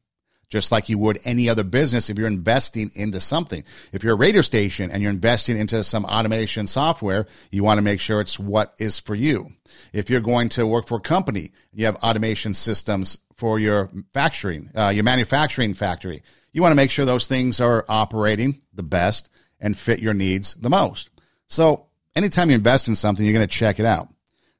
just 0.48 0.70
like 0.70 0.88
you 0.88 0.98
would 0.98 1.18
any 1.24 1.48
other 1.48 1.64
business 1.64 2.08
if 2.08 2.18
you're 2.18 2.28
investing 2.28 2.90
into 2.94 3.20
something. 3.20 3.64
If 3.92 4.04
you're 4.04 4.14
a 4.14 4.16
radio 4.16 4.42
station 4.42 4.90
and 4.90 5.02
you're 5.02 5.10
investing 5.10 5.58
into 5.58 5.82
some 5.82 6.04
automation 6.04 6.66
software, 6.66 7.26
you 7.50 7.64
want 7.64 7.78
to 7.78 7.82
make 7.82 8.00
sure 8.00 8.20
it's 8.20 8.38
what 8.38 8.74
is 8.78 9.00
for 9.00 9.14
you. 9.14 9.48
If 9.92 10.08
you're 10.08 10.20
going 10.20 10.48
to 10.50 10.66
work 10.66 10.86
for 10.86 10.98
a 10.98 11.00
company, 11.00 11.50
you 11.72 11.86
have 11.86 11.96
automation 11.96 12.54
systems 12.54 13.18
for 13.36 13.58
your 13.58 13.88
factoring, 14.14 14.70
uh, 14.76 14.90
your 14.90 15.04
manufacturing 15.04 15.74
factory. 15.74 16.22
You 16.52 16.62
want 16.62 16.72
to 16.72 16.76
make 16.76 16.90
sure 16.90 17.04
those 17.04 17.26
things 17.26 17.60
are 17.60 17.84
operating 17.88 18.62
the 18.72 18.82
best 18.82 19.28
and 19.60 19.76
fit 19.76 20.00
your 20.00 20.14
needs 20.14 20.54
the 20.54 20.70
most. 20.70 21.10
So 21.48 21.86
anytime 22.14 22.50
you 22.50 22.56
invest 22.56 22.88
in 22.88 22.94
something, 22.94 23.24
you're 23.24 23.34
going 23.34 23.46
to 23.46 23.54
check 23.54 23.78
it 23.78 23.86
out. 23.86 24.08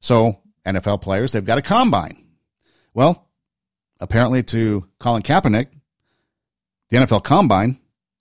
So 0.00 0.40
NFL 0.66 1.00
players, 1.00 1.32
they've 1.32 1.44
got 1.44 1.58
a 1.58 1.62
combine. 1.62 2.24
Well, 2.92 3.28
apparently 4.00 4.42
to 4.44 4.86
Colin 4.98 5.22
Kaepernick, 5.22 5.68
the 6.90 6.98
NFL 6.98 7.24
Combine 7.24 7.78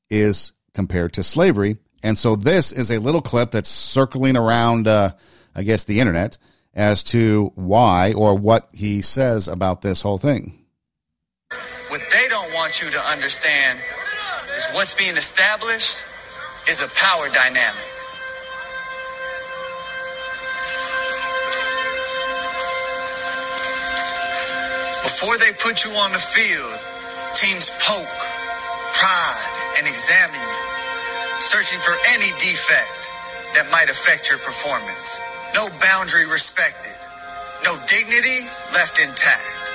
is 0.10 0.52
compared 0.74 1.14
to 1.14 1.24
slavery. 1.24 1.78
And 2.04 2.18
so 2.18 2.36
this 2.36 2.72
is 2.72 2.92
a 2.92 3.00
little 3.00 3.22
clip 3.22 3.52
that's 3.52 3.70
circling 3.70 4.38
around, 4.38 4.88
uh, 4.88 5.12
I 5.56 5.64
guess, 5.64 5.86
the 5.86 6.00
internet 6.00 6.38
as 6.74 7.04
to 7.06 7.52
why 7.56 8.14
or 8.14 8.36
what 8.36 8.70
he 8.74 9.02
says 9.02 9.48
about 9.48 9.82
this 9.82 10.02
whole 10.02 10.18
thing. 10.18 10.66
What 11.88 12.02
they 12.12 12.28
don't 12.28 12.54
want 12.54 12.82
you 12.82 12.92
to 12.92 13.00
understand 13.00 13.80
is 14.56 14.70
what's 14.74 14.94
being 14.94 15.18
established 15.18 16.06
is 16.68 16.82
a 16.82 16.88
power 16.88 17.30
dynamic. 17.30 17.84
Before 25.04 25.38
they 25.38 25.54
put 25.54 25.86
you 25.86 25.92
on 25.92 26.12
the 26.12 26.20
field, 26.20 26.80
teams 27.36 27.72
poke, 27.80 28.35
pride 28.98 29.78
and 29.80 29.88
examine 29.88 30.42
you, 30.42 31.42
searching 31.42 31.80
for 31.80 31.96
any 32.16 32.30
defect 32.40 33.12
that 33.56 33.70
might 33.72 33.90
affect 33.90 34.30
your 34.30 34.40
performance. 34.40 35.20
No 35.54 35.70
boundary 35.80 36.28
respected, 36.28 36.96
no 37.64 37.76
dignity 37.88 38.50
left 38.74 39.00
intact. 39.00 39.66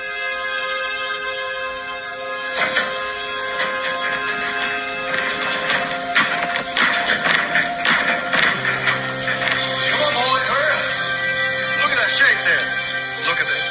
Look 13.31 13.39
at 13.39 13.45
this. 13.45 13.69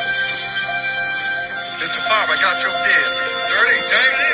Mr. 1.82 2.01
Farmer 2.09 2.36
got 2.36 2.62
your 2.62 2.72
bid. 2.72 3.09
Dirty, 3.51 3.80
dirty 3.88 4.30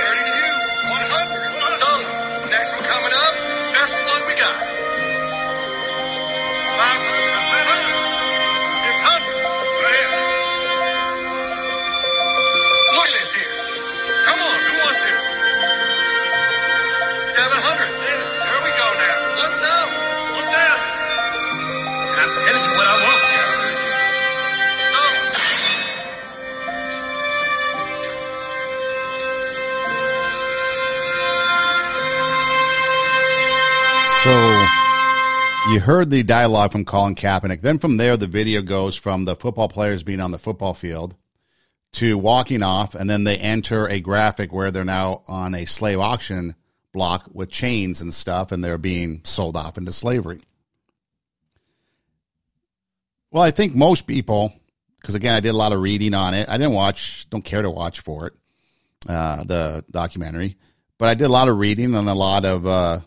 coming 2.86 3.12
up. 3.12 3.34
Best 3.74 3.94
of 3.98 4.06
luck 4.06 4.26
we 4.26 4.34
got. 4.34 4.75
Heard 35.86 36.10
the 36.10 36.24
dialogue 36.24 36.72
from 36.72 36.84
Colin 36.84 37.14
Kaepernick. 37.14 37.60
Then 37.60 37.78
from 37.78 37.96
there, 37.96 38.16
the 38.16 38.26
video 38.26 38.60
goes 38.60 38.96
from 38.96 39.24
the 39.24 39.36
football 39.36 39.68
players 39.68 40.02
being 40.02 40.20
on 40.20 40.32
the 40.32 40.38
football 40.38 40.74
field 40.74 41.16
to 41.92 42.18
walking 42.18 42.64
off, 42.64 42.96
and 42.96 43.08
then 43.08 43.22
they 43.22 43.36
enter 43.36 43.88
a 43.88 44.00
graphic 44.00 44.52
where 44.52 44.72
they're 44.72 44.84
now 44.84 45.22
on 45.28 45.54
a 45.54 45.64
slave 45.64 46.00
auction 46.00 46.56
block 46.92 47.28
with 47.32 47.50
chains 47.50 48.02
and 48.02 48.12
stuff, 48.12 48.50
and 48.50 48.64
they're 48.64 48.78
being 48.78 49.20
sold 49.22 49.56
off 49.56 49.78
into 49.78 49.92
slavery. 49.92 50.40
Well, 53.30 53.44
I 53.44 53.52
think 53.52 53.76
most 53.76 54.08
people, 54.08 54.52
because 55.00 55.14
again, 55.14 55.34
I 55.34 55.40
did 55.40 55.50
a 55.50 55.56
lot 55.56 55.72
of 55.72 55.80
reading 55.80 56.14
on 56.14 56.34
it. 56.34 56.48
I 56.48 56.58
didn't 56.58 56.74
watch, 56.74 57.30
don't 57.30 57.44
care 57.44 57.62
to 57.62 57.70
watch 57.70 58.00
for 58.00 58.26
it, 58.26 58.32
uh, 59.08 59.44
the 59.44 59.84
documentary, 59.88 60.56
but 60.98 61.08
I 61.08 61.14
did 61.14 61.26
a 61.26 61.32
lot 61.32 61.48
of 61.48 61.58
reading 61.58 61.94
and 61.94 62.08
a 62.08 62.14
lot 62.14 62.44
of 62.44 62.66
uh, 62.66 63.00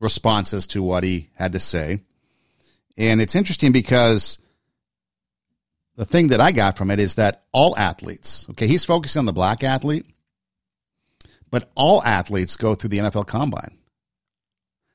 responses 0.00 0.66
to 0.68 0.82
what 0.82 1.04
he 1.04 1.30
had 1.34 1.52
to 1.52 1.60
say. 1.60 2.00
And 2.96 3.20
it's 3.20 3.34
interesting 3.34 3.72
because 3.72 4.38
the 5.96 6.04
thing 6.04 6.28
that 6.28 6.40
I 6.40 6.52
got 6.52 6.76
from 6.76 6.90
it 6.90 6.98
is 6.98 7.16
that 7.16 7.44
all 7.52 7.76
athletes, 7.76 8.46
okay, 8.50 8.66
he's 8.66 8.84
focusing 8.84 9.20
on 9.20 9.26
the 9.26 9.32
black 9.32 9.64
athlete, 9.64 10.06
but 11.50 11.70
all 11.74 12.02
athletes 12.02 12.56
go 12.56 12.74
through 12.74 12.90
the 12.90 12.98
NFL 12.98 13.26
combine. 13.26 13.78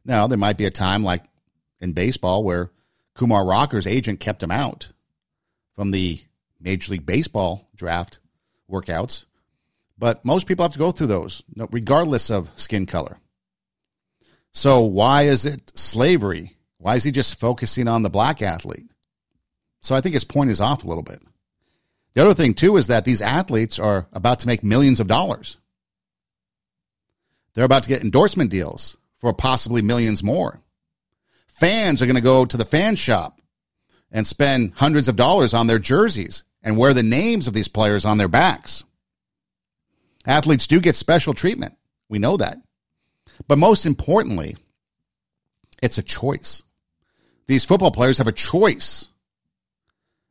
Now, 0.05 0.27
there 0.27 0.37
might 0.37 0.57
be 0.57 0.65
a 0.65 0.71
time 0.71 1.03
like 1.03 1.23
in 1.79 1.93
baseball 1.93 2.43
where 2.43 2.71
Kumar 3.15 3.45
Rocker's 3.45 3.87
agent 3.87 4.19
kept 4.19 4.41
him 4.41 4.51
out 4.51 4.91
from 5.75 5.91
the 5.91 6.19
Major 6.59 6.91
League 6.91 7.05
Baseball 7.05 7.69
draft 7.75 8.19
workouts, 8.69 9.25
but 9.97 10.23
most 10.25 10.47
people 10.47 10.63
have 10.63 10.73
to 10.73 10.79
go 10.79 10.91
through 10.91 11.07
those, 11.07 11.43
regardless 11.71 12.29
of 12.29 12.49
skin 12.55 12.85
color. 12.85 13.17
So, 14.53 14.81
why 14.81 15.23
is 15.23 15.45
it 15.45 15.71
slavery? 15.77 16.57
Why 16.77 16.95
is 16.95 17.03
he 17.03 17.11
just 17.11 17.39
focusing 17.39 17.87
on 17.87 18.03
the 18.03 18.09
black 18.09 18.41
athlete? 18.41 18.91
So 19.81 19.95
I 19.95 20.01
think 20.01 20.13
his 20.13 20.23
point 20.23 20.51
is 20.51 20.61
off 20.61 20.83
a 20.83 20.87
little 20.87 21.03
bit. 21.03 21.21
The 22.13 22.21
other 22.21 22.33
thing, 22.33 22.53
too, 22.53 22.77
is 22.77 22.87
that 22.87 23.05
these 23.05 23.21
athletes 23.21 23.79
are 23.79 24.07
about 24.13 24.39
to 24.39 24.47
make 24.47 24.63
millions 24.63 24.99
of 24.99 25.07
dollars. 25.07 25.57
They're 27.53 27.65
about 27.65 27.83
to 27.83 27.89
get 27.89 28.01
endorsement 28.01 28.51
deals 28.51 28.97
for 29.17 29.33
possibly 29.33 29.81
millions 29.81 30.23
more. 30.23 30.61
Fans 31.47 32.01
are 32.01 32.05
going 32.05 32.15
to 32.15 32.21
go 32.21 32.45
to 32.45 32.57
the 32.57 32.65
fan 32.65 32.95
shop 32.95 33.41
and 34.11 34.25
spend 34.27 34.73
hundreds 34.75 35.07
of 35.07 35.15
dollars 35.15 35.53
on 35.53 35.67
their 35.67 35.79
jerseys 35.79 36.43
and 36.63 36.77
wear 36.77 36.93
the 36.93 37.03
names 37.03 37.47
of 37.47 37.53
these 37.53 37.67
players 37.67 38.05
on 38.05 38.17
their 38.17 38.27
backs. 38.27 38.83
Athletes 40.25 40.67
do 40.67 40.79
get 40.79 40.95
special 40.95 41.33
treatment. 41.33 41.75
We 42.09 42.19
know 42.19 42.37
that. 42.37 42.57
But 43.47 43.57
most 43.57 43.85
importantly, 43.85 44.55
it's 45.81 45.97
a 45.97 46.03
choice. 46.03 46.63
These 47.47 47.65
football 47.65 47.91
players 47.91 48.17
have 48.19 48.27
a 48.27 48.31
choice 48.31 49.07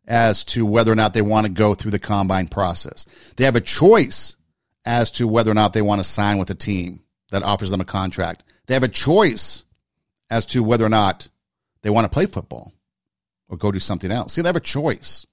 as 0.06 0.44
to 0.44 0.64
whether 0.66 0.90
or 0.90 0.96
not 0.96 1.14
they 1.14 1.22
want 1.22 1.46
to 1.46 1.52
go 1.52 1.74
through 1.74 1.90
the 1.90 1.98
combine 1.98 2.48
process. 2.48 3.04
They 3.36 3.44
have 3.44 3.56
a 3.56 3.60
choice 3.60 4.36
as 4.84 5.10
to 5.12 5.28
whether 5.28 5.50
or 5.50 5.54
not 5.54 5.72
they 5.72 5.82
want 5.82 6.00
to 6.00 6.08
sign 6.08 6.38
with 6.38 6.50
a 6.50 6.54
team 6.54 7.04
that 7.30 7.42
offers 7.42 7.70
them 7.70 7.80
a 7.80 7.84
contract. 7.84 8.42
They 8.66 8.74
have 8.74 8.82
a 8.82 8.88
choice 8.88 9.64
as 10.30 10.46
to 10.46 10.62
whether 10.62 10.84
or 10.84 10.90
not 10.90 11.28
they 11.82 11.90
want 11.90 12.04
to 12.06 12.14
play 12.14 12.26
football 12.26 12.72
or 13.48 13.56
go 13.56 13.72
do 13.72 13.80
something 13.80 14.10
else. 14.10 14.32
See, 14.32 14.42
they 14.42 14.48
have 14.48 14.56
a 14.56 14.60
choice. 14.60 15.26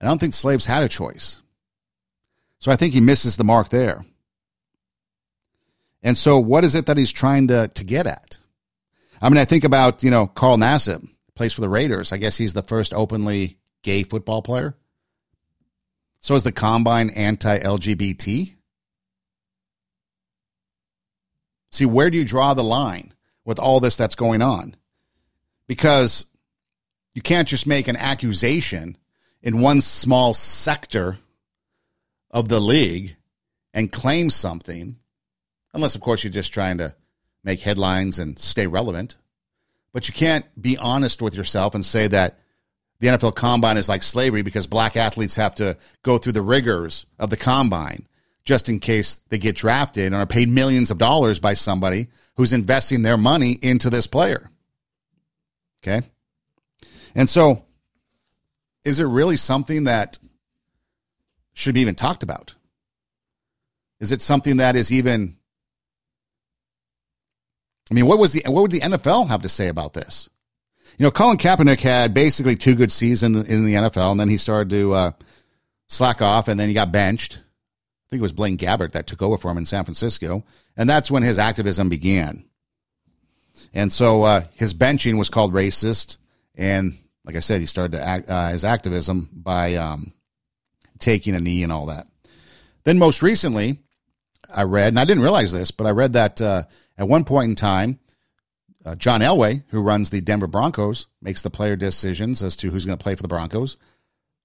And 0.00 0.08
I 0.08 0.10
don't 0.10 0.18
think 0.18 0.34
slaves 0.34 0.66
had 0.66 0.82
a 0.82 0.88
choice. 0.88 1.40
So 2.58 2.70
I 2.72 2.76
think 2.76 2.94
he 2.94 3.00
misses 3.00 3.36
the 3.36 3.44
mark 3.44 3.68
there. 3.68 4.04
And 6.04 6.16
so 6.16 6.38
what 6.38 6.62
is 6.62 6.76
it 6.76 6.86
that 6.86 6.98
he's 6.98 7.10
trying 7.10 7.48
to, 7.48 7.66
to 7.68 7.82
get 7.82 8.06
at? 8.06 8.38
I 9.20 9.28
mean, 9.30 9.38
I 9.38 9.44
think 9.44 9.64
about, 9.64 10.04
you 10.04 10.10
know, 10.10 10.26
Carl 10.26 10.58
Nassib, 10.58 11.08
plays 11.34 11.52
for 11.52 11.62
the 11.62 11.68
Raiders. 11.68 12.12
I 12.12 12.18
guess 12.18 12.36
he's 12.36 12.54
the 12.54 12.62
first 12.62 12.94
openly 12.94 13.58
gay 13.82 14.02
football 14.02 14.42
player. 14.42 14.76
So 16.20 16.34
is 16.34 16.44
the 16.44 16.52
combine 16.52 17.10
anti 17.10 17.58
LGBT? 17.58 18.54
See, 21.70 21.86
where 21.86 22.08
do 22.08 22.18
you 22.18 22.24
draw 22.24 22.54
the 22.54 22.62
line 22.62 23.12
with 23.44 23.58
all 23.58 23.80
this 23.80 23.96
that's 23.96 24.14
going 24.14 24.42
on? 24.42 24.76
Because 25.66 26.26
you 27.14 27.22
can't 27.22 27.48
just 27.48 27.66
make 27.66 27.88
an 27.88 27.96
accusation 27.96 28.96
in 29.42 29.60
one 29.60 29.80
small 29.80 30.34
sector 30.34 31.18
of 32.30 32.48
the 32.48 32.60
league 32.60 33.16
and 33.72 33.90
claim 33.90 34.30
something, 34.30 34.96
unless, 35.74 35.94
of 35.94 36.00
course, 36.00 36.24
you're 36.24 36.32
just 36.32 36.54
trying 36.54 36.78
to 36.78 36.94
make 37.42 37.60
headlines 37.60 38.18
and 38.18 38.38
stay 38.38 38.66
relevant. 38.66 39.16
But 39.92 40.08
you 40.08 40.14
can't 40.14 40.46
be 40.60 40.78
honest 40.78 41.20
with 41.20 41.34
yourself 41.34 41.74
and 41.74 41.84
say 41.84 42.08
that 42.08 42.38
the 43.00 43.08
NFL 43.08 43.34
combine 43.34 43.76
is 43.76 43.88
like 43.88 44.02
slavery 44.02 44.42
because 44.42 44.66
black 44.66 44.96
athletes 44.96 45.36
have 45.36 45.54
to 45.56 45.76
go 46.02 46.16
through 46.16 46.32
the 46.32 46.42
rigors 46.42 47.06
of 47.18 47.30
the 47.30 47.36
combine 47.36 48.06
just 48.44 48.68
in 48.68 48.78
case 48.78 49.20
they 49.28 49.38
get 49.38 49.56
drafted 49.56 50.06
and 50.06 50.14
are 50.14 50.26
paid 50.26 50.48
millions 50.48 50.90
of 50.90 50.98
dollars 50.98 51.38
by 51.38 51.54
somebody 51.54 52.08
who's 52.36 52.52
investing 52.52 53.02
their 53.02 53.16
money 53.16 53.58
into 53.62 53.90
this 53.90 54.06
player. 54.06 54.50
Okay. 55.82 56.06
And 57.14 57.28
so, 57.28 57.64
is 58.84 59.00
it 59.00 59.04
really 59.04 59.36
something 59.36 59.84
that 59.84 60.18
should 61.54 61.74
be 61.74 61.80
even 61.80 61.94
talked 61.94 62.22
about? 62.22 62.54
Is 64.00 64.12
it 64.12 64.20
something 64.20 64.58
that 64.58 64.76
is 64.76 64.92
even 64.92 65.36
I 67.90 67.94
mean, 67.94 68.06
what 68.06 68.18
was 68.18 68.32
the 68.32 68.42
what 68.50 68.62
would 68.62 68.70
the 68.70 68.80
NFL 68.80 69.28
have 69.28 69.42
to 69.42 69.48
say 69.48 69.68
about 69.68 69.92
this? 69.92 70.28
You 70.98 71.04
know, 71.04 71.10
Colin 71.10 71.38
Kaepernick 71.38 71.80
had 71.80 72.14
basically 72.14 72.56
two 72.56 72.74
good 72.74 72.92
seasons 72.92 73.48
in 73.48 73.64
the 73.64 73.74
NFL, 73.74 74.12
and 74.12 74.20
then 74.20 74.28
he 74.28 74.36
started 74.36 74.70
to 74.70 74.92
uh, 74.92 75.10
slack 75.88 76.22
off, 76.22 76.48
and 76.48 76.58
then 76.58 76.68
he 76.68 76.74
got 76.74 76.92
benched. 76.92 77.36
I 77.36 78.06
think 78.10 78.20
it 78.20 78.22
was 78.22 78.32
Blaine 78.32 78.58
Gabbert 78.58 78.92
that 78.92 79.06
took 79.06 79.22
over 79.22 79.36
for 79.36 79.50
him 79.50 79.58
in 79.58 79.66
San 79.66 79.84
Francisco, 79.84 80.44
and 80.76 80.88
that's 80.88 81.10
when 81.10 81.22
his 81.22 81.38
activism 81.38 81.88
began. 81.88 82.44
And 83.72 83.92
so 83.92 84.22
uh, 84.22 84.42
his 84.54 84.72
benching 84.72 85.18
was 85.18 85.28
called 85.28 85.52
racist, 85.52 86.18
and 86.54 86.96
like 87.24 87.36
I 87.36 87.40
said, 87.40 87.60
he 87.60 87.66
started 87.66 88.00
act, 88.00 88.28
uh, 88.28 88.48
his 88.48 88.64
activism 88.64 89.28
by 89.32 89.74
um, 89.74 90.12
taking 90.98 91.34
a 91.34 91.40
knee 91.40 91.62
and 91.62 91.72
all 91.72 91.86
that. 91.86 92.06
Then 92.84 92.98
most 92.98 93.22
recently, 93.22 93.80
I 94.54 94.62
read, 94.62 94.88
and 94.88 95.00
I 95.00 95.04
didn't 95.04 95.22
realize 95.22 95.52
this, 95.52 95.70
but 95.70 95.86
I 95.86 95.90
read 95.90 96.12
that 96.12 96.40
uh, 96.40 96.64
at 96.96 97.08
one 97.08 97.24
point 97.24 97.50
in 97.50 97.54
time, 97.56 97.98
uh, 98.84 98.94
John 98.94 99.20
Elway, 99.20 99.64
who 99.68 99.80
runs 99.80 100.10
the 100.10 100.20
Denver 100.20 100.46
Broncos, 100.46 101.06
makes 101.22 101.42
the 101.42 101.50
player 101.50 101.76
decisions 101.76 102.42
as 102.42 102.56
to 102.56 102.70
who's 102.70 102.84
going 102.84 102.98
to 102.98 103.02
play 103.02 103.14
for 103.14 103.22
the 103.22 103.28
Broncos, 103.28 103.76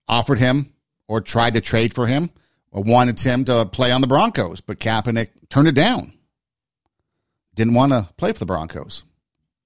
offered 0.08 0.40
him 0.40 0.74
or 1.08 1.22
tried 1.22 1.56
to 1.56 1.62
trade 1.62 1.94
for 1.94 2.08
him 2.08 2.30
or 2.72 2.84
wanted 2.84 3.20
him 3.20 3.44
to 3.46 3.66
play 3.66 3.92
on 3.92 4.02
the 4.02 4.08
Broncos, 4.08 4.62
but 4.62 4.80
Kaepernick 4.80 5.30
turned 5.50 5.68
it 5.68 5.76
down. 5.76 6.14
Didn't 7.56 7.74
want 7.74 7.92
to 7.92 8.08
play 8.16 8.32
for 8.32 8.40
the 8.40 8.46
Broncos. 8.46 9.04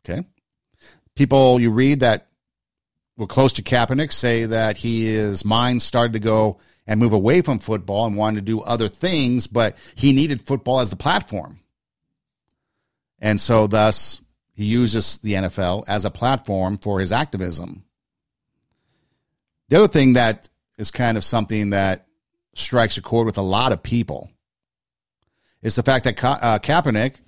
Okay. 0.04 0.26
People 1.16 1.60
you 1.60 1.70
read 1.70 2.00
that 2.00 2.28
were 3.18 3.28
close 3.28 3.54
to 3.54 3.62
Kaepernick 3.62 4.12
say 4.12 4.46
that 4.46 4.78
he, 4.78 5.06
his 5.06 5.46
mind 5.46 5.82
started 5.82 6.14
to 6.14 6.20
go 6.20 6.60
and 6.88 7.00
move 7.00 7.14
away 7.14 7.42
from 7.42 7.60
football 7.60 8.06
and 8.06 8.18
wanted 8.18 8.38
to 8.38 8.46
do 8.46 8.62
other 8.62 8.88
things, 8.88 9.48
but 9.48 9.78
he 9.96 10.14
needed 10.14 10.46
football 10.46 10.80
as 10.80 10.90
the 10.90 10.96
platform. 10.96 11.60
And 13.24 13.40
so, 13.40 13.68
thus, 13.68 14.20
he 14.54 14.66
uses 14.66 15.20
the 15.20 15.34
NFL 15.34 15.86
as 15.88 16.04
a 16.04 16.12
platform 16.12 16.78
for 16.78 17.00
his 17.00 17.14
activism. 17.14 17.86
The 19.70 19.78
other 19.78 19.88
thing 19.88 20.14
that 20.14 20.50
is 20.78 20.92
kind 20.92 21.16
of 21.16 21.24
something 21.24 21.70
that 21.70 22.06
strikes 22.54 22.98
a 22.98 23.02
chord 23.02 23.26
with 23.26 23.38
a 23.38 23.42
lot 23.42 23.72
of 23.72 23.82
people 23.82 24.30
is 25.62 25.76
the 25.76 25.84
fact 25.84 26.04
that 26.04 26.18
Ka- 26.18 26.40
uh, 26.42 26.60
Kaepernick, 26.60 27.22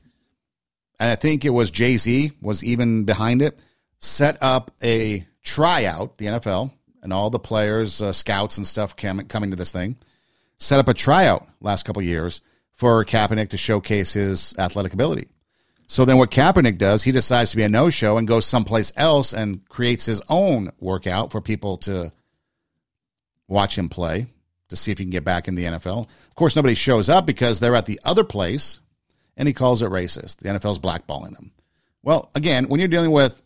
and 1.00 1.12
I 1.12 1.16
think 1.16 1.46
it 1.46 1.52
was 1.52 1.72
Jay 1.72 1.96
Z 1.96 2.34
was 2.42 2.62
even 2.62 3.06
behind 3.06 3.42
it, 3.42 3.58
set 4.00 4.38
up 4.44 4.72
a 4.84 5.26
tryout, 5.44 6.18
the 6.18 6.26
NFL, 6.26 6.74
and 7.04 7.14
all 7.14 7.30
the 7.30 7.40
players, 7.40 8.02
uh, 8.02 8.12
scouts, 8.12 8.58
and 8.58 8.68
stuff 8.68 8.98
cam- 8.98 9.28
coming 9.28 9.52
to 9.52 9.56
this 9.56 9.72
thing, 9.72 9.96
set 10.60 10.78
up 10.78 10.90
a 10.90 10.94
tryout 10.94 11.48
last 11.62 11.84
couple 11.84 12.02
years 12.02 12.42
for 12.74 13.06
Kaepernick 13.06 13.52
to 13.52 13.58
showcase 13.58 14.12
his 14.12 14.54
athletic 14.60 14.92
ability. 14.92 15.30
So 15.88 16.06
then 16.06 16.18
what 16.18 16.32
Kaepernick 16.32 16.78
does, 16.78 17.04
he 17.04 17.12
decides 17.12 17.52
to 17.52 17.58
be 17.58 17.64
a 17.64 17.70
no 17.70 17.90
show 17.90 18.18
and 18.18 18.28
goes 18.28 18.46
someplace 18.46 18.92
else 18.96 19.34
and 19.34 19.68
creates 19.70 20.06
his 20.06 20.22
own 20.30 20.72
workout 20.80 21.32
for 21.32 21.42
people 21.42 21.78
to 21.78 22.12
watch 23.48 23.78
him 23.78 23.90
play 23.90 24.28
to 24.70 24.76
see 24.76 24.92
if 24.92 24.98
he 24.98 25.04
can 25.04 25.12
get 25.12 25.24
back 25.24 25.48
in 25.48 25.56
the 25.56 25.66
NFL. 25.66 26.08
Of 26.28 26.36
course, 26.36 26.56
nobody 26.56 26.74
shows 26.74 27.08
up 27.08 27.26
because 27.26 27.60
they're 27.60 27.76
at 27.76 27.86
the 27.86 28.00
other 28.04 28.24
place 28.24 28.80
and 29.38 29.48
he 29.48 29.54
calls 29.54 29.82
it 29.82 29.92
racist. 29.92 30.38
The 30.38 30.50
NFL's 30.50 30.80
blackballing 30.80 31.34
them. 31.34 31.52
Well, 32.02 32.32
again, 32.36 32.66
when 32.66 32.80
you're 32.80 32.90
dealing 32.90 33.12
with 33.12 33.42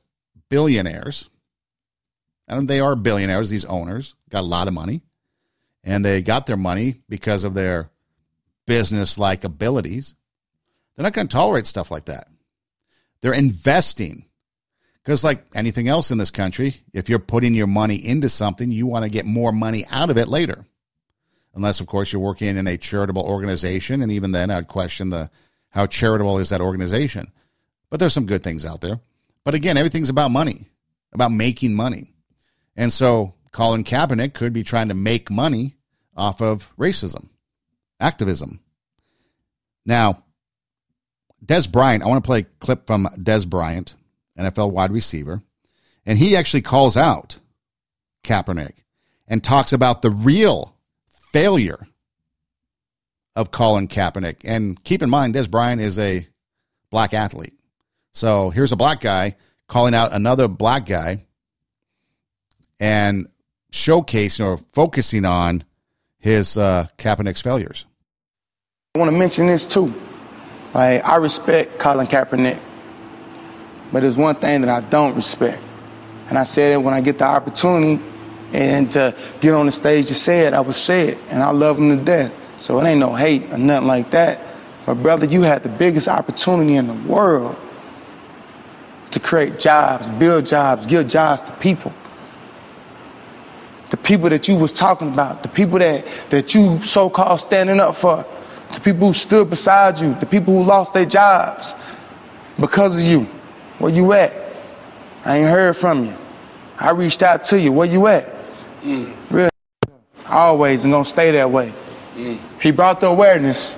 billionaires, 0.49 1.29
and 2.47 2.67
they 2.67 2.79
are 2.79 2.95
billionaires, 2.95 3.49
these 3.49 3.65
owners 3.65 4.15
got 4.29 4.41
a 4.41 4.47
lot 4.47 4.67
of 4.67 4.73
money, 4.73 5.01
and 5.83 6.03
they 6.03 6.21
got 6.21 6.45
their 6.45 6.57
money 6.57 7.01
because 7.07 7.43
of 7.43 7.53
their 7.53 7.89
business 8.65 9.17
like 9.17 9.43
abilities. 9.43 10.15
They're 10.99 11.05
not 11.05 11.13
going 11.13 11.29
to 11.29 11.33
tolerate 11.33 11.65
stuff 11.65 11.91
like 11.91 12.05
that. 12.05 12.27
They're 13.21 13.31
investing. 13.31 14.25
Because, 15.01 15.23
like 15.23 15.45
anything 15.55 15.87
else 15.87 16.11
in 16.11 16.17
this 16.17 16.29
country, 16.29 16.75
if 16.91 17.07
you're 17.07 17.19
putting 17.19 17.53
your 17.53 17.67
money 17.67 17.95
into 17.95 18.27
something, 18.27 18.69
you 18.69 18.85
want 18.85 19.05
to 19.05 19.09
get 19.09 19.25
more 19.25 19.53
money 19.53 19.85
out 19.91 20.09
of 20.09 20.17
it 20.17 20.27
later. 20.27 20.65
Unless, 21.55 21.79
of 21.79 21.87
course, 21.87 22.11
you're 22.11 22.21
working 22.21 22.57
in 22.57 22.67
a 22.67 22.75
charitable 22.75 23.21
organization. 23.21 24.01
And 24.01 24.11
even 24.11 24.33
then, 24.33 24.51
I'd 24.51 24.67
question 24.67 25.09
the 25.09 25.31
how 25.69 25.85
charitable 25.85 26.37
is 26.37 26.49
that 26.49 26.59
organization. 26.59 27.31
But 27.89 28.01
there's 28.01 28.13
some 28.13 28.25
good 28.25 28.43
things 28.43 28.65
out 28.65 28.81
there. 28.81 28.99
But 29.45 29.53
again, 29.53 29.77
everything's 29.77 30.09
about 30.09 30.31
money, 30.31 30.67
about 31.13 31.31
making 31.31 31.75
money. 31.75 32.13
And 32.75 32.91
so 32.91 33.35
Colin 33.53 33.85
Kaepernick 33.85 34.33
could 34.33 34.51
be 34.51 34.63
trying 34.63 34.89
to 34.89 34.95
make 34.95 35.31
money 35.31 35.77
off 36.17 36.41
of 36.41 36.69
racism, 36.77 37.29
activism. 38.01 38.59
Now, 39.85 40.25
Dez 41.45 41.71
Bryant, 41.71 42.03
I 42.03 42.07
want 42.07 42.23
to 42.23 42.27
play 42.27 42.39
a 42.39 42.45
clip 42.59 42.85
from 42.87 43.07
Dez 43.17 43.47
Bryant, 43.47 43.95
NFL 44.37 44.71
wide 44.71 44.91
receiver, 44.91 45.41
and 46.05 46.17
he 46.17 46.35
actually 46.35 46.61
calls 46.61 46.97
out 46.97 47.39
Kaepernick 48.23 48.83
and 49.27 49.43
talks 49.43 49.73
about 49.73 50.01
the 50.01 50.09
real 50.09 50.75
failure 51.09 51.87
of 53.35 53.51
Colin 53.51 53.87
Kaepernick. 53.87 54.37
And 54.43 54.81
keep 54.83 55.01
in 55.01 55.09
mind, 55.09 55.35
Dez 55.35 55.49
Bryant 55.49 55.81
is 55.81 55.97
a 55.99 56.27
black 56.89 57.13
athlete. 57.13 57.53
So 58.11 58.49
here's 58.49 58.71
a 58.71 58.75
black 58.75 59.01
guy 59.01 59.35
calling 59.67 59.93
out 59.93 60.13
another 60.13 60.47
black 60.47 60.85
guy 60.85 61.25
and 62.79 63.27
showcasing 63.71 64.45
or 64.45 64.57
focusing 64.73 65.25
on 65.25 65.63
his 66.17 66.57
uh, 66.57 66.87
Kaepernick's 66.97 67.41
failures. 67.41 67.85
I 68.95 68.99
want 68.99 69.11
to 69.11 69.17
mention 69.17 69.47
this 69.47 69.65
too. 69.65 69.93
Like, 70.73 71.03
I 71.03 71.15
respect 71.17 71.79
Colin 71.79 72.07
Kaepernick, 72.07 72.59
but 73.91 74.01
there's 74.01 74.17
one 74.17 74.35
thing 74.35 74.61
that 74.61 74.69
I 74.69 74.87
don't 74.87 75.15
respect. 75.15 75.61
And 76.29 76.37
I 76.37 76.43
said 76.43 76.73
it 76.73 76.77
when 76.77 76.93
I 76.93 77.01
get 77.01 77.17
the 77.17 77.25
opportunity 77.25 78.03
and 78.53 78.91
to 78.91 79.15
get 79.41 79.53
on 79.53 79.65
the 79.65 79.71
stage 79.71 80.07
to 80.07 80.15
say 80.15 80.41
it, 80.41 80.53
I 80.53 80.61
would 80.61 80.75
say 80.75 81.09
it. 81.09 81.17
And 81.29 81.41
I 81.41 81.49
love 81.51 81.79
him 81.79 81.89
to 81.97 82.03
death. 82.03 82.33
So 82.61 82.79
it 82.79 82.85
ain't 82.85 82.99
no 82.99 83.15
hate 83.15 83.51
or 83.51 83.57
nothing 83.57 83.87
like 83.87 84.11
that. 84.11 84.41
But 84.85 84.95
brother, 84.95 85.25
you 85.25 85.41
had 85.41 85.63
the 85.63 85.69
biggest 85.69 86.07
opportunity 86.07 86.75
in 86.75 86.87
the 86.87 86.93
world 86.93 87.55
to 89.11 89.19
create 89.19 89.59
jobs, 89.59 90.09
build 90.09 90.45
jobs, 90.45 90.85
give 90.85 91.07
jobs 91.07 91.43
to 91.43 91.51
people. 91.53 91.93
The 93.89 93.97
people 93.97 94.29
that 94.29 94.47
you 94.47 94.55
was 94.55 94.71
talking 94.71 95.07
about, 95.09 95.41
the 95.41 95.49
people 95.49 95.79
that, 95.79 96.05
that 96.29 96.53
you 96.53 96.81
so-called 96.83 97.41
standing 97.41 97.79
up 97.79 97.95
for, 97.95 98.25
the 98.73 98.79
people 98.79 99.07
who 99.07 99.13
stood 99.13 99.49
beside 99.49 99.99
you, 99.99 100.13
the 100.15 100.25
people 100.25 100.53
who 100.53 100.63
lost 100.63 100.93
their 100.93 101.05
jobs 101.05 101.75
because 102.59 102.97
of 102.97 103.03
you. 103.03 103.21
Where 103.79 103.91
you 103.91 104.13
at? 104.13 104.33
I 105.25 105.37
ain't 105.37 105.49
heard 105.49 105.75
from 105.75 106.05
you. 106.05 106.15
I 106.77 106.91
reached 106.91 107.23
out 107.23 107.45
to 107.45 107.59
you. 107.59 107.71
Where 107.71 107.87
you 107.87 108.07
at? 108.07 108.33
Mm. 108.81 109.13
Real 109.29 109.49
always 110.27 110.83
and 110.83 110.93
gonna 110.93 111.05
stay 111.05 111.31
that 111.31 111.49
way. 111.49 111.73
Mm. 112.15 112.39
He 112.61 112.71
brought 112.71 112.99
the 112.99 113.07
awareness, 113.07 113.75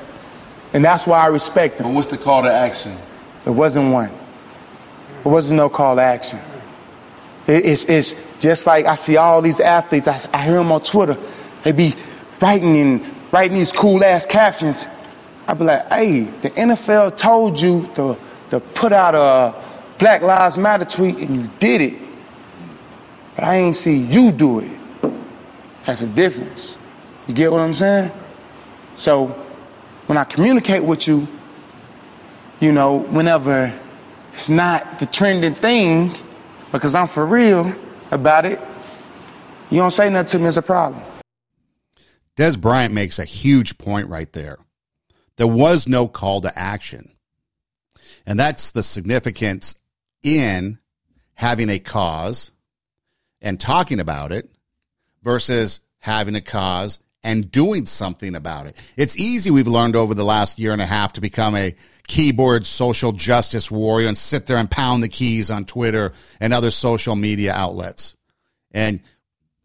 and 0.74 0.84
that's 0.84 1.08
why 1.08 1.24
I 1.24 1.28
respect 1.28 1.80
him. 1.80 1.88
But 1.88 1.94
what's 1.94 2.10
the 2.10 2.18
call 2.18 2.44
to 2.44 2.52
action? 2.52 2.96
There 3.44 3.54
wasn't 3.54 3.94
one. 3.94 4.12
There 5.24 5.32
wasn't 5.32 5.58
no 5.58 5.70
call 5.70 5.96
to 5.96 6.02
action. 6.02 6.40
It, 7.48 7.66
it's, 7.66 7.86
it's 7.86 8.16
just 8.40 8.68
like 8.68 8.86
I 8.86 8.96
see 8.96 9.18
all 9.18 9.42
these 9.42 9.60
athletes, 9.60 10.08
I, 10.08 10.20
I 10.34 10.44
hear 10.44 10.56
them 10.56 10.72
on 10.72 10.82
Twitter, 10.82 11.18
they 11.64 11.72
be 11.72 11.96
writing 12.42 12.78
and 12.78 13.16
writing 13.32 13.58
these 13.58 13.72
cool 13.72 14.04
ass 14.04 14.26
captions. 14.26 14.88
I'd 15.48 15.58
be 15.58 15.66
like, 15.66 15.88
hey, 15.90 16.22
the 16.42 16.50
NFL 16.52 17.18
told 17.18 17.60
you 17.60 17.90
to, 17.96 18.18
to 18.50 18.60
put 18.60 18.92
out 18.92 19.16
a 19.16 19.56
Black 19.98 20.22
Lives 20.22 20.58
Matter 20.58 20.86
tweet 20.86 21.18
and 21.18 21.36
you 21.36 21.50
did 21.60 21.82
it. 21.82 21.94
But 23.36 23.46
I 23.46 23.56
ain't 23.56 23.76
see 23.76 23.98
you 23.98 24.32
do 24.32 24.60
it. 24.60 24.72
That's 25.86 26.02
a 26.02 26.08
difference. 26.08 26.78
You 27.28 27.34
get 27.34 27.52
what 27.52 27.62
I'm 27.62 27.74
saying? 27.74 28.12
So 28.98 29.28
when 30.08 30.18
I 30.18 30.24
communicate 30.24 30.84
with 30.84 31.08
you, 31.08 31.28
you 32.60 32.72
know, 32.72 32.98
whenever 32.98 33.74
it's 34.34 34.50
not 34.50 35.00
the 35.00 35.06
trending 35.06 35.56
thing, 35.56 36.14
because 36.72 36.96
I'm 36.96 37.08
for 37.08 37.26
real 37.26 37.74
about 38.12 38.46
it, 38.46 38.60
you 39.70 39.78
don't 39.78 39.92
say 39.92 40.10
nothing 40.10 40.30
to 40.32 40.40
me 40.40 40.46
as 40.48 40.58
a 40.58 40.62
problem. 40.62 41.02
Dez 42.38 42.60
Bryant 42.60 42.94
makes 42.94 43.20
a 43.20 43.26
huge 43.26 43.78
point 43.78 44.08
right 44.08 44.32
there. 44.34 44.58
There 45.38 45.48
was 45.48 45.88
no 45.88 46.08
call 46.08 46.42
to 46.42 46.58
action. 46.58 47.12
And 48.26 48.40
that's 48.40 48.72
the 48.72 48.84
significance 48.84 49.76
in 50.24 50.80
having 51.34 51.70
a 51.70 51.80
cause 51.80 52.52
and 53.42 53.60
talking 53.60 54.00
about 54.00 54.32
it 54.32 54.50
versus 55.24 55.80
having 56.00 56.36
a 56.36 56.42
cause 56.42 57.00
and 57.24 57.52
doing 57.52 57.86
something 57.86 58.36
about 58.36 58.68
it. 58.68 58.94
It's 58.98 59.18
easy, 59.18 59.52
we've 59.52 59.68
learned 59.68 59.96
over 59.96 60.14
the 60.14 60.24
last 60.24 60.58
year 60.60 60.74
and 60.74 60.82
a 60.82 60.88
half, 60.88 61.14
to 61.14 61.22
become 61.22 61.56
a 61.56 61.76
keyboard 62.08 62.66
social 62.66 63.12
justice 63.12 63.70
warrior 63.70 64.08
and 64.08 64.18
sit 64.18 64.48
there 64.48 64.58
and 64.58 64.70
pound 64.70 65.04
the 65.04 65.08
keys 65.08 65.52
on 65.52 65.66
Twitter 65.66 66.14
and 66.40 66.54
other 66.54 66.72
social 66.72 67.16
media 67.16 67.54
outlets 67.54 68.16
and 68.72 69.02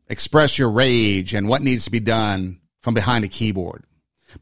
express 0.08 0.58
your 0.58 0.70
rage 0.70 1.34
and 1.34 1.48
what 1.48 1.62
needs 1.62 1.84
to 1.84 1.90
be 1.90 2.00
done 2.00 2.60
from 2.80 2.94
behind 2.94 3.24
a 3.24 3.28
keyboard. 3.28 3.84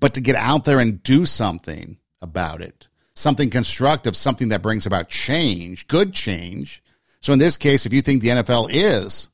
But 0.00 0.14
to 0.14 0.20
get 0.20 0.36
out 0.36 0.64
there 0.64 0.80
and 0.80 1.02
do 1.02 1.24
something 1.24 1.98
about 2.20 2.60
it, 2.60 2.88
something 3.14 3.50
constructive, 3.50 4.16
something 4.16 4.48
that 4.48 4.62
brings 4.62 4.86
about 4.86 5.08
change, 5.08 5.86
good 5.86 6.12
change. 6.12 6.82
So 7.20 7.32
in 7.32 7.38
this 7.38 7.56
case, 7.56 7.86
if 7.86 7.92
you 7.92 8.02
think 8.02 8.20
the 8.20 8.28
NFL 8.28 8.68
is 8.70 9.28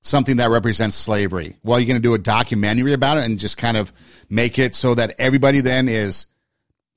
something 0.00 0.36
that 0.36 0.50
represents 0.50 0.96
slavery. 0.96 1.56
Well, 1.62 1.78
you're 1.78 1.86
going 1.86 2.00
to 2.00 2.02
do 2.02 2.14
a 2.14 2.18
documentary 2.18 2.94
about 2.94 3.18
it 3.18 3.24
and 3.24 3.38
just 3.38 3.58
kind 3.58 3.76
of 3.76 3.92
make 4.28 4.58
it 4.58 4.74
so 4.74 4.94
that 4.94 5.14
everybody 5.18 5.60
then 5.60 5.88
is 5.88 6.26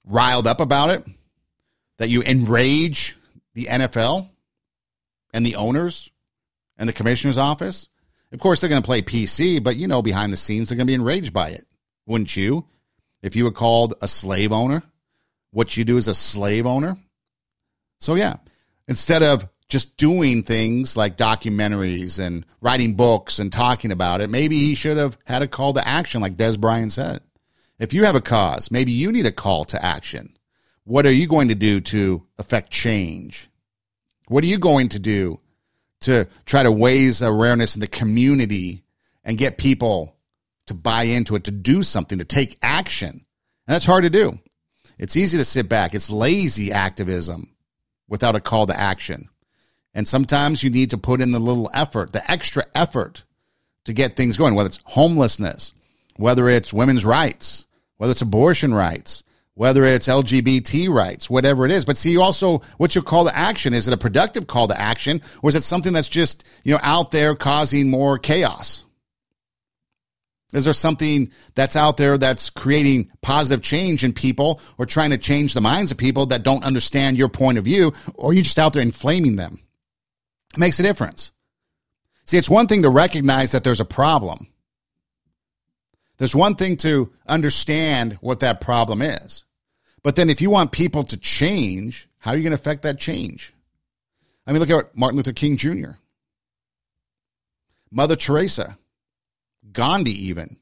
riled 0.06 0.48
up 0.48 0.60
about 0.60 0.90
it, 0.90 1.06
that 1.98 2.10
you 2.10 2.24
enrage 2.24 3.18
the 3.54 3.66
NFL 3.66 4.30
and 5.34 5.46
the 5.46 5.56
owners 5.56 6.10
and 6.78 6.88
the 6.88 6.94
commissioner's 6.94 7.38
office. 7.38 7.90
Of 8.32 8.40
course, 8.40 8.62
they're 8.62 8.70
going 8.70 8.82
to 8.82 8.86
play 8.86 9.02
PC, 9.02 9.64
but 9.64 9.76
you 9.76 9.88
know, 9.88 10.02
behind 10.02 10.34
the 10.34 10.38
scenes, 10.38 10.70
they're 10.70 10.76
going 10.76 10.88
to 10.88 10.92
be 10.92 10.96
enraged 10.96 11.34
by 11.34 11.50
it, 11.50 11.66
wouldn't 12.06 12.36
you? 12.36 12.66
If 13.22 13.36
you 13.36 13.44
were 13.44 13.52
called 13.52 13.94
a 14.02 14.08
slave 14.08 14.52
owner, 14.52 14.84
what 15.52 15.78
you 15.78 15.86
do 15.86 15.98
as 15.98 16.08
a 16.08 16.16
slave 16.16 16.66
owner. 16.66 16.98
So, 18.00 18.16
yeah, 18.16 18.38
instead 18.88 19.24
of 19.24 19.48
just 19.74 19.98
doing 19.98 20.44
things 20.44 20.96
like 20.96 21.18
documentaries 21.18 22.20
and 22.20 22.46
writing 22.62 22.94
books 22.94 23.40
and 23.40 23.52
talking 23.52 23.92
about 23.92 24.22
it. 24.22 24.30
Maybe 24.30 24.56
he 24.58 24.76
should 24.76 24.98
have 24.98 25.18
had 25.26 25.42
a 25.42 25.48
call 25.48 25.74
to 25.74 25.88
action, 25.88 26.22
like 26.22 26.38
Dez 26.38 26.60
Bryant 26.60 26.92
said. 26.92 27.22
If 27.80 27.92
you 27.92 28.06
have 28.06 28.16
a 28.16 28.22
cause, 28.22 28.70
maybe 28.70 28.92
you 28.92 29.12
need 29.12 29.26
a 29.26 29.32
call 29.32 29.66
to 29.66 29.84
action. 29.84 30.38
What 30.84 31.08
are 31.08 31.12
you 31.12 31.26
going 31.28 31.48
to 31.48 31.56
do 31.56 31.82
to 31.82 32.24
affect 32.38 32.70
change? 32.70 33.50
What 34.28 34.44
are 34.44 34.48
you 34.48 34.60
going 34.60 34.90
to 34.90 35.00
do 35.00 35.40
to 36.04 36.28
try 36.46 36.64
to 36.64 36.72
raise 36.72 37.22
awareness 37.22 37.76
in 37.76 37.82
the 37.82 37.88
community 37.88 38.84
and 39.24 39.38
get 39.38 39.58
people 39.58 40.16
to 40.68 40.74
buy 40.74 41.04
into 41.04 41.36
it, 41.36 41.44
to 41.46 41.52
do 41.52 41.84
something, 41.84 42.18
to 42.20 42.26
take 42.26 42.58
action? 42.62 43.10
And 43.10 43.74
that's 43.76 43.86
hard 43.86 44.04
to 44.04 44.10
do. 44.10 44.40
It's 44.98 45.16
easy 45.16 45.38
to 45.38 45.46
sit 45.46 45.68
back. 45.68 45.94
It's 45.94 46.10
lazy 46.10 46.72
activism 46.72 47.50
without 48.08 48.36
a 48.36 48.42
call 48.42 48.68
to 48.68 48.80
action. 48.80 49.30
And 49.94 50.08
sometimes 50.08 50.64
you 50.64 50.70
need 50.70 50.90
to 50.92 50.98
put 50.98 51.22
in 51.22 51.32
the 51.32 51.40
little 51.40 51.70
effort, 51.74 52.14
the 52.14 52.30
extra 52.30 52.66
effort 52.76 53.24
to 53.86 53.94
get 53.94 54.16
things 54.16 54.38
going, 54.38 54.56
whether 54.56 54.68
it's 54.68 54.80
homelessness, 54.86 55.74
whether 56.16 56.50
it's 56.50 56.74
women's 56.74 57.06
rights, 57.06 57.66
whether 57.98 58.12
it's 58.12 58.22
abortion 58.22 58.74
rights, 58.74 59.24
whether 59.56 59.84
it's 59.86 60.08
LGBT 60.08 60.90
rights, 60.90 61.30
whatever 61.30 61.66
it 61.66 61.72
is. 61.72 61.86
But 61.86 61.98
see, 61.98 62.12
you 62.12 62.22
also, 62.22 62.60
what's 62.78 62.96
your 62.96 63.04
call 63.04 63.26
to 63.26 63.36
action? 63.36 63.74
Is 63.74 63.88
it 63.88 63.94
a 63.94 63.98
productive 63.98 64.48
call 64.48 64.68
to 64.68 64.80
action, 64.80 65.22
or 65.42 65.50
is 65.50 65.56
it 65.56 65.64
something 65.64 65.94
that's 65.94 66.10
just 66.10 66.48
you 66.64 66.74
know 66.74 66.80
out 66.84 67.12
there 67.12 67.36
causing 67.36 67.90
more 67.90 68.18
chaos? 68.18 68.86
Is 70.54 70.66
there 70.66 70.74
something 70.74 71.32
that's 71.56 71.76
out 71.76 71.98
there 71.98 72.16
that's 72.18 72.52
creating 72.52 73.10
positive 73.22 73.64
change 73.64 74.04
in 74.04 74.14
people, 74.14 74.62
or 74.78 74.86
trying 74.86 75.10
to 75.10 75.18
change 75.18 75.54
the 75.54 75.62
minds 75.62 75.92
of 75.92 75.98
people 75.98 76.28
that 76.28 76.44
don't 76.44 76.64
understand 76.64 77.18
your 77.18 77.30
point 77.30 77.58
of 77.58 77.64
view, 77.64 77.94
or 78.16 78.34
you 78.34 78.44
just 78.44 78.60
out 78.60 78.74
there 78.74 78.82
inflaming 78.82 79.36
them? 79.36 79.60
makes 80.58 80.80
a 80.80 80.84
difference. 80.84 81.32
See, 82.26 82.38
it's 82.38 82.50
one 82.50 82.68
thing 82.68 82.84
to 82.84 82.90
recognize 82.90 83.52
that 83.52 83.64
there's 83.64 83.80
a 83.80 83.86
problem. 83.86 84.48
There's 86.24 86.34
one 86.34 86.56
thing 86.56 86.78
to 86.78 87.12
understand 87.28 88.14
what 88.22 88.40
that 88.40 88.62
problem 88.62 89.02
is. 89.02 89.44
But 90.04 90.16
then 90.16 90.30
if 90.30 90.40
you 90.40 90.50
want 90.50 90.72
people 90.72 91.04
to 91.04 91.18
change, 91.18 92.08
how 92.18 92.32
are 92.32 92.38
you 92.38 92.44
going 92.44 92.52
to 92.52 92.56
affect 92.56 92.84
that 92.84 92.98
change? 92.98 93.52
I 94.48 94.54
mean, 94.54 94.62
look 94.62 94.70
at 94.70 94.96
Martin 94.96 95.18
Luther 95.18 95.34
King 95.34 95.58
Jr., 95.58 95.98
Mother 97.92 98.16
Teresa, 98.16 98.78
Gandhi, 99.74 100.14
even. 100.30 100.56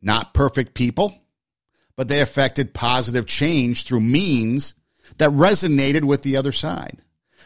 Not 0.00 0.32
perfect 0.32 0.72
people, 0.72 1.14
but 1.96 2.08
they 2.08 2.22
affected 2.22 2.72
positive 2.72 3.26
change 3.26 3.82
through 3.82 4.00
means 4.00 4.72
that 5.18 5.28
resonated 5.32 6.04
with 6.04 6.22
the 6.22 6.38
other 6.38 6.50
side, 6.50 7.02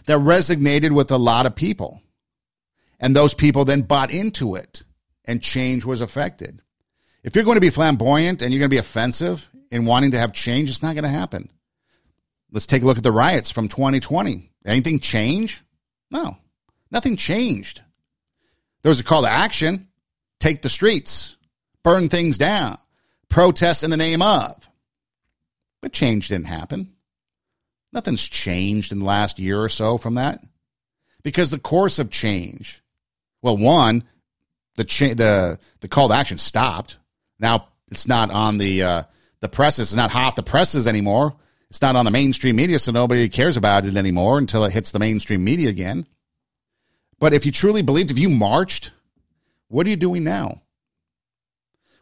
that 0.06 0.20
resonated 0.20 0.92
with 0.92 1.11
a 1.11 1.18
lot 1.18 1.44
of 1.44 1.56
people. 1.56 2.02
And 3.00 3.16
those 3.16 3.34
people 3.34 3.64
then 3.64 3.82
bought 3.82 4.12
into 4.12 4.54
it 4.54 4.84
and 5.24 5.42
change 5.42 5.84
was 5.84 6.00
affected. 6.00 6.62
If 7.29 7.37
you're 7.37 7.45
going 7.45 7.57
to 7.57 7.61
be 7.61 7.68
flamboyant 7.68 8.41
and 8.41 8.51
you're 8.55 8.59
going 8.59 8.70
to 8.70 8.74
be 8.74 8.79
offensive 8.79 9.51
in 9.70 9.85
wanting 9.85 10.12
to 10.12 10.18
have 10.18 10.33
change, 10.33 10.70
it's 10.70 10.83
not 10.83 10.95
going 10.95 11.05
to 11.05 11.11
happen. 11.11 11.51
Let's 12.51 12.64
take 12.64 12.83
a 12.83 12.87
look 12.87 12.97
at 12.97 13.03
the 13.03 13.12
riots 13.12 13.51
from 13.51 13.68
2020. 13.68 14.51
Anything 14.64 14.99
change? 14.99 15.62
No, 16.11 16.39
nothing 16.91 17.16
changed. 17.16 17.83
There 18.81 18.89
was 18.89 19.01
a 19.01 19.05
call 19.05 19.24
to 19.24 19.29
action 19.29 19.89
take 20.41 20.62
the 20.62 20.70
streets, 20.70 21.37
burn 21.83 22.09
things 22.09 22.39
down, 22.39 22.79
protest 23.29 23.85
in 23.85 23.91
the 23.91 23.99
name 23.99 24.22
of. 24.22 24.66
But 25.83 25.93
change 25.93 26.29
didn't 26.29 26.47
happen. 26.47 26.95
Nothing's 27.93 28.26
changed 28.26 28.91
in 28.91 29.01
the 29.01 29.05
last 29.05 29.39
year 29.39 29.61
or 29.61 29.68
so 29.68 29.99
from 29.99 30.14
that. 30.14 30.43
Because 31.22 31.51
the 31.51 31.59
course 31.59 31.99
of 31.99 32.11
change, 32.11 32.83
well, 33.43 33.59
one, 33.59 34.05
the 34.76 34.85
cha- 34.85 35.12
the 35.12 35.59
the 35.81 35.89
call 35.89 36.09
to 36.09 36.14
action 36.14 36.39
stopped. 36.39 36.99
Now 37.39 37.68
it's 37.91 38.09
not 38.09 38.30
on 38.30 38.59
the 38.59 38.82
uh, 38.82 39.03
the 39.41 39.49
presses. 39.49 39.89
It's 39.89 39.97
not 39.97 40.11
half 40.11 40.36
the 40.36 40.43
presses 40.43 40.86
anymore. 40.86 41.36
It's 41.70 41.82
not 41.82 41.97
on 41.97 42.05
the 42.05 42.11
mainstream 42.11 42.57
media, 42.57 42.78
so 42.78 42.93
nobody 42.93 43.28
cares 43.28 43.57
about 43.57 43.84
it 43.84 43.97
anymore 43.97 44.39
until 44.39 44.64
it 44.64 44.72
hits 44.72 44.91
the 44.91 44.99
mainstream 44.99 45.45
media 45.45 45.68
again. 45.68 46.07
But 47.18 47.34
if 47.34 47.45
you 47.45 47.53
truly 47.53 47.82
believed, 47.82 48.11
if 48.11 48.18
you 48.18 48.30
marched, 48.30 48.93
what 49.68 49.86
are 49.86 49.91
you 49.91 49.97
doing 49.97 50.24
now? 50.24 50.62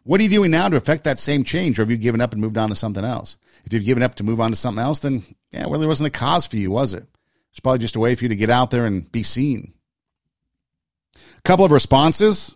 What 0.04 0.20
are 0.20 0.22
you 0.22 0.28
doing 0.28 0.52
now 0.52 0.68
to 0.68 0.76
affect 0.76 1.04
that 1.04 1.18
same 1.18 1.42
change? 1.42 1.78
Or 1.78 1.82
have 1.82 1.90
you 1.90 1.96
given 1.96 2.20
up 2.20 2.32
and 2.32 2.40
moved 2.40 2.58
on 2.58 2.68
to 2.68 2.76
something 2.76 3.04
else? 3.04 3.36
If 3.64 3.72
you've 3.72 3.84
given 3.84 4.04
up 4.04 4.14
to 4.16 4.24
move 4.24 4.40
on 4.40 4.50
to 4.50 4.56
something 4.56 4.82
else, 4.82 5.00
then 5.00 5.24
yeah, 5.50 5.66
well, 5.66 5.80
there 5.80 5.88
wasn't 5.88 6.06
a 6.14 6.18
cause 6.18 6.46
for 6.46 6.56
you, 6.56 6.70
was 6.70 6.94
it? 6.94 7.04
It's 7.50 7.58
probably 7.58 7.80
just 7.80 7.96
a 7.96 8.00
way 8.00 8.14
for 8.14 8.24
you 8.24 8.28
to 8.28 8.36
get 8.36 8.50
out 8.50 8.70
there 8.70 8.86
and 8.86 9.10
be 9.10 9.24
seen. 9.24 9.74
A 11.16 11.42
couple 11.42 11.64
of 11.64 11.72
responses. 11.72 12.54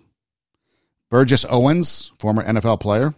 Burgess 1.10 1.44
Owens, 1.48 2.12
former 2.18 2.44
NFL 2.44 2.80
player. 2.80 3.14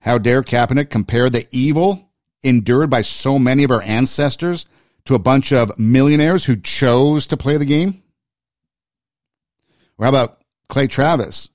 How 0.00 0.18
dare 0.18 0.42
Kaepernick 0.42 0.90
compare 0.90 1.30
the 1.30 1.46
evil 1.52 2.10
endured 2.42 2.90
by 2.90 3.02
so 3.02 3.38
many 3.38 3.62
of 3.62 3.70
our 3.70 3.82
ancestors 3.82 4.66
to 5.04 5.14
a 5.14 5.20
bunch 5.20 5.52
of 5.52 5.78
millionaires 5.78 6.44
who 6.44 6.56
chose 6.56 7.28
to 7.28 7.36
play 7.36 7.56
the 7.56 7.64
game? 7.64 8.02
Or 9.96 10.06
how 10.06 10.10
about 10.10 10.40
Clay 10.68 10.88
Travis? 10.88 11.48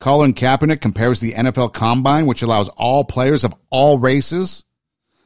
Colin 0.00 0.34
Kaepernick 0.34 0.80
compares 0.80 1.20
the 1.20 1.32
NFL 1.32 1.72
Combine, 1.72 2.26
which 2.26 2.42
allows 2.42 2.68
all 2.70 3.04
players 3.04 3.44
of 3.44 3.54
all 3.70 3.98
races 3.98 4.64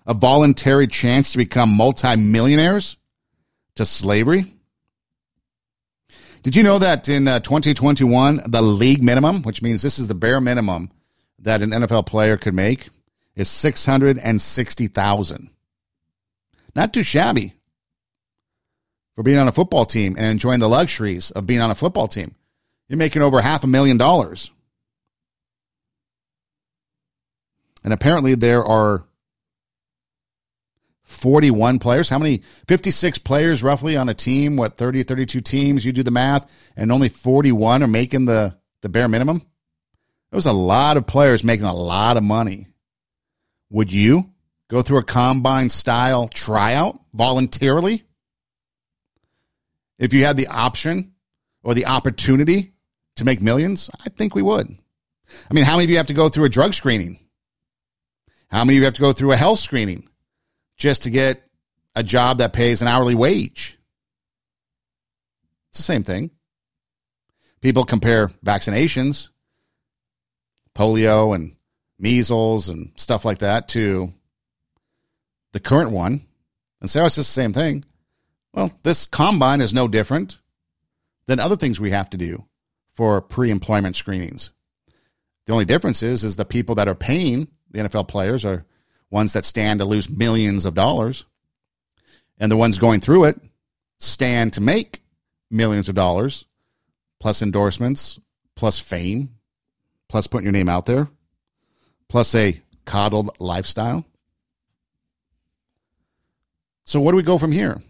a 0.06 0.12
voluntary 0.14 0.86
chance 0.86 1.32
to 1.32 1.38
become 1.38 1.70
multimillionaires, 1.70 2.96
to 3.74 3.84
slavery. 3.84 4.52
Did 6.42 6.54
you 6.54 6.62
know 6.62 6.78
that 6.78 7.08
in 7.08 7.26
uh, 7.26 7.40
2021, 7.40 8.42
the 8.46 8.62
league 8.62 9.02
minimum, 9.02 9.42
which 9.42 9.62
means 9.62 9.82
this 9.82 9.98
is 9.98 10.08
the 10.08 10.14
bare 10.14 10.40
minimum 10.40 10.90
that 11.38 11.62
an 11.62 11.70
NFL 11.70 12.06
player 12.06 12.36
could 12.36 12.54
make, 12.54 12.88
is 13.34 13.48
660,000. 13.48 15.50
Not 16.74 16.92
too 16.92 17.02
shabby 17.02 17.54
for 19.14 19.22
being 19.22 19.38
on 19.38 19.48
a 19.48 19.52
football 19.52 19.86
team 19.86 20.14
and 20.16 20.26
enjoying 20.26 20.60
the 20.60 20.68
luxuries 20.68 21.30
of 21.30 21.46
being 21.46 21.60
on 21.60 21.70
a 21.70 21.74
football 21.74 22.08
team. 22.08 22.34
You're 22.88 22.98
making 22.98 23.22
over 23.22 23.40
half 23.40 23.64
a 23.64 23.66
million 23.66 23.96
dollars. 23.96 24.50
And 27.82 27.92
apparently 27.92 28.34
there 28.34 28.64
are 28.64 29.04
41 31.06 31.78
players. 31.78 32.08
How 32.08 32.18
many? 32.18 32.42
56 32.68 33.18
players 33.18 33.62
roughly 33.62 33.96
on 33.96 34.08
a 34.08 34.14
team. 34.14 34.56
What, 34.56 34.76
30, 34.76 35.04
32 35.04 35.40
teams? 35.40 35.84
You 35.84 35.92
do 35.92 36.02
the 36.02 36.10
math. 36.10 36.72
And 36.76 36.92
only 36.92 37.08
41 37.08 37.82
are 37.82 37.86
making 37.86 38.26
the, 38.26 38.56
the 38.82 38.88
bare 38.88 39.08
minimum. 39.08 39.38
There 39.38 40.36
was 40.36 40.46
a 40.46 40.52
lot 40.52 40.96
of 40.96 41.06
players 41.06 41.44
making 41.44 41.64
a 41.64 41.74
lot 41.74 42.16
of 42.16 42.24
money. 42.24 42.66
Would 43.70 43.92
you 43.92 44.30
go 44.68 44.82
through 44.82 44.98
a 44.98 45.04
combine 45.04 45.68
style 45.68 46.28
tryout 46.28 47.00
voluntarily? 47.14 48.02
If 49.98 50.12
you 50.12 50.24
had 50.24 50.36
the 50.36 50.48
option 50.48 51.14
or 51.62 51.72
the 51.72 51.86
opportunity 51.86 52.74
to 53.14 53.24
make 53.24 53.40
millions? 53.40 53.88
I 54.04 54.08
think 54.10 54.34
we 54.34 54.42
would. 54.42 54.76
I 55.50 55.54
mean, 55.54 55.64
how 55.64 55.72
many 55.72 55.84
of 55.84 55.90
you 55.90 55.96
have 55.96 56.06
to 56.08 56.14
go 56.14 56.28
through 56.28 56.44
a 56.44 56.50
drug 56.50 56.74
screening? 56.74 57.18
How 58.48 58.64
many 58.64 58.76
of 58.76 58.80
you 58.80 58.84
have 58.84 58.94
to 58.94 59.00
go 59.00 59.12
through 59.12 59.32
a 59.32 59.36
health 59.36 59.58
screening 59.58 60.08
just 60.76 61.02
to 61.02 61.10
get 61.10 61.42
a 61.94 62.02
job 62.02 62.38
that 62.38 62.52
pays 62.52 62.82
an 62.82 62.88
hourly 62.88 63.14
wage? 63.14 63.78
It's 65.70 65.78
the 65.78 65.84
same 65.84 66.02
thing. 66.02 66.30
People 67.60 67.84
compare 67.84 68.28
vaccinations, 68.44 69.30
polio 70.74 71.34
and 71.34 71.56
measles 71.98 72.68
and 72.68 72.92
stuff 72.96 73.24
like 73.24 73.38
that 73.38 73.68
to 73.68 74.12
the 75.52 75.60
current 75.60 75.90
one 75.90 76.26
and 76.80 76.90
say, 76.90 77.00
oh, 77.00 77.06
it's 77.06 77.16
just 77.16 77.34
the 77.34 77.40
same 77.40 77.52
thing. 77.52 77.84
Well, 78.52 78.72
this 78.82 79.06
combine 79.06 79.60
is 79.60 79.74
no 79.74 79.88
different 79.88 80.38
than 81.26 81.40
other 81.40 81.56
things 81.56 81.80
we 81.80 81.90
have 81.90 82.10
to 82.10 82.16
do 82.16 82.44
for 82.94 83.20
pre-employment 83.20 83.96
screenings. 83.96 84.52
The 85.46 85.52
only 85.52 85.64
difference 85.64 86.02
is, 86.02 86.24
is 86.24 86.36
the 86.36 86.44
people 86.44 86.74
that 86.76 86.88
are 86.88 86.94
paying 86.94 87.48
the 87.70 87.80
NFL 87.80 88.08
players 88.08 88.44
are 88.44 88.64
ones 89.10 89.32
that 89.34 89.44
stand 89.44 89.80
to 89.80 89.86
lose 89.86 90.10
millions 90.10 90.66
of 90.66 90.74
dollars, 90.74 91.24
and 92.38 92.50
the 92.50 92.56
ones 92.56 92.78
going 92.78 93.00
through 93.00 93.24
it 93.24 93.40
stand 93.98 94.52
to 94.54 94.60
make 94.60 95.00
millions 95.50 95.88
of 95.88 95.94
dollars, 95.94 96.44
plus 97.20 97.42
endorsements, 97.42 98.18
plus 98.54 98.78
fame, 98.78 99.30
plus 100.08 100.26
putting 100.26 100.44
your 100.44 100.52
name 100.52 100.68
out 100.68 100.86
there, 100.86 101.08
plus 102.08 102.34
a 102.34 102.60
coddled 102.84 103.40
lifestyle. 103.40 104.04
So, 106.84 107.00
where 107.00 107.12
do 107.12 107.16
we 107.16 107.22
go 107.22 107.38
from 107.38 107.52
here? 107.52 107.82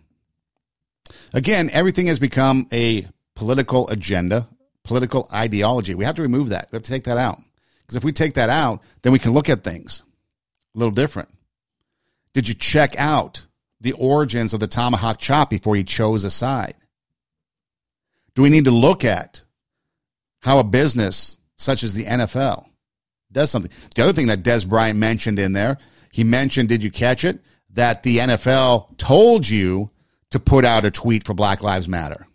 Again, 1.35 1.71
everything 1.71 2.07
has 2.07 2.19
become 2.19 2.67
a 2.73 3.07
political 3.35 3.89
agenda, 3.89 4.49
political 4.85 5.29
ideology. 5.33 5.95
We 5.95 6.05
have 6.05 6.17
to 6.17 6.23
remove 6.23 6.49
that. 6.51 6.69
We 6.71 6.77
have 6.77 6.83
to 6.83 6.91
take 6.91 7.05
that 7.05 7.19
out. 7.19 7.41
Because 7.81 7.97
if 7.97 8.05
we 8.05 8.13
take 8.13 8.35
that 8.35 8.49
out, 8.49 8.83
then 9.03 9.13
we 9.13 9.19
can 9.19 9.33
look 9.33 9.49
at 9.49 9.63
things 9.63 10.03
a 10.77 10.79
little 10.79 10.93
different. 10.95 11.31
Did 12.35 12.49
you 12.49 12.55
check 12.55 12.95
out 12.99 13.47
the 13.81 13.93
origins 13.93 14.53
of 14.53 14.61
the 14.61 14.67
tomahawk 14.67 15.19
chop 15.19 15.51
before 15.51 15.75
you 15.75 15.85
chose 15.85 16.23
a 16.25 16.31
side? 16.31 16.75
Do 18.35 18.43
we 18.43 18.51
need 18.51 18.67
to 18.67 18.71
look 18.71 19.05
at 19.05 19.43
how 20.41 20.59
a 20.59 20.65
business 20.65 21.39
such 21.57 21.83
as 21.83 21.95
the 21.95 22.05
NFL 22.05 22.67
does 23.33 23.51
something? 23.51 23.71
The 23.95 24.03
other 24.03 24.13
thing 24.13 24.27
that 24.27 24.43
Dez 24.43 24.69
Bryant 24.69 24.99
mentioned 24.99 25.39
in 25.39 25.55
there, 25.55 25.79
he 26.13 26.25
mentioned, 26.25 26.69
did 26.69 26.85
you 26.85 26.91
catch 26.91 27.25
it? 27.25 27.41
That 27.71 28.03
the 28.03 28.19
NFL 28.19 28.97
told 28.99 29.49
you 29.49 29.91
to 30.31 30.39
put 30.39 30.65
out 30.65 30.85
a 30.85 30.91
tweet 30.91 31.27
for 31.27 31.35
Black 31.35 31.63
Lives 31.63 31.89
Matter. 31.89 32.27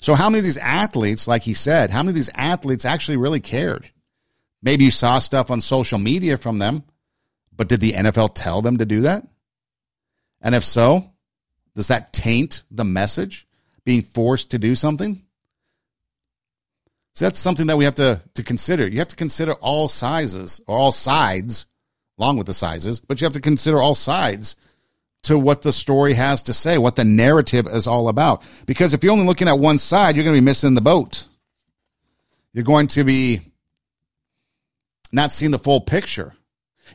So, 0.00 0.14
how 0.14 0.28
many 0.28 0.40
of 0.40 0.44
these 0.44 0.58
athletes, 0.58 1.26
like 1.26 1.42
he 1.42 1.54
said, 1.54 1.90
how 1.90 2.02
many 2.02 2.10
of 2.10 2.14
these 2.14 2.30
athletes 2.34 2.84
actually 2.84 3.16
really 3.16 3.40
cared? 3.40 3.90
Maybe 4.62 4.84
you 4.84 4.90
saw 4.90 5.18
stuff 5.18 5.50
on 5.50 5.60
social 5.60 5.98
media 5.98 6.36
from 6.36 6.58
them, 6.58 6.84
but 7.56 7.68
did 7.68 7.80
the 7.80 7.92
NFL 7.92 8.34
tell 8.34 8.62
them 8.62 8.78
to 8.78 8.86
do 8.86 9.02
that? 9.02 9.26
And 10.40 10.54
if 10.54 10.64
so, 10.64 11.10
does 11.74 11.88
that 11.88 12.12
taint 12.12 12.62
the 12.70 12.84
message 12.84 13.46
being 13.84 14.02
forced 14.02 14.50
to 14.50 14.58
do 14.58 14.74
something? 14.74 15.22
So 17.14 17.26
that's 17.26 17.38
something 17.38 17.68
that 17.68 17.76
we 17.76 17.84
have 17.84 17.94
to, 17.96 18.20
to 18.34 18.42
consider. 18.42 18.86
You 18.86 18.98
have 18.98 19.08
to 19.08 19.16
consider 19.16 19.52
all 19.54 19.88
sizes 19.88 20.60
or 20.66 20.76
all 20.76 20.92
sides, 20.92 21.66
along 22.18 22.38
with 22.38 22.46
the 22.46 22.54
sizes, 22.54 23.00
but 23.00 23.20
you 23.20 23.24
have 23.24 23.34
to 23.34 23.40
consider 23.40 23.80
all 23.80 23.94
sides 23.94 24.56
to 25.22 25.38
what 25.38 25.62
the 25.62 25.72
story 25.72 26.14
has 26.14 26.42
to 26.42 26.52
say, 26.52 26.76
what 26.76 26.96
the 26.96 27.04
narrative 27.04 27.66
is 27.66 27.86
all 27.86 28.08
about. 28.08 28.42
Because 28.66 28.94
if 28.94 29.02
you're 29.02 29.12
only 29.12 29.26
looking 29.26 29.48
at 29.48 29.58
one 29.58 29.78
side, 29.78 30.16
you're 30.16 30.24
going 30.24 30.36
to 30.36 30.40
be 30.40 30.44
missing 30.44 30.74
the 30.74 30.80
boat. 30.80 31.26
You're 32.52 32.64
going 32.64 32.88
to 32.88 33.04
be 33.04 33.40
not 35.12 35.32
seeing 35.32 35.50
the 35.50 35.58
full 35.58 35.80
picture. 35.80 36.34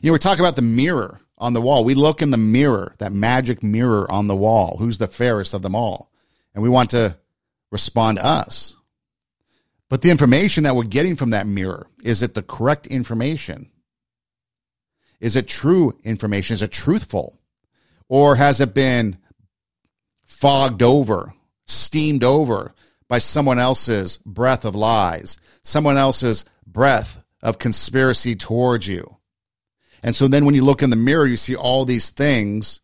You 0.02 0.08
know, 0.08 0.12
we 0.12 0.18
talk 0.18 0.38
about 0.38 0.56
the 0.56 0.62
mirror 0.62 1.20
on 1.38 1.52
the 1.52 1.60
wall. 1.60 1.84
We 1.84 1.94
look 1.94 2.22
in 2.22 2.30
the 2.30 2.36
mirror, 2.36 2.94
that 2.98 3.12
magic 3.12 3.62
mirror 3.62 4.10
on 4.10 4.26
the 4.26 4.36
wall. 4.36 4.76
Who's 4.78 4.98
the 4.98 5.08
fairest 5.08 5.54
of 5.54 5.62
them 5.62 5.74
all? 5.74 6.10
And 6.54 6.62
we 6.62 6.68
want 6.68 6.90
to 6.90 7.16
respond 7.70 8.18
to 8.18 8.24
us. 8.24 8.76
But 9.88 10.02
the 10.02 10.10
information 10.10 10.64
that 10.64 10.76
we're 10.76 10.84
getting 10.84 11.16
from 11.16 11.30
that 11.30 11.46
mirror, 11.46 11.88
is 12.02 12.22
it 12.22 12.34
the 12.34 12.42
correct 12.42 12.86
information? 12.86 13.70
Is 15.18 15.36
it 15.36 15.48
true 15.48 15.98
information? 16.04 16.54
Is 16.54 16.62
it 16.62 16.70
truthful? 16.70 17.38
Or 18.08 18.36
has 18.36 18.60
it 18.60 18.74
been 18.74 19.18
fogged 20.24 20.82
over, 20.82 21.34
steamed 21.66 22.24
over 22.24 22.74
by 23.08 23.18
someone 23.18 23.58
else's 23.58 24.18
breath 24.18 24.64
of 24.64 24.74
lies, 24.74 25.38
someone 25.62 25.96
else's 25.96 26.44
breath 26.66 27.22
of 27.42 27.58
conspiracy 27.58 28.34
towards 28.34 28.86
you? 28.86 29.16
And 30.02 30.14
so 30.14 30.28
then 30.28 30.44
when 30.44 30.54
you 30.54 30.64
look 30.64 30.82
in 30.82 30.90
the 30.90 30.96
mirror, 30.96 31.26
you 31.26 31.36
see 31.36 31.54
all 31.54 31.84
these 31.84 32.10
things 32.10 32.80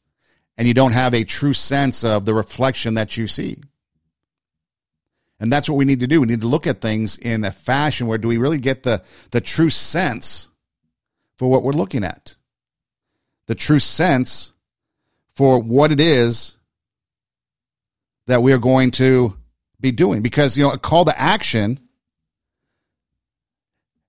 and 0.57 0.67
you 0.69 0.75
don't 0.75 0.93
have 0.93 1.15
a 1.15 1.25
true 1.25 1.53
sense 1.53 2.05
of 2.05 2.25
the 2.25 2.35
reflection 2.35 2.95
that 2.95 3.17
you 3.17 3.27
see. 3.27 3.57
And 5.39 5.53
that's 5.53 5.69
what 5.69 5.77
we 5.77 5.85
need 5.85 6.01
to 6.01 6.07
do. 6.07 6.21
We 6.21 6.27
need 6.27 6.41
to 6.41 6.47
look 6.47 6.67
at 6.67 6.81
things 6.81 7.19
in 7.19 7.45
a 7.45 7.51
fashion 7.51 8.07
where 8.07 8.19
do 8.19 8.29
we 8.29 8.39
really 8.39 8.59
get 8.59 8.83
the, 8.83 9.03
the 9.33 9.41
true 9.41 9.69
sense 9.69 10.51
for 11.37 11.49
what 11.51 11.63
we're 11.63 11.73
looking 11.73 12.05
at? 12.05 12.37
The 13.47 13.55
true 13.55 13.79
sense 13.79 14.53
for 15.35 15.61
what 15.61 15.93
it 15.93 16.01
is 16.01 16.57
that 18.27 18.43
we 18.43 18.53
are 18.53 18.59
going 18.59 18.91
to 18.93 19.37
be 19.79 19.93
doing. 19.93 20.23
Because, 20.23 20.57
you 20.57 20.65
know, 20.65 20.73
a 20.73 20.79
call 20.79 21.05
to 21.05 21.21
action 21.21 21.81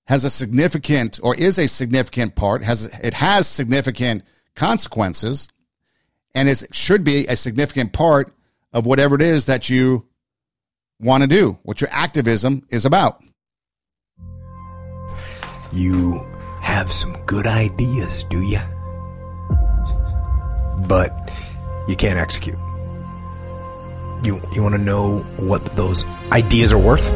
has 0.07 0.23
a 0.23 0.29
significant 0.29 1.19
or 1.21 1.35
is 1.35 1.59
a 1.59 1.67
significant 1.67 2.35
part, 2.35 2.63
has 2.63 2.85
it 3.03 3.13
has 3.13 3.47
significant 3.47 4.23
consequences 4.55 5.47
and 6.33 6.47
it 6.47 6.63
should 6.71 7.03
be 7.03 7.27
a 7.27 7.35
significant 7.35 7.93
part 7.93 8.33
of 8.73 8.85
whatever 8.85 9.15
it 9.15 9.21
is 9.21 9.47
that 9.47 9.69
you 9.69 10.05
want 10.99 11.23
to 11.23 11.27
do, 11.27 11.57
what 11.63 11.81
your 11.81 11.89
activism 11.91 12.65
is 12.69 12.85
about. 12.85 13.21
You 15.73 16.25
have 16.61 16.91
some 16.91 17.13
good 17.25 17.45
ideas, 17.45 18.23
do 18.29 18.41
you? 18.41 18.59
But 20.87 21.31
you 21.87 21.95
can't 21.95 22.17
execute. 22.17 22.57
You 24.23 24.41
you 24.53 24.63
want 24.63 24.75
to 24.75 24.81
know 24.81 25.19
what 25.37 25.65
those 25.75 26.05
ideas 26.31 26.71
are 26.71 26.77
worth? 26.77 27.11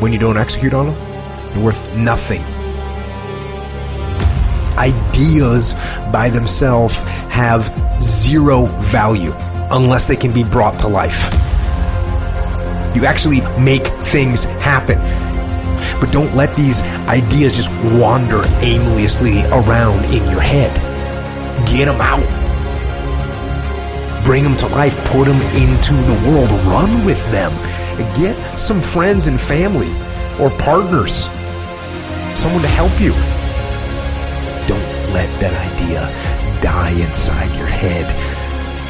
When 0.00 0.12
you 0.12 0.18
don't 0.18 0.36
execute 0.36 0.74
on 0.74 0.86
them, 0.86 0.94
they're 1.52 1.64
worth 1.64 1.96
nothing. 1.96 2.42
Ideas 4.76 5.74
by 6.12 6.30
themselves 6.30 7.00
have 7.30 7.72
zero 8.02 8.66
value 8.66 9.32
unless 9.70 10.08
they 10.08 10.16
can 10.16 10.32
be 10.32 10.42
brought 10.44 10.78
to 10.80 10.88
life. 10.88 11.32
You 12.94 13.06
actually 13.06 13.40
make 13.58 13.86
things 14.04 14.44
happen. 14.44 14.98
But 16.00 16.12
don't 16.12 16.34
let 16.34 16.54
these 16.56 16.82
ideas 17.08 17.52
just 17.52 17.70
wander 17.98 18.42
aimlessly 18.60 19.44
around 19.46 20.04
in 20.06 20.28
your 20.30 20.40
head. 20.40 20.74
Get 21.66 21.86
them 21.86 22.00
out. 22.00 22.43
Bring 24.34 24.42
them 24.42 24.56
to 24.56 24.66
life. 24.66 24.96
Put 25.12 25.28
them 25.28 25.40
into 25.54 25.94
the 25.94 26.28
world. 26.28 26.50
Run 26.66 27.04
with 27.04 27.22
them. 27.30 27.52
Get 28.18 28.34
some 28.58 28.82
friends 28.82 29.28
and 29.28 29.40
family 29.40 29.92
or 30.42 30.50
partners. 30.58 31.28
Someone 32.34 32.62
to 32.62 32.66
help 32.66 32.90
you. 33.00 33.12
Don't 34.66 35.14
let 35.14 35.30
that 35.38 35.54
idea 35.54 36.00
die 36.60 36.90
inside 37.06 37.56
your 37.56 37.68
head. 37.68 38.10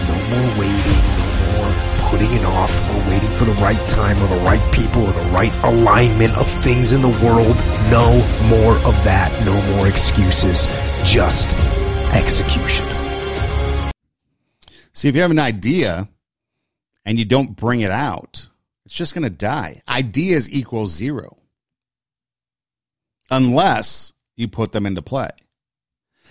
No 0.08 0.16
more 0.32 0.48
waiting, 0.60 1.04
no 1.20 1.28
more 1.52 1.72
putting 2.08 2.32
it 2.32 2.46
off 2.46 2.80
or 2.88 3.10
waiting 3.10 3.28
for 3.28 3.44
the 3.44 3.60
right 3.60 3.86
time 3.86 4.16
or 4.22 4.28
the 4.28 4.42
right 4.46 4.64
people 4.72 5.02
or 5.02 5.12
the 5.12 5.28
right 5.28 5.52
alignment 5.62 6.34
of 6.38 6.48
things 6.48 6.94
in 6.94 7.02
the 7.02 7.14
world. 7.22 7.56
No 7.90 8.16
more 8.48 8.76
of 8.88 8.96
that. 9.04 9.28
No 9.44 9.60
more 9.76 9.88
excuses. 9.88 10.68
Just 11.04 11.54
execution. 12.14 12.93
See, 14.94 15.08
if 15.08 15.16
you 15.16 15.22
have 15.22 15.32
an 15.32 15.40
idea 15.40 16.08
and 17.04 17.18
you 17.18 17.24
don't 17.24 17.56
bring 17.56 17.80
it 17.80 17.90
out, 17.90 18.48
it's 18.86 18.94
just 18.94 19.14
going 19.14 19.24
to 19.24 19.30
die. 19.30 19.82
Ideas 19.88 20.50
equal 20.50 20.86
zero 20.86 21.36
unless 23.30 24.12
you 24.36 24.48
put 24.48 24.72
them 24.72 24.86
into 24.86 25.02
play. 25.02 25.30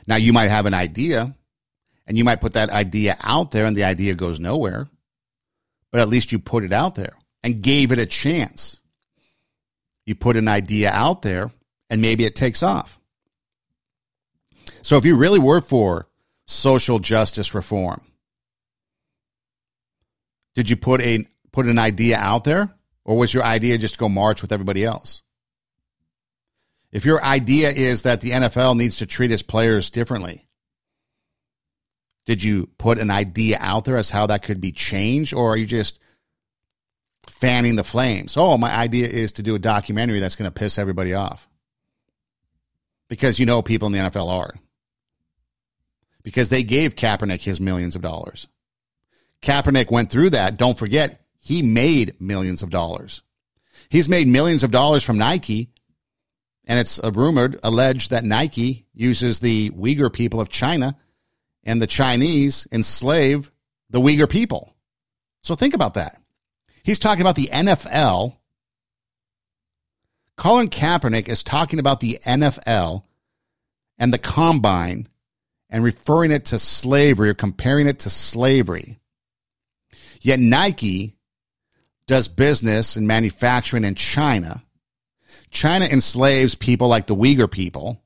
Now, 0.08 0.16
you 0.16 0.34
might 0.34 0.50
have 0.50 0.66
an 0.66 0.74
idea 0.74 1.36
and 2.08 2.18
you 2.18 2.24
might 2.24 2.42
put 2.42 2.54
that 2.54 2.70
idea 2.70 3.18
out 3.22 3.52
there 3.52 3.66
and 3.66 3.76
the 3.76 3.84
idea 3.84 4.16
goes 4.16 4.40
nowhere, 4.40 4.88
but 5.92 6.02
at 6.02 6.10
least 6.10 6.32
you 6.32 6.40
put 6.40 6.64
it 6.64 6.72
out 6.72 6.96
there 6.96 7.14
and 7.44 7.62
gave 7.62 7.92
it 7.92 8.00
a 8.00 8.06
chance. 8.06 8.82
You 10.06 10.16
put 10.16 10.38
an 10.38 10.48
idea 10.48 10.92
out 10.92 11.22
there 11.22 11.50
and 11.90 12.02
maybe 12.02 12.26
it 12.26 12.36
takes 12.36 12.64
off. 12.64 13.00
So 14.82 14.98
if 14.98 15.06
you 15.06 15.16
really 15.16 15.40
were 15.40 15.62
for 15.62 16.08
social 16.46 17.00
justice 17.00 17.54
reform, 17.54 18.02
did 20.56 20.70
you 20.70 20.76
put 20.76 21.02
a 21.02 21.26
put 21.52 21.68
an 21.68 21.80
idea 21.80 22.18
out 22.18 22.44
there 22.44 22.74
or 23.06 23.18
was 23.18 23.34
your 23.34 23.44
idea 23.44 23.78
just 23.78 23.96
to 23.96 24.00
go 24.00 24.10
march 24.10 24.42
with 24.42 24.52
everybody 24.52 24.84
else? 24.84 25.22
If 26.92 27.06
your 27.06 27.24
idea 27.24 27.72
is 27.72 28.04
that 28.04 28.22
the 28.22 28.32
NFL 28.32 28.78
needs 28.78 28.98
to 28.98 29.06
treat 29.06 29.32
its 29.32 29.42
players 29.42 29.90
differently, 29.90 30.48
did 32.26 32.44
you 32.44 32.70
put 32.78 33.00
an 33.00 33.12
idea 33.12 33.58
out 33.60 33.86
there 33.86 33.98
as 33.98 34.10
how 34.10 34.28
that 34.28 34.44
could 34.44 34.62
be 34.62 34.72
changed 34.72 35.34
or 35.34 35.54
are 35.54 35.58
you 35.58 35.66
just 35.66 36.00
fanning 37.28 37.76
the 37.76 37.84
flames? 37.84 38.38
Oh, 38.38 38.58
my 38.58 38.74
idea 38.74 39.08
is 39.08 39.34
to 39.34 39.44
do 39.44 39.56
a 39.56 39.60
documentary 39.60 40.20
that's 40.20 40.36
going 40.36 40.50
to 40.50 40.60
piss 40.60 40.78
everybody 40.78 41.14
off. 41.14 41.48
Because 43.10 43.40
you 43.40 43.46
know 43.46 43.62
people 43.62 43.88
in 43.88 43.92
the 43.92 44.00
NFL 44.00 44.30
are. 44.30 44.54
Because 46.24 46.50
they 46.50 46.64
gave 46.64 46.96
Kaepernick 46.96 47.44
his 47.44 47.60
millions 47.60 47.96
of 47.96 48.02
dollars. 48.02 48.48
Kaepernick 49.44 49.92
went 49.92 50.10
through 50.10 50.32
that. 50.32 50.58
Don't 50.58 50.78
forget, 50.78 51.22
he 51.38 51.62
made 51.62 52.20
millions 52.20 52.64
of 52.64 52.70
dollars. 52.70 53.22
He's 53.90 54.10
made 54.10 54.28
millions 54.28 54.64
of 54.64 54.72
dollars 54.72 55.04
from 55.04 55.18
Nike. 55.18 55.70
And 56.66 56.80
it's 56.80 57.00
rumored, 57.04 57.60
alleged 57.62 58.12
that 58.12 58.24
Nike 58.24 58.88
uses 58.94 59.40
the 59.40 59.70
Uyghur 59.72 60.12
people 60.12 60.40
of 60.40 60.48
China 60.48 60.96
and 61.64 61.82
the 61.82 61.88
Chinese 61.88 62.68
enslave 62.72 63.52
the 63.90 64.00
Uyghur 64.00 64.30
people. 64.30 64.74
So 65.42 65.56
think 65.56 65.74
about 65.74 65.96
that. 65.96 66.16
He's 66.84 67.00
talking 67.00 67.22
about 67.22 67.36
the 67.36 67.50
NFL. 67.52 68.38
Colin 70.38 70.70
Kaepernick 70.70 71.28
is 71.28 71.44
talking 71.44 71.80
about 71.80 72.00
the 72.00 72.18
NFL 72.26 73.04
and 73.98 74.14
the 74.14 74.18
combine 74.18 75.08
and 75.70 75.84
referring 75.84 76.32
it 76.32 76.46
to 76.46 76.60
slavery 76.60 77.30
or 77.30 77.34
comparing 77.34 77.88
it 77.88 78.00
to 78.00 78.10
slavery. 78.10 79.00
Yet 80.24 80.40
Nike 80.40 81.18
does 82.08 82.30
business 82.30 82.96
and 82.96 83.06
manufacturing 83.06 83.84
in 83.84 83.96
China. 83.96 84.64
China 85.52 85.86
enslaves 85.86 86.56
people 86.56 86.88
like 86.88 87.08
the 87.08 87.16
Uyghur 87.16 87.52
people. 87.52 88.02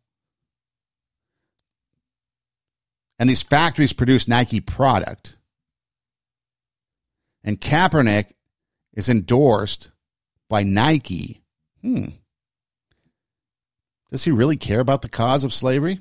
And 3.19 3.29
these 3.29 3.43
factories 3.43 3.93
produce 3.93 4.27
Nike 4.27 4.59
product. 4.59 5.37
And 7.43 7.61
Kaepernick 7.61 8.33
is 8.93 9.09
endorsed 9.09 9.91
by 10.49 10.63
Nike. 10.63 11.43
Hmm. 11.83 12.05
Does 14.09 14.23
he 14.23 14.31
really 14.31 14.57
care 14.57 14.79
about 14.79 15.03
the 15.03 15.09
cause 15.09 15.43
of 15.43 15.53
slavery? 15.53 15.99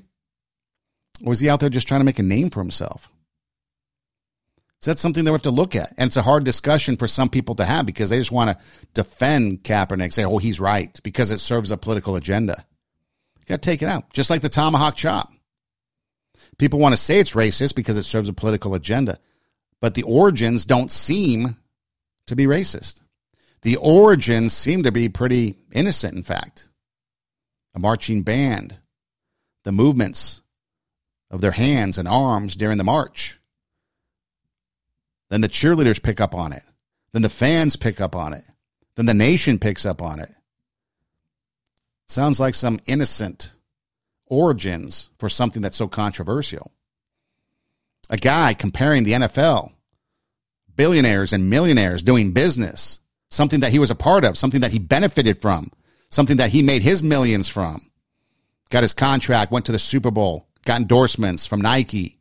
Or 1.23 1.33
is 1.33 1.41
he 1.41 1.49
out 1.49 1.59
there 1.59 1.69
just 1.69 1.87
trying 1.87 2.01
to 2.01 2.05
make 2.05 2.19
a 2.19 2.23
name 2.23 2.49
for 2.49 2.59
himself? 2.59 3.11
So 4.79 4.91
that's 4.91 5.01
something 5.01 5.25
that 5.25 5.31
we 5.31 5.35
have 5.35 5.41
to 5.43 5.51
look 5.51 5.75
at. 5.75 5.91
And 5.97 6.07
it's 6.07 6.17
a 6.17 6.21
hard 6.21 6.43
discussion 6.43 6.97
for 6.97 7.07
some 7.07 7.29
people 7.29 7.55
to 7.55 7.65
have 7.65 7.85
because 7.85 8.09
they 8.09 8.19
just 8.19 8.31
want 8.31 8.51
to 8.51 8.65
defend 8.93 9.63
Kaepernick, 9.63 10.13
say, 10.13 10.23
oh, 10.23 10.37
he's 10.37 10.59
right, 10.59 10.99
because 11.03 11.31
it 11.31 11.39
serves 11.39 11.71
a 11.71 11.77
political 11.77 12.15
agenda. 12.15 12.63
You 13.39 13.45
got 13.47 13.61
to 13.61 13.69
take 13.69 13.81
it 13.81 13.89
out. 13.89 14.13
Just 14.13 14.29
like 14.29 14.41
the 14.41 14.49
tomahawk 14.49 14.95
chop. 14.95 15.31
People 16.59 16.79
want 16.79 16.93
to 16.93 16.97
say 16.97 17.19
it's 17.19 17.33
racist 17.33 17.75
because 17.75 17.97
it 17.97 18.03
serves 18.03 18.29
a 18.29 18.33
political 18.33 18.75
agenda, 18.75 19.19
but 19.79 19.93
the 19.93 20.03
origins 20.03 20.65
don't 20.65 20.91
seem 20.91 21.57
to 22.27 22.35
be 22.35 22.45
racist. 22.45 23.01
The 23.63 23.77
origins 23.77 24.53
seem 24.53 24.83
to 24.83 24.91
be 24.91 25.09
pretty 25.09 25.57
innocent, 25.71 26.15
in 26.15 26.23
fact. 26.23 26.69
A 27.73 27.79
marching 27.79 28.23
band, 28.23 28.77
the 29.63 29.71
movements 29.71 30.41
of 31.29 31.41
their 31.41 31.51
hands 31.51 31.97
and 31.97 32.07
arms 32.07 32.55
during 32.55 32.77
the 32.77 32.83
march 32.83 33.39
then 35.29 35.41
the 35.41 35.49
cheerleaders 35.49 36.01
pick 36.01 36.21
up 36.21 36.33
on 36.33 36.53
it. 36.53 36.63
Then 37.13 37.21
the 37.21 37.29
fans 37.29 37.75
pick 37.75 37.99
up 37.99 38.15
on 38.15 38.33
it. 38.33 38.43
Then 38.95 39.05
the 39.05 39.13
nation 39.13 39.59
picks 39.59 39.85
up 39.85 40.01
on 40.01 40.19
it. 40.19 40.31
Sounds 42.07 42.39
like 42.39 42.55
some 42.55 42.79
innocent 42.87 43.55
origins 44.25 45.09
for 45.17 45.29
something 45.29 45.61
that's 45.61 45.77
so 45.77 45.87
controversial. 45.87 46.71
A 48.09 48.17
guy 48.17 48.53
comparing 48.53 49.03
the 49.03 49.13
NFL, 49.13 49.71
billionaires 50.75 51.33
and 51.33 51.49
millionaires 51.49 52.03
doing 52.03 52.31
business, 52.31 52.99
something 53.29 53.59
that 53.59 53.71
he 53.71 53.79
was 53.79 53.91
a 53.91 53.95
part 53.95 54.23
of, 54.23 54.37
something 54.37 54.61
that 54.61 54.71
he 54.71 54.79
benefited 54.79 55.41
from, 55.41 55.69
something 56.09 56.37
that 56.37 56.51
he 56.51 56.61
made 56.61 56.81
his 56.81 57.03
millions 57.03 57.49
from. 57.49 57.89
Got 58.69 58.83
his 58.83 58.93
contract, 58.93 59.51
went 59.51 59.65
to 59.65 59.71
the 59.71 59.79
Super 59.79 60.11
Bowl, 60.11 60.47
got 60.65 60.79
endorsements 60.79 61.45
from 61.45 61.61
Nike. 61.61 62.19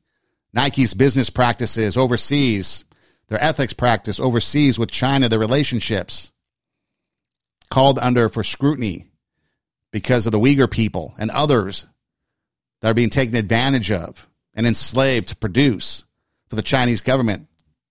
Nike's 0.53 0.95
business 0.95 1.31
practices 1.31 1.97
overseas 1.97 2.85
their 3.29 3.43
ethics 3.43 3.73
practice 3.73 4.21
overseas 4.21 4.79
with 4.79 4.91
China, 4.91 5.29
their 5.29 5.39
relationships 5.39 6.33
called 7.71 7.99
under 7.99 8.29
for 8.29 8.43
scrutiny 8.43 9.07
because 9.91 10.27
of 10.27 10.33
the 10.33 10.39
Uyghur 10.39 10.71
people 10.71 11.15
and 11.19 11.31
others 11.31 11.87
that 12.81 12.91
are 12.91 12.95
being 12.95 13.11
taken 13.11 13.35
advantage 13.35 13.91
of 13.91 14.29
and 14.55 14.67
enslaved 14.67 15.29
to 15.29 15.37
produce 15.37 16.05
for 16.49 16.57
the 16.57 16.63
Chinese 16.63 17.01
government 17.01 17.49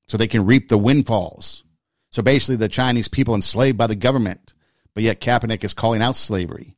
so 0.07 0.17
they 0.17 0.27
can 0.27 0.45
reap 0.45 0.69
the 0.69 0.77
windfalls. 0.77 1.63
So 2.11 2.21
basically, 2.21 2.55
the 2.55 2.69
Chinese 2.69 3.07
people 3.07 3.35
enslaved 3.35 3.77
by 3.77 3.87
the 3.87 3.95
government, 3.95 4.53
but 4.93 5.03
yet 5.03 5.19
Kaepernick 5.19 5.63
is 5.63 5.73
calling 5.73 6.01
out 6.01 6.15
slavery. 6.15 6.77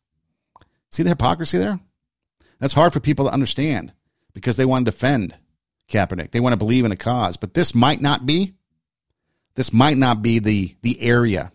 See 0.89 1.03
the 1.03 1.09
hypocrisy 1.09 1.57
there? 1.57 1.79
That's 2.59 2.73
hard 2.73 2.93
for 2.93 2.99
people 2.99 3.25
to 3.25 3.33
understand 3.33 3.93
because 4.33 4.57
they 4.57 4.65
want 4.65 4.85
to 4.85 4.91
defend 4.91 5.35
Kaepernick. 5.89 6.31
They 6.31 6.39
want 6.39 6.53
to 6.53 6.57
believe 6.57 6.85
in 6.85 6.91
a 6.91 6.97
cause, 6.97 7.37
but 7.37 7.53
this 7.53 7.73
might 7.73 8.01
not 8.01 8.25
be. 8.25 8.53
This 9.55 9.73
might 9.73 9.97
not 9.97 10.21
be 10.21 10.39
the 10.39 10.75
the 10.81 11.01
area. 11.01 11.51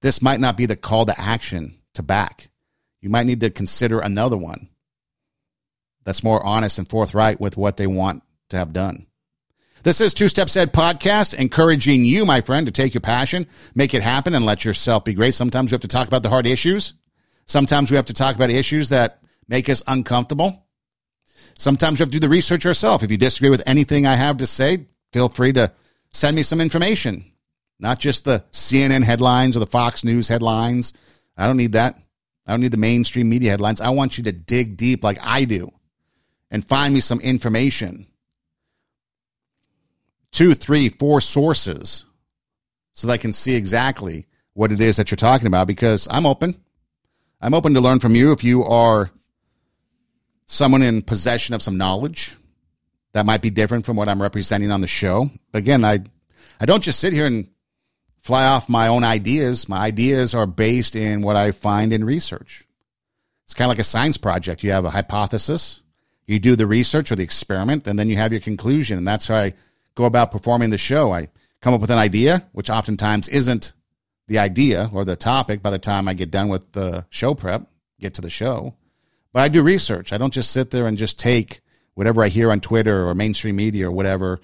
This 0.00 0.22
might 0.22 0.40
not 0.40 0.56
be 0.56 0.66
the 0.66 0.76
call 0.76 1.06
to 1.06 1.20
action 1.20 1.80
to 1.94 2.02
back. 2.02 2.50
You 3.00 3.10
might 3.10 3.26
need 3.26 3.40
to 3.40 3.50
consider 3.50 4.00
another 4.00 4.36
one 4.36 4.68
that's 6.04 6.24
more 6.24 6.44
honest 6.44 6.78
and 6.78 6.88
forthright 6.88 7.40
with 7.40 7.56
what 7.56 7.76
they 7.76 7.86
want 7.86 8.22
to 8.50 8.56
have 8.56 8.72
done. 8.72 9.06
This 9.82 10.00
is 10.00 10.12
Two 10.12 10.28
Steps 10.28 10.56
Ahead 10.56 10.74
podcast, 10.74 11.34
encouraging 11.34 12.04
you, 12.04 12.26
my 12.26 12.42
friend, 12.42 12.66
to 12.66 12.72
take 12.72 12.92
your 12.92 13.00
passion, 13.00 13.46
make 13.74 13.94
it 13.94 14.02
happen, 14.02 14.34
and 14.34 14.44
let 14.44 14.64
yourself 14.64 15.04
be 15.04 15.14
great. 15.14 15.32
Sometimes 15.32 15.70
we 15.70 15.74
have 15.74 15.80
to 15.82 15.88
talk 15.88 16.06
about 16.06 16.22
the 16.22 16.28
hard 16.28 16.46
issues. 16.46 16.92
Sometimes 17.46 17.90
we 17.90 17.96
have 17.96 18.06
to 18.06 18.12
talk 18.12 18.34
about 18.36 18.50
issues 18.50 18.90
that 18.90 19.22
make 19.48 19.70
us 19.70 19.82
uncomfortable. 19.86 20.66
Sometimes 21.60 21.98
you 21.98 22.04
have 22.04 22.08
to 22.08 22.18
do 22.18 22.26
the 22.26 22.30
research 22.30 22.64
yourself. 22.64 23.02
If 23.02 23.10
you 23.10 23.18
disagree 23.18 23.50
with 23.50 23.62
anything 23.66 24.06
I 24.06 24.14
have 24.14 24.38
to 24.38 24.46
say, 24.46 24.86
feel 25.12 25.28
free 25.28 25.52
to 25.52 25.70
send 26.10 26.34
me 26.34 26.42
some 26.42 26.58
information, 26.58 27.32
not 27.78 27.98
just 27.98 28.24
the 28.24 28.42
CNN 28.50 29.02
headlines 29.02 29.58
or 29.58 29.60
the 29.60 29.66
Fox 29.66 30.02
News 30.02 30.26
headlines. 30.26 30.94
I 31.36 31.46
don't 31.46 31.58
need 31.58 31.72
that. 31.72 31.98
I 32.46 32.52
don't 32.52 32.62
need 32.62 32.72
the 32.72 32.78
mainstream 32.78 33.28
media 33.28 33.50
headlines. 33.50 33.82
I 33.82 33.90
want 33.90 34.16
you 34.16 34.24
to 34.24 34.32
dig 34.32 34.78
deep 34.78 35.04
like 35.04 35.18
I 35.22 35.44
do 35.44 35.70
and 36.50 36.66
find 36.66 36.94
me 36.94 37.00
some 37.00 37.20
information. 37.20 38.06
Two, 40.32 40.54
three, 40.54 40.88
four 40.88 41.20
sources 41.20 42.06
so 42.94 43.06
that 43.06 43.12
I 43.12 43.18
can 43.18 43.34
see 43.34 43.54
exactly 43.54 44.24
what 44.54 44.72
it 44.72 44.80
is 44.80 44.96
that 44.96 45.10
you're 45.10 45.16
talking 45.16 45.46
about 45.46 45.66
because 45.66 46.08
I'm 46.10 46.24
open. 46.24 46.58
I'm 47.38 47.52
open 47.52 47.74
to 47.74 47.82
learn 47.82 47.98
from 47.98 48.14
you 48.14 48.32
if 48.32 48.42
you 48.42 48.64
are 48.64 49.10
someone 50.50 50.82
in 50.82 51.00
possession 51.00 51.54
of 51.54 51.62
some 51.62 51.78
knowledge 51.78 52.36
that 53.12 53.24
might 53.24 53.40
be 53.40 53.50
different 53.50 53.86
from 53.86 53.96
what 53.96 54.08
I'm 54.08 54.20
representing 54.20 54.72
on 54.72 54.80
the 54.80 54.88
show. 54.88 55.30
Again, 55.54 55.84
I 55.84 56.00
I 56.60 56.66
don't 56.66 56.82
just 56.82 56.98
sit 56.98 57.12
here 57.12 57.24
and 57.24 57.48
fly 58.20 58.44
off 58.44 58.68
my 58.68 58.88
own 58.88 59.04
ideas. 59.04 59.68
My 59.68 59.78
ideas 59.78 60.34
are 60.34 60.46
based 60.46 60.96
in 60.96 61.22
what 61.22 61.36
I 61.36 61.52
find 61.52 61.92
in 61.92 62.04
research. 62.04 62.64
It's 63.44 63.54
kind 63.54 63.66
of 63.66 63.70
like 63.70 63.78
a 63.78 63.84
science 63.84 64.16
project. 64.16 64.64
You 64.64 64.72
have 64.72 64.84
a 64.84 64.90
hypothesis, 64.90 65.82
you 66.26 66.40
do 66.40 66.56
the 66.56 66.66
research 66.66 67.12
or 67.12 67.16
the 67.16 67.22
experiment, 67.22 67.86
and 67.86 67.98
then 67.98 68.08
you 68.08 68.16
have 68.16 68.32
your 68.32 68.40
conclusion. 68.40 68.98
And 68.98 69.06
that's 69.06 69.28
how 69.28 69.36
I 69.36 69.54
go 69.94 70.04
about 70.04 70.32
performing 70.32 70.70
the 70.70 70.78
show. 70.78 71.12
I 71.12 71.28
come 71.60 71.74
up 71.74 71.80
with 71.80 71.90
an 71.90 71.98
idea, 71.98 72.44
which 72.52 72.70
oftentimes 72.70 73.28
isn't 73.28 73.72
the 74.26 74.40
idea 74.40 74.90
or 74.92 75.04
the 75.04 75.16
topic 75.16 75.62
by 75.62 75.70
the 75.70 75.78
time 75.78 76.08
I 76.08 76.14
get 76.14 76.32
done 76.32 76.48
with 76.48 76.72
the 76.72 77.06
show 77.08 77.34
prep, 77.34 77.68
get 78.00 78.14
to 78.14 78.20
the 78.20 78.30
show. 78.30 78.74
But 79.32 79.40
I 79.40 79.48
do 79.48 79.62
research. 79.62 80.12
I 80.12 80.18
don't 80.18 80.34
just 80.34 80.50
sit 80.50 80.70
there 80.70 80.86
and 80.86 80.98
just 80.98 81.18
take 81.18 81.60
whatever 81.94 82.22
I 82.22 82.28
hear 82.28 82.50
on 82.50 82.60
Twitter 82.60 83.08
or 83.08 83.14
mainstream 83.14 83.56
media 83.56 83.88
or 83.88 83.92
whatever 83.92 84.40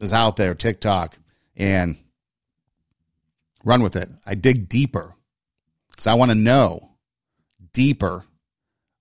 is 0.00 0.12
out 0.12 0.36
there, 0.36 0.54
TikTok, 0.54 1.18
and 1.56 1.96
run 3.64 3.82
with 3.82 3.96
it. 3.96 4.08
I 4.26 4.34
dig 4.34 4.68
deeper 4.68 5.14
because 5.90 6.06
I 6.06 6.14
want 6.14 6.30
to 6.30 6.36
know 6.36 6.92
deeper 7.72 8.24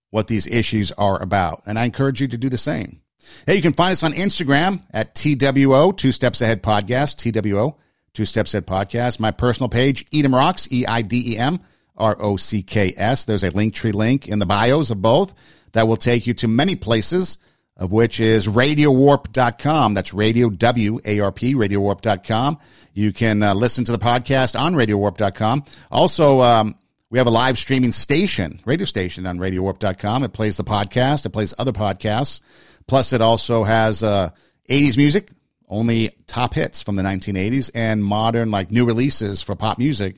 what 0.10 0.28
these 0.28 0.48
issues 0.48 0.92
are 0.94 1.22
about. 1.22 1.64
And 1.66 1.78
I 1.78 1.86
encourage 1.86 2.22
you 2.22 2.28
to 2.30 2.38
do 2.38 2.50
the 2.50 2.58
same. 2.58 3.02
Hey, 3.46 3.56
you 3.56 3.62
can 3.62 3.74
find 3.74 3.92
us 3.92 4.04
on 4.04 4.14
Instagram 4.14 4.84
at 4.92 5.16
TWO, 5.16 5.92
Two 5.92 6.12
Steps 6.12 6.42
Ahead 6.42 6.64
Podcast, 6.64 7.18
TWO, 7.18 7.76
Two 8.14 8.26
Steps 8.26 8.54
Ahead 8.54 8.68
Podcast. 8.68 9.20
My 9.20 9.32
personal 9.32 9.68
page, 9.70 10.06
Eidem 10.12 10.34
Rocks, 10.34 10.72
E 10.72 10.86
I 10.86 11.02
D 11.02 11.34
E 11.34 11.38
M 11.38 11.60
R 11.98 12.16
O 12.20 12.38
C 12.38 12.62
K 12.62 12.94
S. 12.96 13.26
There's 13.26 13.44
a 13.44 13.52
Linktree 13.52 13.94
link 13.94 14.28
in 14.28 14.40
the 14.40 14.46
bios 14.46 14.90
of 14.90 15.02
both 15.02 15.34
that 15.74 15.88
will 15.88 15.98
take 15.98 16.28
you 16.28 16.34
to 16.36 16.48
many 16.48 16.76
places, 16.76 17.38
of 17.78 17.92
which 17.92 18.20
is 18.20 18.48
radiowarp.com. 18.48 19.94
That's 19.94 20.14
radio, 20.14 20.50
W 20.50 21.00
A 21.06 21.20
R 21.20 21.32
P, 21.32 21.56
radiowarp.com. 21.56 22.60
You 22.94 23.12
can 23.12 23.44
uh, 23.44 23.54
listen 23.54 23.84
to 23.86 23.92
the 23.92 23.98
podcast 23.98 24.60
on 24.60 24.74
radiowarp.com. 24.74 25.64
Also, 25.92 26.42
um, 26.42 26.76
we 27.10 27.18
have 27.18 27.28
a 27.28 27.32
live 27.32 27.58
streaming 27.58 27.92
station, 27.92 28.62
radio 28.66 28.86
station 28.86 29.26
on 29.28 29.38
radiowarp.com. 29.38 30.24
It 30.24 30.34
plays 30.34 30.58
the 30.58 30.64
podcast, 30.64 31.26
it 31.26 31.30
plays 31.30 31.54
other 31.58 31.74
podcasts. 31.74 32.42
Plus, 32.88 33.14
it 33.14 33.22
also 33.22 33.64
has 33.64 34.04
uh, 34.04 34.30
80s 34.70 34.96
music, 34.98 35.30
only 35.68 36.12
top 36.28 36.54
hits 36.54 36.82
from 36.82 36.96
the 36.96 37.04
1980s, 37.04 37.72
and 37.74 38.04
modern, 38.04 38.52
like 38.52 38.72
new 38.72 38.86
releases 38.86 39.42
for 39.42 39.56
pop 39.56 39.78
music 39.80 40.18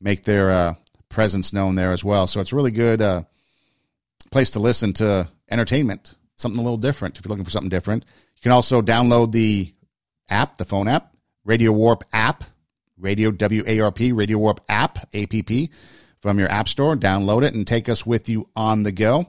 make 0.00 0.24
their 0.24 0.50
uh, 0.50 0.74
presence 1.10 1.52
known 1.52 1.74
there 1.74 1.92
as 1.92 2.02
well. 2.02 2.26
So 2.26 2.40
it's 2.40 2.52
a 2.52 2.56
really 2.56 2.70
good 2.70 3.02
uh, 3.02 3.24
place 4.30 4.50
to 4.50 4.60
listen 4.60 4.94
to 4.94 5.28
entertainment, 5.50 6.16
something 6.36 6.58
a 6.58 6.62
little 6.62 6.78
different 6.78 7.18
if 7.18 7.24
you're 7.24 7.30
looking 7.30 7.44
for 7.44 7.50
something 7.50 7.68
different. 7.68 8.04
You 8.36 8.40
can 8.42 8.52
also 8.52 8.80
download 8.80 9.32
the 9.32 9.74
app, 10.30 10.56
the 10.56 10.64
phone 10.64 10.88
app, 10.88 11.14
Radio 11.44 11.72
Warp 11.72 12.04
app, 12.12 12.44
Radio 12.96 13.30
W 13.30 13.62
A 13.66 13.80
R 13.80 13.92
P, 13.92 14.12
Radio 14.12 14.38
Warp 14.38 14.60
app, 14.68 14.98
APP 15.14 15.70
from 16.20 16.38
your 16.38 16.48
app 16.48 16.68
store. 16.68 16.96
Download 16.96 17.42
it 17.42 17.54
and 17.54 17.66
take 17.66 17.88
us 17.88 18.06
with 18.06 18.28
you 18.28 18.48
on 18.54 18.82
the 18.82 18.92
go. 18.92 19.26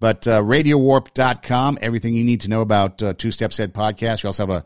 But 0.00 0.26
uh, 0.26 0.40
radiowarp.com, 0.42 1.78
everything 1.82 2.14
you 2.14 2.24
need 2.24 2.42
to 2.42 2.48
know 2.48 2.62
about 2.62 3.02
uh, 3.02 3.12
Two 3.12 3.30
Steps 3.30 3.58
Ahead 3.58 3.74
podcast. 3.74 4.22
We 4.22 4.28
also 4.28 4.46
have 4.46 4.62
a 4.62 4.64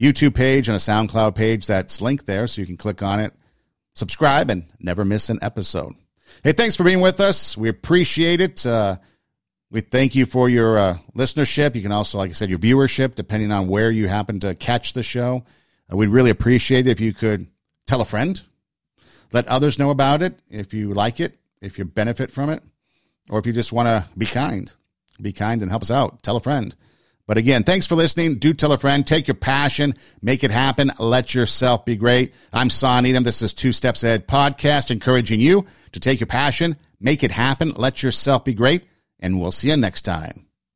YouTube 0.00 0.34
page 0.34 0.68
and 0.68 0.76
a 0.76 0.80
SoundCloud 0.80 1.34
page 1.34 1.66
that's 1.66 2.00
linked 2.00 2.26
there, 2.26 2.46
so 2.46 2.60
you 2.60 2.66
can 2.66 2.76
click 2.76 3.02
on 3.02 3.20
it, 3.20 3.32
subscribe, 3.94 4.50
and 4.50 4.66
never 4.80 5.04
miss 5.04 5.30
an 5.30 5.38
episode. 5.42 5.94
Hey, 6.42 6.52
thanks 6.52 6.76
for 6.76 6.84
being 6.84 7.00
with 7.00 7.20
us. 7.20 7.56
We 7.56 7.68
appreciate 7.68 8.40
it. 8.40 8.66
Uh, 8.66 8.96
we 9.70 9.80
thank 9.80 10.14
you 10.14 10.26
for 10.26 10.48
your 10.48 10.76
uh, 10.76 10.96
listenership. 11.16 11.74
You 11.74 11.82
can 11.82 11.92
also, 11.92 12.18
like 12.18 12.30
I 12.30 12.32
said, 12.34 12.50
your 12.50 12.58
viewership, 12.58 13.14
depending 13.14 13.52
on 13.52 13.68
where 13.68 13.90
you 13.90 14.08
happen 14.08 14.40
to 14.40 14.54
catch 14.54 14.92
the 14.92 15.02
show. 15.02 15.44
Uh, 15.90 15.96
we'd 15.96 16.08
really 16.08 16.30
appreciate 16.30 16.86
it 16.86 16.90
if 16.90 17.00
you 17.00 17.12
could 17.12 17.46
tell 17.86 18.00
a 18.00 18.04
friend, 18.04 18.40
let 19.32 19.48
others 19.48 19.78
know 19.78 19.90
about 19.90 20.20
it 20.20 20.38
if 20.50 20.74
you 20.74 20.90
like 20.90 21.20
it, 21.20 21.38
if 21.60 21.78
you 21.78 21.84
benefit 21.84 22.30
from 22.30 22.50
it, 22.50 22.62
or 23.30 23.38
if 23.38 23.46
you 23.46 23.52
just 23.52 23.72
want 23.72 23.86
to 23.86 24.06
be 24.18 24.26
kind. 24.26 24.72
Be 25.20 25.32
kind 25.32 25.62
and 25.62 25.70
help 25.70 25.82
us 25.82 25.90
out. 25.90 26.22
Tell 26.22 26.36
a 26.36 26.40
friend. 26.40 26.74
But 27.26 27.38
again, 27.38 27.62
thanks 27.62 27.86
for 27.86 27.94
listening. 27.94 28.36
Do 28.36 28.52
tell 28.52 28.72
a 28.72 28.78
friend. 28.78 29.06
Take 29.06 29.28
your 29.28 29.36
passion, 29.36 29.94
make 30.20 30.42
it 30.42 30.50
happen. 30.50 30.90
Let 30.98 31.34
yourself 31.34 31.84
be 31.84 31.96
great. 31.96 32.34
I'm 32.52 32.68
Son 32.68 33.04
Eidem. 33.04 33.24
This 33.24 33.42
is 33.42 33.52
Two 33.52 33.72
Steps 33.72 34.02
Ahead 34.02 34.26
podcast, 34.26 34.90
encouraging 34.90 35.40
you 35.40 35.64
to 35.92 36.00
take 36.00 36.20
your 36.20 36.26
passion, 36.26 36.76
make 37.00 37.22
it 37.22 37.30
happen, 37.30 37.72
let 37.76 38.02
yourself 38.02 38.44
be 38.44 38.54
great, 38.54 38.84
and 39.20 39.40
we'll 39.40 39.52
see 39.52 39.68
you 39.68 39.76
next 39.76 40.02
time. 40.02 40.46